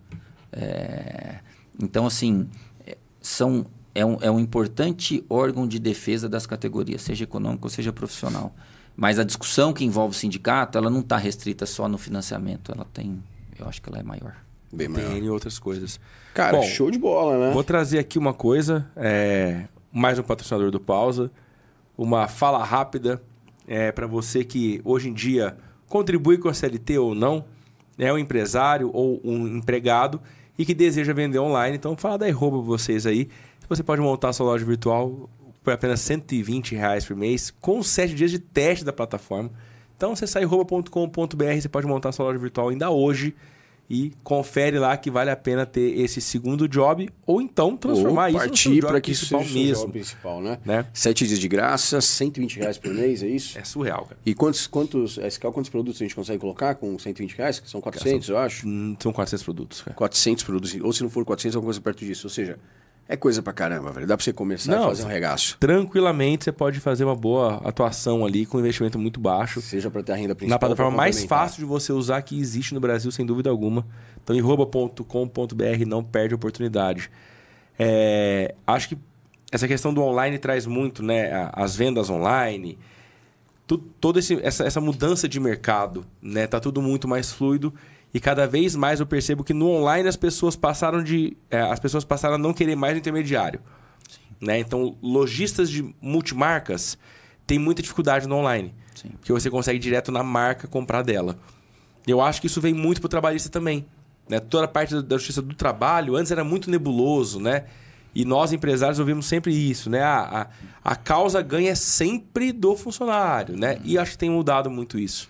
Eh, 0.51 1.35
então, 1.81 2.05
assim, 2.05 2.47
eh, 2.85 2.97
são, 3.21 3.65
é, 3.93 4.05
um, 4.05 4.17
é 4.21 4.29
um 4.29 4.39
importante 4.39 5.23
órgão 5.29 5.67
de 5.67 5.79
defesa 5.79 6.27
das 6.27 6.45
categorias, 6.45 7.01
seja 7.01 7.23
econômico 7.23 7.65
ou 7.65 7.69
seja 7.69 7.91
profissional. 7.93 8.53
Mas 8.95 9.17
a 9.19 9.23
discussão 9.23 9.73
que 9.73 9.85
envolve 9.85 10.15
o 10.15 10.17
sindicato, 10.17 10.77
ela 10.77 10.89
não 10.89 10.99
está 10.99 11.17
restrita 11.17 11.65
só 11.65 11.87
no 11.87 11.97
financiamento. 11.97 12.71
Ela 12.71 12.85
tem, 12.93 13.23
eu 13.57 13.67
acho 13.67 13.81
que 13.81 13.89
ela 13.89 13.99
é 13.99 14.03
maior. 14.03 14.35
Bem 14.71 14.87
maior. 14.87 15.11
Tem 15.11 15.29
outras 15.29 15.59
coisas. 15.59 15.99
Cara, 16.33 16.57
Bom, 16.57 16.63
show 16.63 16.89
de 16.89 16.97
bola, 16.97 17.47
né? 17.47 17.53
Vou 17.53 17.63
trazer 17.63 17.99
aqui 17.99 18.17
uma 18.17 18.33
coisa, 18.33 18.87
é, 18.95 19.65
mais 19.91 20.17
um 20.17 20.23
patrocinador 20.23 20.71
do 20.71 20.79
Pausa, 20.79 21.31
uma 21.97 22.27
fala 22.27 22.63
rápida 22.63 23.21
é, 23.67 23.91
para 23.91 24.07
você 24.07 24.43
que 24.43 24.81
hoje 24.83 25.09
em 25.09 25.13
dia 25.13 25.57
contribui 25.87 26.37
com 26.37 26.47
a 26.47 26.53
CLT 26.53 26.97
ou 26.97 27.13
não, 27.13 27.43
é 27.97 28.11
um 28.11 28.17
empresário 28.17 28.89
ou 28.93 29.19
um 29.23 29.47
empregado 29.47 30.21
e 30.57 30.65
que 30.65 30.73
deseja 30.73 31.13
vender 31.13 31.39
online. 31.39 31.77
Então, 31.77 31.95
fala 31.97 32.17
da 32.17 32.27
arroba 32.27 32.57
pra 32.57 32.67
vocês 32.67 33.05
aí. 33.05 33.29
Você 33.69 33.83
pode 33.83 34.01
montar 34.01 34.33
sua 34.33 34.45
loja 34.45 34.65
virtual 34.65 35.29
por 35.63 35.73
apenas 35.73 36.01
120 36.01 36.75
reais 36.75 37.05
por 37.05 37.15
mês, 37.15 37.51
com 37.51 37.81
7 37.81 38.13
dias 38.13 38.31
de 38.31 38.39
teste 38.39 38.83
da 38.83 38.91
plataforma. 38.91 39.51
Então, 39.95 40.15
você 40.15 40.25
sai 40.25 40.43
arroba.com.br, 40.43 41.61
você 41.61 41.69
pode 41.69 41.87
montar 41.87 42.11
sua 42.11 42.25
loja 42.25 42.39
virtual 42.39 42.69
ainda 42.69 42.89
hoje 42.89 43.35
e 43.93 44.13
confere 44.23 44.79
lá 44.79 44.95
que 44.95 45.11
vale 45.11 45.29
a 45.29 45.35
pena 45.35 45.65
ter 45.65 45.99
esse 45.99 46.21
segundo 46.21 46.65
job 46.65 47.09
ou 47.27 47.41
então 47.41 47.75
transformar 47.75 48.23
Ou 48.23 48.29
isso 48.29 48.37
partir 48.37 48.79
para 48.79 49.01
que 49.01 49.11
isso 49.11 49.25
seja 49.25 49.53
mesmo. 49.53 49.81
job 49.83 49.91
principal, 49.91 50.41
né? 50.41 50.57
Né? 50.63 50.85
Sete 50.93 51.27
dias 51.27 51.37
de 51.37 51.47
graça, 51.49 51.99
120 51.99 52.57
reais 52.57 52.77
por 52.77 52.93
mês, 52.93 53.21
é 53.21 53.27
isso? 53.27 53.59
É 53.59 53.65
surreal, 53.65 54.05
cara. 54.05 54.17
E 54.25 54.33
quantos, 54.33 54.65
quantos, 54.65 55.19
quantos 55.41 55.69
produtos 55.69 56.01
a 56.01 56.05
gente 56.05 56.15
consegue 56.15 56.39
colocar 56.39 56.75
com 56.75 56.97
120 56.97 57.35
reais? 57.35 57.59
Que 57.59 57.69
são 57.69 57.81
400, 57.81 58.29
eu 58.29 58.37
acho. 58.37 58.65
Hum, 58.65 58.95
São 58.97 59.11
400 59.11 59.43
produtos, 59.43 59.81
cara. 59.81 59.93
400 59.97 60.43
produtos. 60.45 60.73
Ou 60.81 60.93
se 60.93 61.03
não 61.03 61.09
for 61.09 61.25
400, 61.25 61.57
alguma 61.57 61.67
coisa 61.67 61.81
perto 61.81 62.05
disso. 62.05 62.27
Ou 62.27 62.31
seja, 62.31 62.57
é 63.13 63.17
coisa 63.17 63.41
pra 63.41 63.51
caramba, 63.53 63.91
velho. 63.91 64.07
Dá 64.07 64.15
pra 64.15 64.23
você 64.23 64.31
começar 64.31 64.71
Não, 64.71 64.85
a 64.85 64.87
fazer 64.87 65.03
um 65.03 65.07
regaço. 65.07 65.57
Tranquilamente 65.59 66.45
você 66.45 66.51
pode 66.51 66.79
fazer 66.79 67.03
uma 67.03 67.15
boa 67.15 67.61
atuação 67.65 68.25
ali 68.25 68.45
com 68.45 68.59
investimento 68.59 68.97
muito 68.97 69.19
baixo. 69.19 69.59
Seja 69.61 69.89
pra 69.91 70.01
ter 70.01 70.13
a 70.13 70.15
renda 70.15 70.33
principal. 70.33 70.55
Na 70.55 70.59
plataforma 70.59 70.95
mais 70.95 71.23
fácil 71.25 71.59
de 71.59 71.65
você 71.65 71.91
usar 71.91 72.21
que 72.21 72.39
existe 72.39 72.73
no 72.73 72.79
Brasil, 72.79 73.11
sem 73.11 73.25
dúvida 73.25 73.49
alguma. 73.49 73.85
Então, 74.23 74.35
enroba.com.br 74.35 75.85
não 75.87 76.03
perde 76.03 76.33
a 76.33 76.37
oportunidade. 76.37 77.09
É, 77.77 78.53
acho 78.65 78.89
que 78.89 78.97
essa 79.51 79.67
questão 79.67 79.93
do 79.93 80.01
online 80.01 80.37
traz 80.37 80.65
muito, 80.65 81.03
né? 81.03 81.49
As 81.53 81.75
vendas 81.75 82.09
online, 82.09 82.77
tu, 83.67 83.77
toda 83.77 84.19
esse- 84.19 84.39
essa, 84.41 84.63
essa 84.63 84.79
mudança 84.79 85.27
de 85.27 85.39
mercado, 85.39 86.05
né? 86.21 86.47
Tá 86.47 86.59
tudo 86.59 86.81
muito 86.81 87.07
mais 87.07 87.31
fluido 87.31 87.73
e 88.13 88.19
cada 88.19 88.45
vez 88.45 88.75
mais 88.75 88.99
eu 88.99 89.05
percebo 89.05 89.43
que 89.43 89.53
no 89.53 89.69
online 89.69 90.07
as 90.07 90.15
pessoas 90.15 90.55
passaram 90.55 91.03
de, 91.03 91.35
é, 91.49 91.61
as 91.61 91.79
pessoas 91.79 92.03
passaram 92.03 92.35
a 92.35 92.37
não 92.37 92.53
querer 92.53 92.75
mais 92.75 92.95
o 92.95 92.97
intermediário, 92.99 93.61
né? 94.39 94.59
Então, 94.59 94.95
lojistas 95.01 95.69
de 95.69 95.93
multimarcas 96.01 96.97
têm 97.47 97.57
muita 97.59 97.81
dificuldade 97.81 98.27
no 98.27 98.35
online, 98.35 98.73
Sim. 98.95 99.09
porque 99.19 99.31
você 99.31 99.49
consegue 99.49 99.79
direto 99.79 100.11
na 100.11 100.23
marca 100.23 100.67
comprar 100.67 101.03
dela. 101.03 101.37
Eu 102.05 102.19
acho 102.21 102.41
que 102.41 102.47
isso 102.47 102.59
vem 102.59 102.73
muito 102.73 102.99
pro 102.99 103.09
trabalhista 103.09 103.49
também. 103.49 103.85
Né? 104.27 104.39
Toda 104.39 104.65
a 104.65 104.67
parte 104.67 105.01
da- 105.01 105.17
justiça 105.17 105.41
do 105.41 105.53
trabalho 105.53 106.15
antes 106.15 106.31
era 106.31 106.43
muito 106.43 106.69
nebuloso, 106.69 107.39
né? 107.39 107.65
E 108.13 108.25
nós, 108.25 108.51
empresários, 108.51 108.99
ouvimos 108.99 109.25
sempre 109.25 109.53
isso, 109.53 109.89
né? 109.89 110.01
A, 110.01 110.47
a, 110.83 110.91
a 110.91 110.95
causa 110.95 111.41
ganha 111.41 111.75
sempre 111.75 112.51
do 112.51 112.75
funcionário, 112.75 113.55
né? 113.55 113.79
E 113.85 113.97
acho 113.97 114.11
que 114.11 114.17
tem 114.17 114.29
mudado 114.29 114.69
muito 114.69 114.99
isso. 114.99 115.29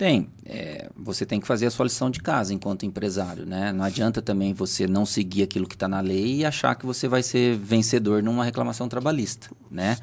Tem. 0.00 0.30
É, 0.46 0.88
você 0.96 1.26
tem 1.26 1.38
que 1.38 1.46
fazer 1.46 1.66
a 1.66 1.70
sua 1.70 1.84
lição 1.84 2.10
de 2.10 2.20
casa 2.20 2.54
enquanto 2.54 2.86
empresário, 2.86 3.44
né? 3.44 3.70
Não 3.70 3.84
adianta 3.84 4.22
também 4.22 4.54
você 4.54 4.86
não 4.86 5.04
seguir 5.04 5.42
aquilo 5.42 5.66
que 5.68 5.74
está 5.74 5.86
na 5.86 6.00
lei 6.00 6.36
e 6.36 6.44
achar 6.46 6.74
que 6.74 6.86
você 6.86 7.06
vai 7.06 7.22
ser 7.22 7.54
vencedor 7.58 8.22
numa 8.22 8.42
reclamação 8.42 8.88
trabalhista, 8.88 9.50
né? 9.70 9.98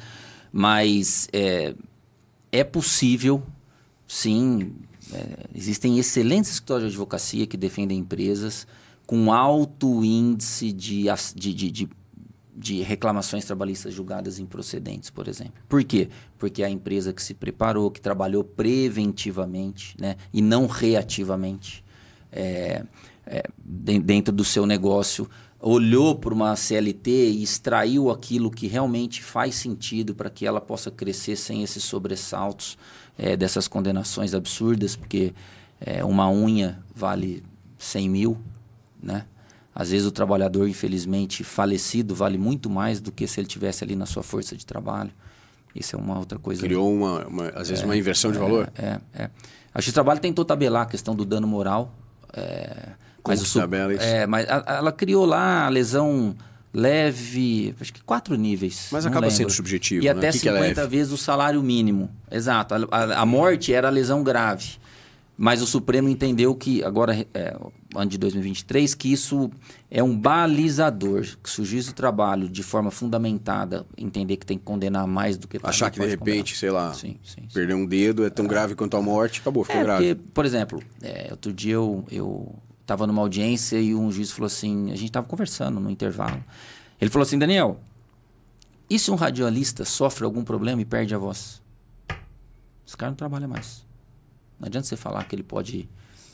Mas 0.53 1.27
é, 1.33 1.73
é 2.51 2.63
possível, 2.63 3.41
sim. 4.07 4.71
é, 5.11 5.47
existem 5.55 5.97
excelentes 5.97 6.51
escritórios 6.51 6.91
de 6.91 6.95
advocacia 6.95 7.47
que 7.47 7.57
defendem 7.57 7.97
empresas 7.97 8.67
com 9.07 9.33
alto 9.33 10.05
índice 10.05 10.71
de, 10.71 11.05
de, 11.35 11.53
de, 11.55 11.71
de 11.71 11.89
de 12.57 12.81
reclamações 12.81 13.45
trabalhistas 13.45 13.93
julgadas 13.93 14.39
improcedentes, 14.39 15.11
por 15.11 15.27
exemplo. 15.27 15.53
Por 15.69 15.83
quê? 15.83 16.09
Porque 16.39 16.63
a 16.63 16.69
empresa 16.69 17.13
que 17.13 17.21
se 17.21 17.35
preparou, 17.35 17.91
que 17.91 18.01
trabalhou 18.01 18.43
preventivamente 18.43 19.95
né, 19.99 20.15
e 20.33 20.41
não 20.41 20.65
reativamente 20.65 21.83
é, 22.31 22.83
é, 23.27 23.43
de- 23.63 23.99
dentro 23.99 24.33
do 24.33 24.43
seu 24.43 24.65
negócio, 24.65 25.29
olhou 25.59 26.15
para 26.15 26.33
uma 26.33 26.55
CLT 26.55 27.11
e 27.11 27.43
extraiu 27.43 28.09
aquilo 28.09 28.49
que 28.49 28.65
realmente 28.65 29.23
faz 29.23 29.53
sentido 29.53 30.15
para 30.15 30.29
que 30.29 30.45
ela 30.45 30.59
possa 30.59 30.89
crescer 30.89 31.35
sem 31.35 31.61
esses 31.61 31.83
sobressaltos 31.83 32.75
é, 33.17 33.37
dessas 33.37 33.67
condenações 33.67 34.33
absurdas, 34.33 34.95
porque 34.95 35.31
é, 35.79 36.03
uma 36.03 36.29
unha 36.29 36.79
vale 36.95 37.43
100 37.77 38.09
mil, 38.09 38.37
né? 39.01 39.25
Às 39.79 39.91
vezes 39.91 40.07
o 40.07 40.11
trabalhador, 40.11 40.67
infelizmente, 40.67 41.43
falecido 41.43 42.15
vale 42.15 42.35
muito 42.35 42.67
mais 42.67 42.99
do 42.99 43.11
que 43.11 43.27
se 43.27 43.39
ele 43.39 43.47
tivesse 43.47 43.83
ali 43.83 43.95
na 43.95 44.07
sua 44.07 44.23
força 44.23 44.55
de 44.55 44.65
trabalho. 44.65 45.11
Isso 45.75 45.95
é 45.95 45.99
uma 45.99 46.17
outra 46.17 46.39
coisa. 46.39 46.63
Criou, 46.63 46.91
uma, 46.91 47.27
uma- 47.27 47.49
às 47.49 47.69
vezes, 47.69 47.83
uma 47.83 47.95
inversão 47.95 48.31
de 48.31 48.39
valor. 48.39 48.71
É, 48.75 48.97
é. 49.13 49.29
A 49.71 49.79
Justiça 49.79 49.91
do 49.91 49.93
Trabalho 49.93 50.19
tentou 50.19 50.43
tabelar 50.43 50.81
a 50.81 50.85
questão 50.87 51.15
do 51.15 51.23
dano 51.23 51.45
moral. 51.47 51.93
é, 52.33 52.89
Como 53.21 53.37
mas 53.37 53.43
que 53.51 53.57
o 53.57 53.61
tabela 53.61 53.93
isso? 53.93 54.03
É, 54.03 54.25
mas 54.25 54.49
a- 54.49 54.63
ela 54.67 54.91
criou 54.91 55.25
lá 55.27 55.67
a 55.67 55.69
lesão 55.69 56.35
leve, 56.73 57.75
acho 57.79 57.93
que 57.93 58.01
quatro 58.03 58.35
níveis. 58.35 58.89
Mas 58.91 59.05
acaba 59.05 59.21
lembro. 59.27 59.35
sendo 59.37 59.49
subjetivo, 59.51 60.03
E 60.03 60.05
né? 60.05 60.11
até 60.11 60.29
O 60.29 60.31
que 60.33 60.39
que 60.39 60.49
é 60.49 60.53
50 60.53 60.87
vezes 60.87 61.11
o 61.13 61.17
salário 61.17 61.61
mínimo. 61.61 62.09
Exato. 62.31 62.73
A, 62.73 62.77
a- 62.91 63.21
a 63.21 63.25
morte 63.25 63.73
era 63.73 63.87
a 63.87 63.91
lesão 63.91 64.23
grave. 64.23 64.77
Mas 65.39 65.61
o 65.61 65.67
Supremo 65.67 66.09
entendeu 66.09 66.55
que, 66.55 66.83
agora, 66.83 67.13
é, 67.31 67.55
ano 67.95 68.09
de 68.09 68.17
2023, 68.17 68.95
que 68.95 69.13
isso 69.13 69.51
é 69.91 70.01
um 70.01 70.17
balizador. 70.17 71.27
Que 71.43 71.49
se 71.49 71.61
o 71.61 71.65
juiz 71.65 71.85
do 71.85 71.93
trabalho, 71.93 72.49
de 72.49 72.63
forma 72.63 72.89
fundamentada, 72.89 73.85
entender 73.95 74.37
que 74.37 74.45
tem 74.47 74.57
que 74.57 74.63
condenar 74.63 75.05
mais 75.05 75.37
do 75.37 75.47
que... 75.47 75.59
Achar 75.61 75.91
que, 75.91 75.99
de 75.99 76.07
repente, 76.07 76.55
condenar. 76.55 76.57
sei 76.59 76.71
lá, 76.71 76.93
Sim, 76.93 77.19
sim, 77.23 77.43
sim. 77.43 77.53
perder 77.53 77.75
um 77.75 77.85
dedo 77.85 78.25
é 78.25 78.31
tão 78.31 78.47
grave 78.47 78.73
quanto 78.73 78.97
a 78.97 79.01
morte, 79.01 79.39
acabou, 79.41 79.63
ficou 79.63 79.79
É, 79.79 79.83
grave. 79.83 80.15
porque, 80.15 80.29
por 80.33 80.43
exemplo, 80.43 80.81
é, 81.03 81.27
outro 81.29 81.53
dia 81.53 81.73
eu, 81.75 82.03
eu 82.09 82.55
tava 82.83 83.05
numa 83.05 83.21
audiência 83.21 83.79
e 83.79 83.93
um 83.93 84.11
juiz 84.11 84.31
falou 84.31 84.47
assim, 84.47 84.91
a 84.91 84.95
gente 84.95 85.11
tava 85.11 85.27
conversando 85.27 85.79
no 85.79 85.91
intervalo. 85.91 86.43
Ele 86.99 87.11
falou 87.11 87.23
assim, 87.27 87.37
Daniel, 87.37 87.79
e 88.89 88.97
se 88.97 89.11
um 89.11 89.15
radialista 89.15 89.85
sofre 89.85 90.25
algum 90.25 90.43
problema 90.43 90.81
e 90.81 90.85
perde 90.85 91.13
a 91.13 91.17
voz? 91.19 91.61
Esse 92.87 92.97
cara 92.97 93.11
não 93.11 93.17
trabalha 93.17 93.47
mais. 93.47 93.85
Não 94.59 94.67
adianta 94.67 94.87
você 94.87 94.95
falar 94.95 95.23
que 95.25 95.35
ele 95.35 95.43
pode 95.43 95.87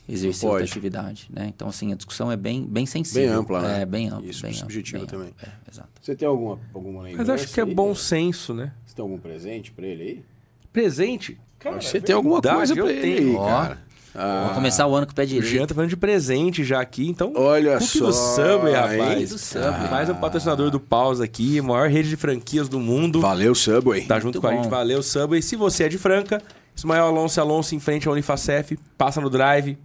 exercer 0.07 0.43
Não 0.43 0.49
outra 0.53 0.63
pode. 0.65 0.71
atividade, 0.71 1.27
né? 1.31 1.51
Então, 1.53 1.67
assim, 1.67 1.91
a 1.93 1.95
discussão 1.95 2.31
é 2.31 2.35
bem, 2.37 2.65
bem 2.65 2.85
sensível. 2.85 3.21
Bem 3.29 3.31
ampla, 3.39 3.61
né? 3.61 3.81
É, 3.81 3.85
bem 3.85 4.07
ampla. 4.09 4.25
Isso, 4.29 4.41
bem 4.41 4.51
ampla, 4.51 4.61
subjetiva 4.61 4.97
bem 4.99 5.07
também. 5.07 5.27
ampla. 5.29 5.47
É, 5.47 5.69
exato. 5.71 5.89
Você 6.01 6.15
tem 6.15 6.27
alguma, 6.27 6.59
alguma 6.73 7.03
lembrança 7.03 7.31
Mas 7.31 7.41
acho 7.43 7.53
que 7.53 7.59
é 7.59 7.63
aí? 7.63 7.73
bom 7.73 7.93
senso, 7.95 8.53
né? 8.53 8.71
Você 8.85 8.95
tem 8.95 9.03
algum 9.03 9.17
presente 9.17 9.71
pra 9.71 9.85
ele 9.85 10.03
aí? 10.03 10.23
Presente. 10.71 11.37
Cara, 11.59 11.79
você 11.81 12.01
tem 12.01 12.13
alguma 12.15 12.35
verdade, 12.41 12.57
coisa 12.57 12.73
eu 12.79 12.85
pra 12.85 12.93
ele 12.93 13.01
tenho. 13.15 13.29
aí, 13.29 13.35
Ó. 13.35 13.45
cara. 13.47 13.79
Ah, 14.15 14.41
Vamos 14.41 14.55
começar 14.57 14.85
o 14.85 14.93
ano 14.93 15.07
com 15.07 15.11
o 15.11 15.15
pé 15.15 15.23
O 15.23 15.25
direito. 15.25 15.47
Jean 15.51 15.65
tá 15.65 15.73
falando 15.73 15.89
de 15.89 15.97
presente 15.97 16.63
já 16.63 16.79
aqui, 16.79 17.07
então. 17.07 17.33
Olha 17.35 17.79
só, 17.79 18.05
do 18.05 18.13
Subway, 18.13 18.73
rapaz. 18.73 19.29
Do 19.31 19.37
Subway. 19.39 19.89
Mais 19.89 20.07
um 20.09 20.13
patrocinador 20.15 20.69
do 20.69 20.79
Pausa 20.79 21.23
aqui, 21.23 21.59
maior 21.61 21.89
rede 21.89 22.09
de 22.09 22.15
franquias 22.15 22.69
do 22.69 22.79
mundo. 22.79 23.21
Valeu, 23.21 23.55
Subway. 23.55 24.05
Tá 24.05 24.19
junto 24.19 24.25
Muito 24.35 24.41
com 24.41 24.47
a 24.47 24.51
bom. 24.51 24.61
gente. 24.63 24.69
Valeu, 24.69 25.01
Subway. 25.01 25.41
Se 25.41 25.55
você 25.55 25.85
é 25.85 25.89
de 25.89 25.97
Franca, 25.97 26.43
Ismael 26.75 27.05
Alonso 27.05 27.39
Alonso 27.39 27.75
em 27.75 27.79
frente 27.79 28.07
ao 28.07 28.13
Unifacef, 28.13 28.77
passa 28.97 29.21
no 29.21 29.29
drive, 29.29 29.77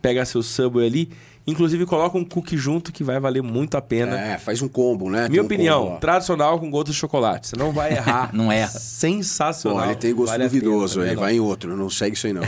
pega 0.00 0.24
seu 0.24 0.42
Subway 0.42 0.86
ali. 0.86 1.10
Inclusive, 1.44 1.84
coloca 1.86 2.16
um 2.16 2.24
cookie 2.24 2.56
junto 2.56 2.92
que 2.92 3.02
vai 3.02 3.18
valer 3.18 3.42
muito 3.42 3.76
a 3.76 3.82
pena. 3.82 4.16
É, 4.16 4.38
faz 4.38 4.62
um 4.62 4.68
combo, 4.68 5.10
né? 5.10 5.28
Minha 5.28 5.42
um 5.42 5.44
opinião, 5.44 5.86
combo 5.86 5.98
tradicional 5.98 6.60
com 6.60 6.70
gotas 6.70 6.94
de 6.94 7.00
chocolate. 7.00 7.48
Você 7.48 7.56
não 7.56 7.72
vai 7.72 7.92
errar. 7.94 8.30
Não 8.34 8.50
erra. 8.52 8.68
Sensacional. 8.68 9.86
Ele 9.86 9.96
tem 9.96 10.14
gosto 10.14 10.30
Vale 10.30 10.44
duvidoso, 10.44 11.00
pena, 11.00 11.10
aí 11.10 11.16
né, 11.16 11.20
vai 11.20 11.34
em 11.34 11.40
outro, 11.40 11.76
não 11.76 11.90
segue 11.90 12.16
isso 12.16 12.28
aí 12.28 12.32
não. 12.32 12.42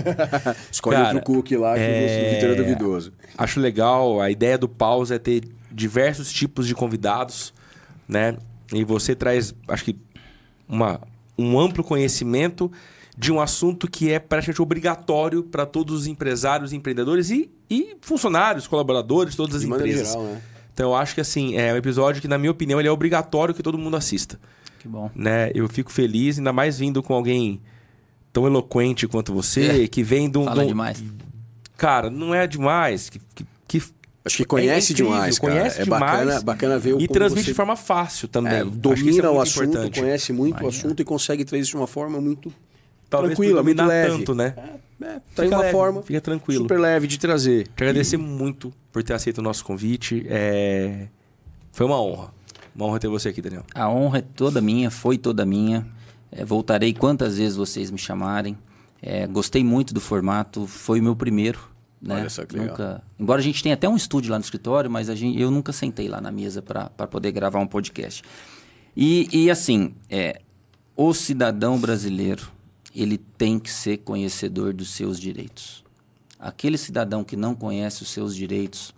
Escolhe 0.72 0.96
Cara, 0.96 1.08
outro 1.14 1.22
cookie 1.22 1.56
lá 1.56 1.74
que 1.74 1.80
o 1.80 1.84
gosto 1.84 2.14
do 2.14 2.24
é- 2.24 2.34
Vitor 2.34 2.50
é 2.50 2.54
duvidoso. 2.54 3.12
Acho 3.36 3.60
legal, 3.60 4.18
a 4.20 4.30
ideia 4.30 4.56
do 4.56 4.68
Pause 4.68 5.12
é 5.12 5.18
ter 5.18 5.44
diversos 5.70 6.32
tipos 6.32 6.66
de 6.66 6.74
convidados, 6.74 7.52
né? 8.08 8.36
E 8.72 8.82
você 8.82 9.14
traz, 9.14 9.54
acho 9.68 9.84
que, 9.84 9.96
uma, 10.66 11.00
um 11.38 11.60
amplo 11.60 11.84
conhecimento 11.84 12.72
de 13.16 13.30
um 13.32 13.40
assunto 13.40 13.88
que 13.90 14.10
é 14.10 14.18
praticamente 14.18 14.62
obrigatório 14.62 15.42
para 15.42 15.66
todos 15.66 15.94
os 16.02 16.06
empresários, 16.06 16.72
empreendedores 16.72 17.30
e, 17.30 17.50
e 17.68 17.96
funcionários, 18.00 18.66
colaboradores, 18.66 19.34
todas 19.36 19.56
as 19.56 19.60
De 19.62 19.66
empresas. 19.68 20.08
geral, 20.08 20.24
né? 20.24 20.40
Então 20.72 20.90
eu 20.90 20.96
acho 20.96 21.14
que 21.14 21.20
assim, 21.20 21.56
é 21.56 21.72
um 21.74 21.76
episódio 21.76 22.22
que, 22.22 22.26
na 22.28 22.38
minha 22.38 22.50
opinião, 22.50 22.80
ele 22.80 22.88
é 22.88 22.92
obrigatório 22.92 23.54
que 23.54 23.62
todo 23.62 23.76
mundo 23.76 23.96
assista. 23.96 24.40
Que 24.78 24.88
bom. 24.88 25.10
Né? 25.14 25.50
Eu 25.54 25.68
fico 25.68 25.92
feliz, 25.92 26.38
ainda 26.38 26.52
mais 26.52 26.78
vindo 26.78 27.02
com 27.02 27.12
alguém 27.12 27.60
tão 28.32 28.46
eloquente 28.46 29.06
quanto 29.06 29.32
você, 29.34 29.84
É. 29.84 29.86
que 29.88 30.02
vem 30.02 30.30
de 30.30 30.38
um. 30.38 30.44
Fala 30.44 30.60
de 30.60 30.64
um- 30.64 30.68
demais. 30.68 31.04
Cara, 31.76 32.08
não 32.08 32.34
é 32.34 32.46
demais. 32.46 33.10
Que, 33.10 33.20
que, 33.34 33.44
que 33.68 33.82
Acho 34.24 34.36
que 34.38 34.44
conhece 34.44 34.92
é 34.92 34.94
incrível, 34.94 35.12
demais, 35.12 35.38
cara. 35.38 35.52
Conhece 35.52 35.80
é 35.80 35.84
demais 35.84 36.00
bacana, 36.00 36.40
bacana 36.40 36.78
ver 36.78 36.94
o 36.94 37.00
e 37.00 37.08
transmite 37.08 37.44
você 37.44 37.50
de 37.50 37.54
forma 37.56 37.76
fácil 37.76 38.28
também. 38.28 38.52
é, 38.54 38.60
é 38.60 38.64
domina 38.64 39.30
o 39.30 39.34
muito 39.34 39.42
assunto, 39.42 39.68
importante. 39.68 40.00
conhece 40.00 40.32
muito 40.32 40.54
o 40.56 40.60
Imagina. 40.60 40.84
assunto 40.86 41.02
e 41.02 41.04
consegue 41.04 41.44
trazer 41.44 41.60
isso 41.62 41.70
de 41.72 41.76
uma 41.76 41.86
forma 41.88 42.20
muito 42.20 42.52
Talvez 43.12 43.36
por 43.36 43.42
tranquila, 43.42 43.62
muito 43.62 43.76
dominar 43.76 43.86
leve. 43.86 44.16
tanto, 44.18 44.34
né? 44.34 44.54
É, 44.56 45.20
traz 45.34 45.48
Fica 45.48 45.48
uma 45.48 45.60
leve, 45.60 45.72
forma 45.72 46.02
Fica 46.02 46.20
tranquilo. 46.20 46.62
super 46.62 46.80
leve 46.80 47.06
de 47.06 47.18
trazer. 47.18 47.68
Te 47.68 47.82
agradecer 47.82 48.16
muito 48.16 48.72
por 48.90 49.02
ter 49.02 49.12
aceito 49.12 49.38
o 49.38 49.42
nosso 49.42 49.64
convite. 49.64 50.24
É... 50.28 51.06
Foi 51.72 51.86
uma 51.86 52.00
honra. 52.00 52.32
Uma 52.74 52.86
honra 52.86 52.98
ter 52.98 53.08
você 53.08 53.28
aqui, 53.28 53.42
Daniel. 53.42 53.64
A 53.74 53.88
honra 53.88 54.18
é 54.18 54.22
toda 54.22 54.60
minha, 54.60 54.90
foi 54.90 55.18
toda 55.18 55.44
minha. 55.44 55.86
É, 56.30 56.44
voltarei 56.44 56.94
quantas 56.94 57.36
vezes 57.36 57.56
vocês 57.56 57.90
me 57.90 57.98
chamarem. 57.98 58.56
É, 59.02 59.26
gostei 59.26 59.62
muito 59.62 59.92
do 59.92 60.00
formato, 60.00 60.66
foi 60.66 61.00
o 61.00 61.02
meu 61.02 61.14
primeiro. 61.14 61.60
Né? 62.00 62.20
Olha 62.20 62.30
só 62.30 62.44
que 62.44 62.54
legal. 62.54 62.70
Nunca... 62.70 63.02
Embora 63.18 63.40
a 63.40 63.44
gente 63.44 63.62
tenha 63.62 63.74
até 63.74 63.88
um 63.88 63.96
estúdio 63.96 64.30
lá 64.30 64.38
no 64.38 64.44
escritório, 64.44 64.90
mas 64.90 65.08
a 65.08 65.14
gente... 65.14 65.40
eu 65.40 65.50
nunca 65.50 65.72
sentei 65.72 66.08
lá 66.08 66.20
na 66.20 66.32
mesa 66.32 66.62
para 66.62 66.88
poder 67.06 67.30
gravar 67.32 67.58
um 67.60 67.66
podcast. 67.66 68.22
E, 68.96 69.28
e 69.32 69.50
assim, 69.50 69.94
é, 70.08 70.40
o 70.96 71.12
cidadão 71.12 71.78
brasileiro 71.78 72.50
ele 72.94 73.18
tem 73.18 73.58
que 73.58 73.70
ser 73.70 73.98
conhecedor 73.98 74.72
dos 74.72 74.90
seus 74.90 75.18
direitos. 75.18 75.82
Aquele 76.38 76.76
cidadão 76.76 77.22
que 77.22 77.36
não 77.36 77.54
conhece 77.54 78.02
os 78.02 78.10
seus 78.10 78.34
direitos, 78.34 78.94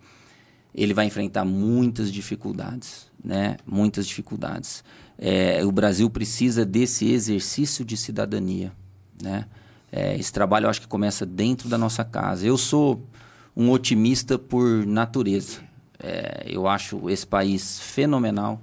ele 0.74 0.94
vai 0.94 1.06
enfrentar 1.06 1.44
muitas 1.44 2.12
dificuldades, 2.12 3.06
né? 3.22 3.58
Muitas 3.66 4.06
dificuldades. 4.06 4.82
É, 5.18 5.64
o 5.64 5.70
Brasil 5.70 6.10
precisa 6.10 6.64
desse 6.64 7.10
exercício 7.10 7.84
de 7.84 7.96
cidadania, 7.96 8.72
né? 9.22 9.46
É, 9.92 10.16
esse 10.16 10.32
trabalho 10.32 10.66
eu 10.66 10.70
acho 10.70 10.80
que 10.80 10.88
começa 10.88 11.24
dentro 11.24 11.68
da 11.68 11.78
nossa 11.78 12.04
casa. 12.04 12.44
Eu 12.44 12.58
sou 12.58 13.06
um 13.56 13.70
otimista 13.70 14.36
por 14.36 14.84
natureza. 14.84 15.60
É, 16.02 16.44
eu 16.48 16.66
acho 16.66 17.08
esse 17.08 17.26
país 17.26 17.78
fenomenal. 17.78 18.60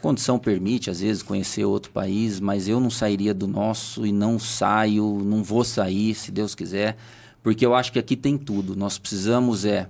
Condição 0.00 0.38
permite, 0.38 0.90
às 0.90 1.00
vezes, 1.00 1.22
conhecer 1.22 1.64
outro 1.64 1.90
país, 1.90 2.40
mas 2.40 2.68
eu 2.68 2.80
não 2.80 2.90
sairia 2.90 3.32
do 3.34 3.46
nosso 3.46 4.06
e 4.06 4.12
não 4.12 4.38
saio, 4.38 5.20
não 5.24 5.42
vou 5.42 5.64
sair, 5.64 6.14
se 6.14 6.30
Deus 6.30 6.54
quiser, 6.54 6.96
porque 7.42 7.64
eu 7.64 7.74
acho 7.74 7.92
que 7.92 7.98
aqui 7.98 8.16
tem 8.16 8.36
tudo. 8.38 8.76
Nós 8.76 8.98
precisamos 8.98 9.64
é, 9.64 9.88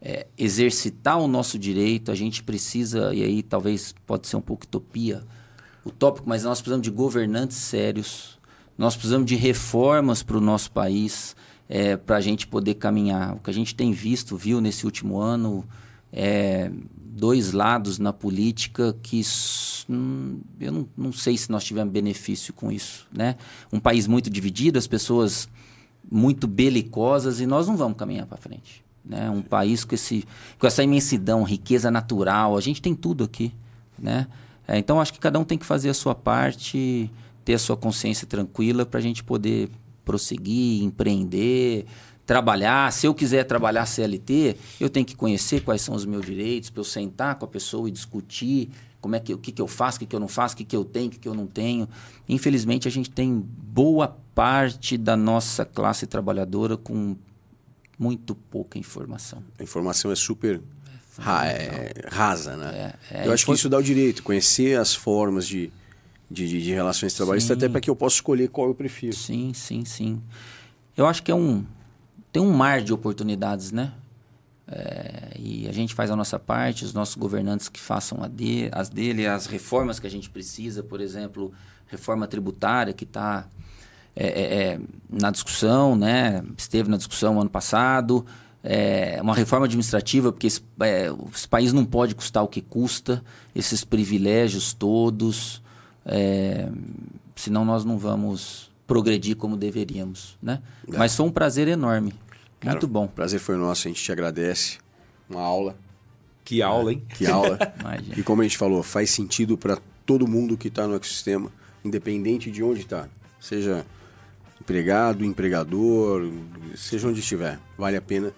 é 0.00 0.26
exercitar 0.36 1.18
o 1.18 1.28
nosso 1.28 1.58
direito, 1.58 2.10
a 2.10 2.14
gente 2.14 2.42
precisa, 2.42 3.14
e 3.14 3.22
aí 3.22 3.42
talvez 3.42 3.94
pode 4.06 4.26
ser 4.26 4.36
um 4.36 4.40
pouco 4.40 4.64
utopia, 4.64 5.22
utópico, 5.84 6.28
mas 6.28 6.44
nós 6.44 6.60
precisamos 6.60 6.84
de 6.84 6.90
governantes 6.90 7.56
sérios, 7.56 8.38
nós 8.76 8.94
precisamos 8.94 9.26
de 9.26 9.36
reformas 9.36 10.22
para 10.22 10.36
o 10.36 10.40
nosso 10.40 10.70
país, 10.72 11.36
é, 11.68 11.96
para 11.96 12.16
a 12.16 12.20
gente 12.20 12.46
poder 12.46 12.74
caminhar. 12.74 13.34
O 13.34 13.38
que 13.38 13.50
a 13.50 13.54
gente 13.54 13.74
tem 13.74 13.92
visto, 13.92 14.36
viu 14.36 14.60
nesse 14.60 14.84
último 14.84 15.18
ano, 15.18 15.64
é 16.12 16.70
dois 17.20 17.52
lados 17.52 17.98
na 17.98 18.14
política 18.14 18.96
que 19.02 19.20
hum, 19.88 20.40
eu 20.58 20.72
não, 20.72 20.88
não 20.96 21.12
sei 21.12 21.36
se 21.36 21.50
nós 21.50 21.62
tivemos 21.62 21.92
benefício 21.92 22.54
com 22.54 22.72
isso. 22.72 23.06
Né? 23.12 23.36
Um 23.70 23.78
país 23.78 24.06
muito 24.06 24.30
dividido, 24.30 24.78
as 24.78 24.86
pessoas 24.86 25.46
muito 26.10 26.48
belicosas 26.48 27.38
e 27.38 27.46
nós 27.46 27.68
não 27.68 27.76
vamos 27.76 27.98
caminhar 27.98 28.26
para 28.26 28.38
frente. 28.38 28.82
Né? 29.04 29.28
Um 29.28 29.42
país 29.42 29.84
com, 29.84 29.94
esse, 29.94 30.24
com 30.58 30.66
essa 30.66 30.82
imensidão, 30.82 31.42
riqueza 31.42 31.90
natural, 31.90 32.56
a 32.56 32.60
gente 32.62 32.80
tem 32.80 32.94
tudo 32.94 33.24
aqui. 33.24 33.52
Né? 33.98 34.26
É, 34.66 34.78
então 34.78 34.98
acho 34.98 35.12
que 35.12 35.20
cada 35.20 35.38
um 35.38 35.44
tem 35.44 35.58
que 35.58 35.66
fazer 35.66 35.90
a 35.90 35.94
sua 35.94 36.14
parte, 36.14 37.10
ter 37.44 37.52
a 37.52 37.58
sua 37.58 37.76
consciência 37.76 38.26
tranquila 38.26 38.86
para 38.86 38.98
a 38.98 39.02
gente 39.02 39.22
poder 39.22 39.68
prosseguir, 40.06 40.82
empreender, 40.82 41.84
trabalhar. 42.30 42.92
Se 42.92 43.08
eu 43.08 43.12
quiser 43.12 43.42
trabalhar 43.42 43.84
CLT, 43.86 44.56
eu 44.78 44.88
tenho 44.88 45.04
que 45.04 45.16
conhecer 45.16 45.62
quais 45.62 45.82
são 45.82 45.96
os 45.96 46.06
meus 46.06 46.24
direitos, 46.24 46.70
para 46.70 46.78
eu 46.78 46.84
sentar 46.84 47.34
com 47.34 47.44
a 47.44 47.48
pessoa 47.48 47.88
e 47.88 47.90
discutir 47.90 48.70
como 49.00 49.16
é 49.16 49.18
que 49.18 49.34
o 49.34 49.38
que, 49.38 49.50
que 49.50 49.60
eu 49.60 49.66
faço, 49.66 49.96
o 49.96 49.98
que, 49.98 50.06
que 50.06 50.14
eu 50.14 50.20
não 50.20 50.28
faço, 50.28 50.54
o 50.54 50.58
que, 50.58 50.64
que 50.64 50.76
eu 50.76 50.84
tenho, 50.84 51.08
o 51.08 51.10
que, 51.10 51.18
que 51.18 51.26
eu 51.26 51.34
não 51.34 51.48
tenho. 51.48 51.88
Infelizmente, 52.28 52.86
a 52.86 52.90
gente 52.90 53.10
tem 53.10 53.34
boa 53.34 54.16
parte 54.32 54.96
da 54.96 55.16
nossa 55.16 55.64
classe 55.64 56.06
trabalhadora 56.06 56.76
com 56.76 57.16
muito 57.98 58.36
pouca 58.36 58.78
informação. 58.78 59.42
A 59.58 59.64
informação 59.64 60.12
é 60.12 60.14
super 60.14 60.60
ra 61.18 61.48
é, 61.48 61.92
rasa, 62.06 62.56
né? 62.56 62.94
É, 63.10 63.22
é, 63.22 63.26
eu 63.26 63.32
acho 63.32 63.44
que 63.44 63.52
isso 63.52 63.68
dá 63.68 63.78
o 63.78 63.82
direito, 63.82 64.22
conhecer 64.22 64.78
as 64.78 64.94
formas 64.94 65.48
de, 65.48 65.72
de, 66.30 66.46
de, 66.46 66.62
de 66.62 66.72
relações 66.72 67.12
trabalhistas, 67.12 67.56
até 67.56 67.68
para 67.68 67.80
que 67.80 67.90
eu 67.90 67.96
possa 67.96 68.14
escolher 68.14 68.50
qual 68.50 68.68
eu 68.68 68.74
prefiro. 68.76 69.16
Sim, 69.16 69.52
sim, 69.52 69.84
sim. 69.84 70.22
Eu 70.96 71.06
acho 71.06 71.24
que 71.24 71.32
é 71.32 71.34
um. 71.34 71.64
Tem 72.32 72.42
um 72.42 72.52
mar 72.52 72.80
de 72.80 72.92
oportunidades, 72.92 73.72
né? 73.72 73.92
É, 74.66 75.32
e 75.36 75.68
a 75.68 75.72
gente 75.72 75.94
faz 75.94 76.10
a 76.10 76.16
nossa 76.16 76.38
parte, 76.38 76.84
os 76.84 76.94
nossos 76.94 77.16
governantes 77.16 77.68
que 77.68 77.80
façam 77.80 78.18
de, 78.28 78.68
as 78.70 78.88
dele, 78.88 79.26
as 79.26 79.46
reformas 79.46 79.98
que 79.98 80.06
a 80.06 80.10
gente 80.10 80.30
precisa, 80.30 80.82
por 80.82 81.00
exemplo, 81.00 81.52
reforma 81.88 82.28
tributária 82.28 82.92
que 82.92 83.02
está 83.02 83.48
é, 84.14 84.26
é, 84.26 84.62
é, 84.62 84.80
na 85.08 85.30
discussão, 85.30 85.96
né? 85.96 86.44
esteve 86.56 86.88
na 86.88 86.96
discussão 86.96 87.40
ano 87.40 87.50
passado, 87.50 88.24
é, 88.62 89.18
uma 89.20 89.34
reforma 89.34 89.66
administrativa, 89.66 90.30
porque 90.30 90.46
esse, 90.46 90.62
é, 90.80 91.08
esse 91.34 91.48
país 91.48 91.72
não 91.72 91.84
pode 91.84 92.14
custar 92.14 92.44
o 92.44 92.48
que 92.48 92.60
custa, 92.60 93.24
esses 93.54 93.84
privilégios 93.84 94.72
todos 94.72 95.62
senão 97.36 97.64
nós 97.64 97.84
não 97.84 97.98
vamos 97.98 98.69
progredir 98.90 99.36
como 99.36 99.56
deveríamos, 99.56 100.36
né? 100.42 100.60
É. 100.92 100.98
Mas 100.98 101.14
foi 101.14 101.24
um 101.24 101.30
prazer 101.30 101.68
enorme, 101.68 102.12
Cara, 102.58 102.72
muito 102.72 102.88
bom. 102.88 103.06
Prazer 103.06 103.38
foi 103.38 103.56
nosso, 103.56 103.86
a 103.86 103.88
gente 103.88 104.02
te 104.02 104.10
agradece. 104.10 104.78
Uma 105.28 105.42
aula. 105.42 105.76
Que 106.44 106.60
aula, 106.60 106.92
hein? 106.92 107.02
Que 107.16 107.24
aula. 107.24 107.56
e 108.18 108.22
como 108.24 108.42
a 108.42 108.44
gente 108.44 108.58
falou, 108.58 108.82
faz 108.82 109.10
sentido 109.10 109.56
para 109.56 109.78
todo 110.04 110.26
mundo 110.26 110.56
que 110.56 110.66
está 110.66 110.88
no 110.88 110.96
ecossistema, 110.96 111.52
independente 111.84 112.50
de 112.50 112.64
onde 112.64 112.80
está. 112.80 113.08
Seja 113.40 113.86
empregado, 114.60 115.24
empregador, 115.24 116.28
seja 116.74 117.06
onde 117.06 117.20
estiver. 117.20 117.60
Vale 117.78 117.96
a 117.96 118.02
pena. 118.02 118.32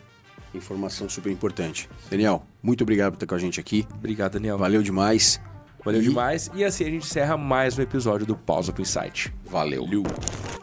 Informação 0.55 1.09
super 1.09 1.33
importante. 1.33 1.89
Daniel, 2.11 2.45
muito 2.63 2.83
obrigado 2.83 3.13
por 3.13 3.17
estar 3.17 3.27
com 3.27 3.35
a 3.35 3.39
gente 3.39 3.59
aqui. 3.59 3.87
Obrigado, 3.95 4.35
Daniel. 4.35 4.59
Valeu 4.59 4.83
demais. 4.83 5.41
Valeu 5.85 6.01
e... 6.01 6.05
demais. 6.05 6.51
E 6.55 6.65
assim 6.65 6.85
a 6.85 6.91
gente 6.91 7.07
encerra 7.07 7.37
mais 7.37 7.79
um 7.79 7.83
episódio 7.83 8.27
do 8.27 8.37
Pausa 8.37 8.73
pro 8.73 8.83
Insight. 8.83 9.33
Valeu. 9.45 9.85
Liu. 9.85 10.03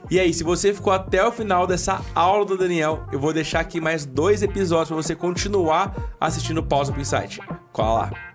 E 0.09 0.19
aí, 0.19 0.33
se 0.33 0.43
você 0.43 0.73
ficou 0.73 0.91
até 0.91 1.23
o 1.23 1.31
final 1.31 1.67
dessa 1.67 2.01
aula 2.15 2.43
do 2.43 2.57
Daniel, 2.57 3.03
eu 3.11 3.19
vou 3.19 3.31
deixar 3.31 3.59
aqui 3.59 3.79
mais 3.79 4.05
dois 4.05 4.41
episódios 4.41 4.87
para 4.87 4.97
você 4.97 5.15
continuar 5.15 5.95
assistindo 6.19 6.63
Pausa 6.63 6.91
pro 6.91 6.99
Insight. 6.99 7.39
Cola 7.71 8.09
lá. 8.09 8.29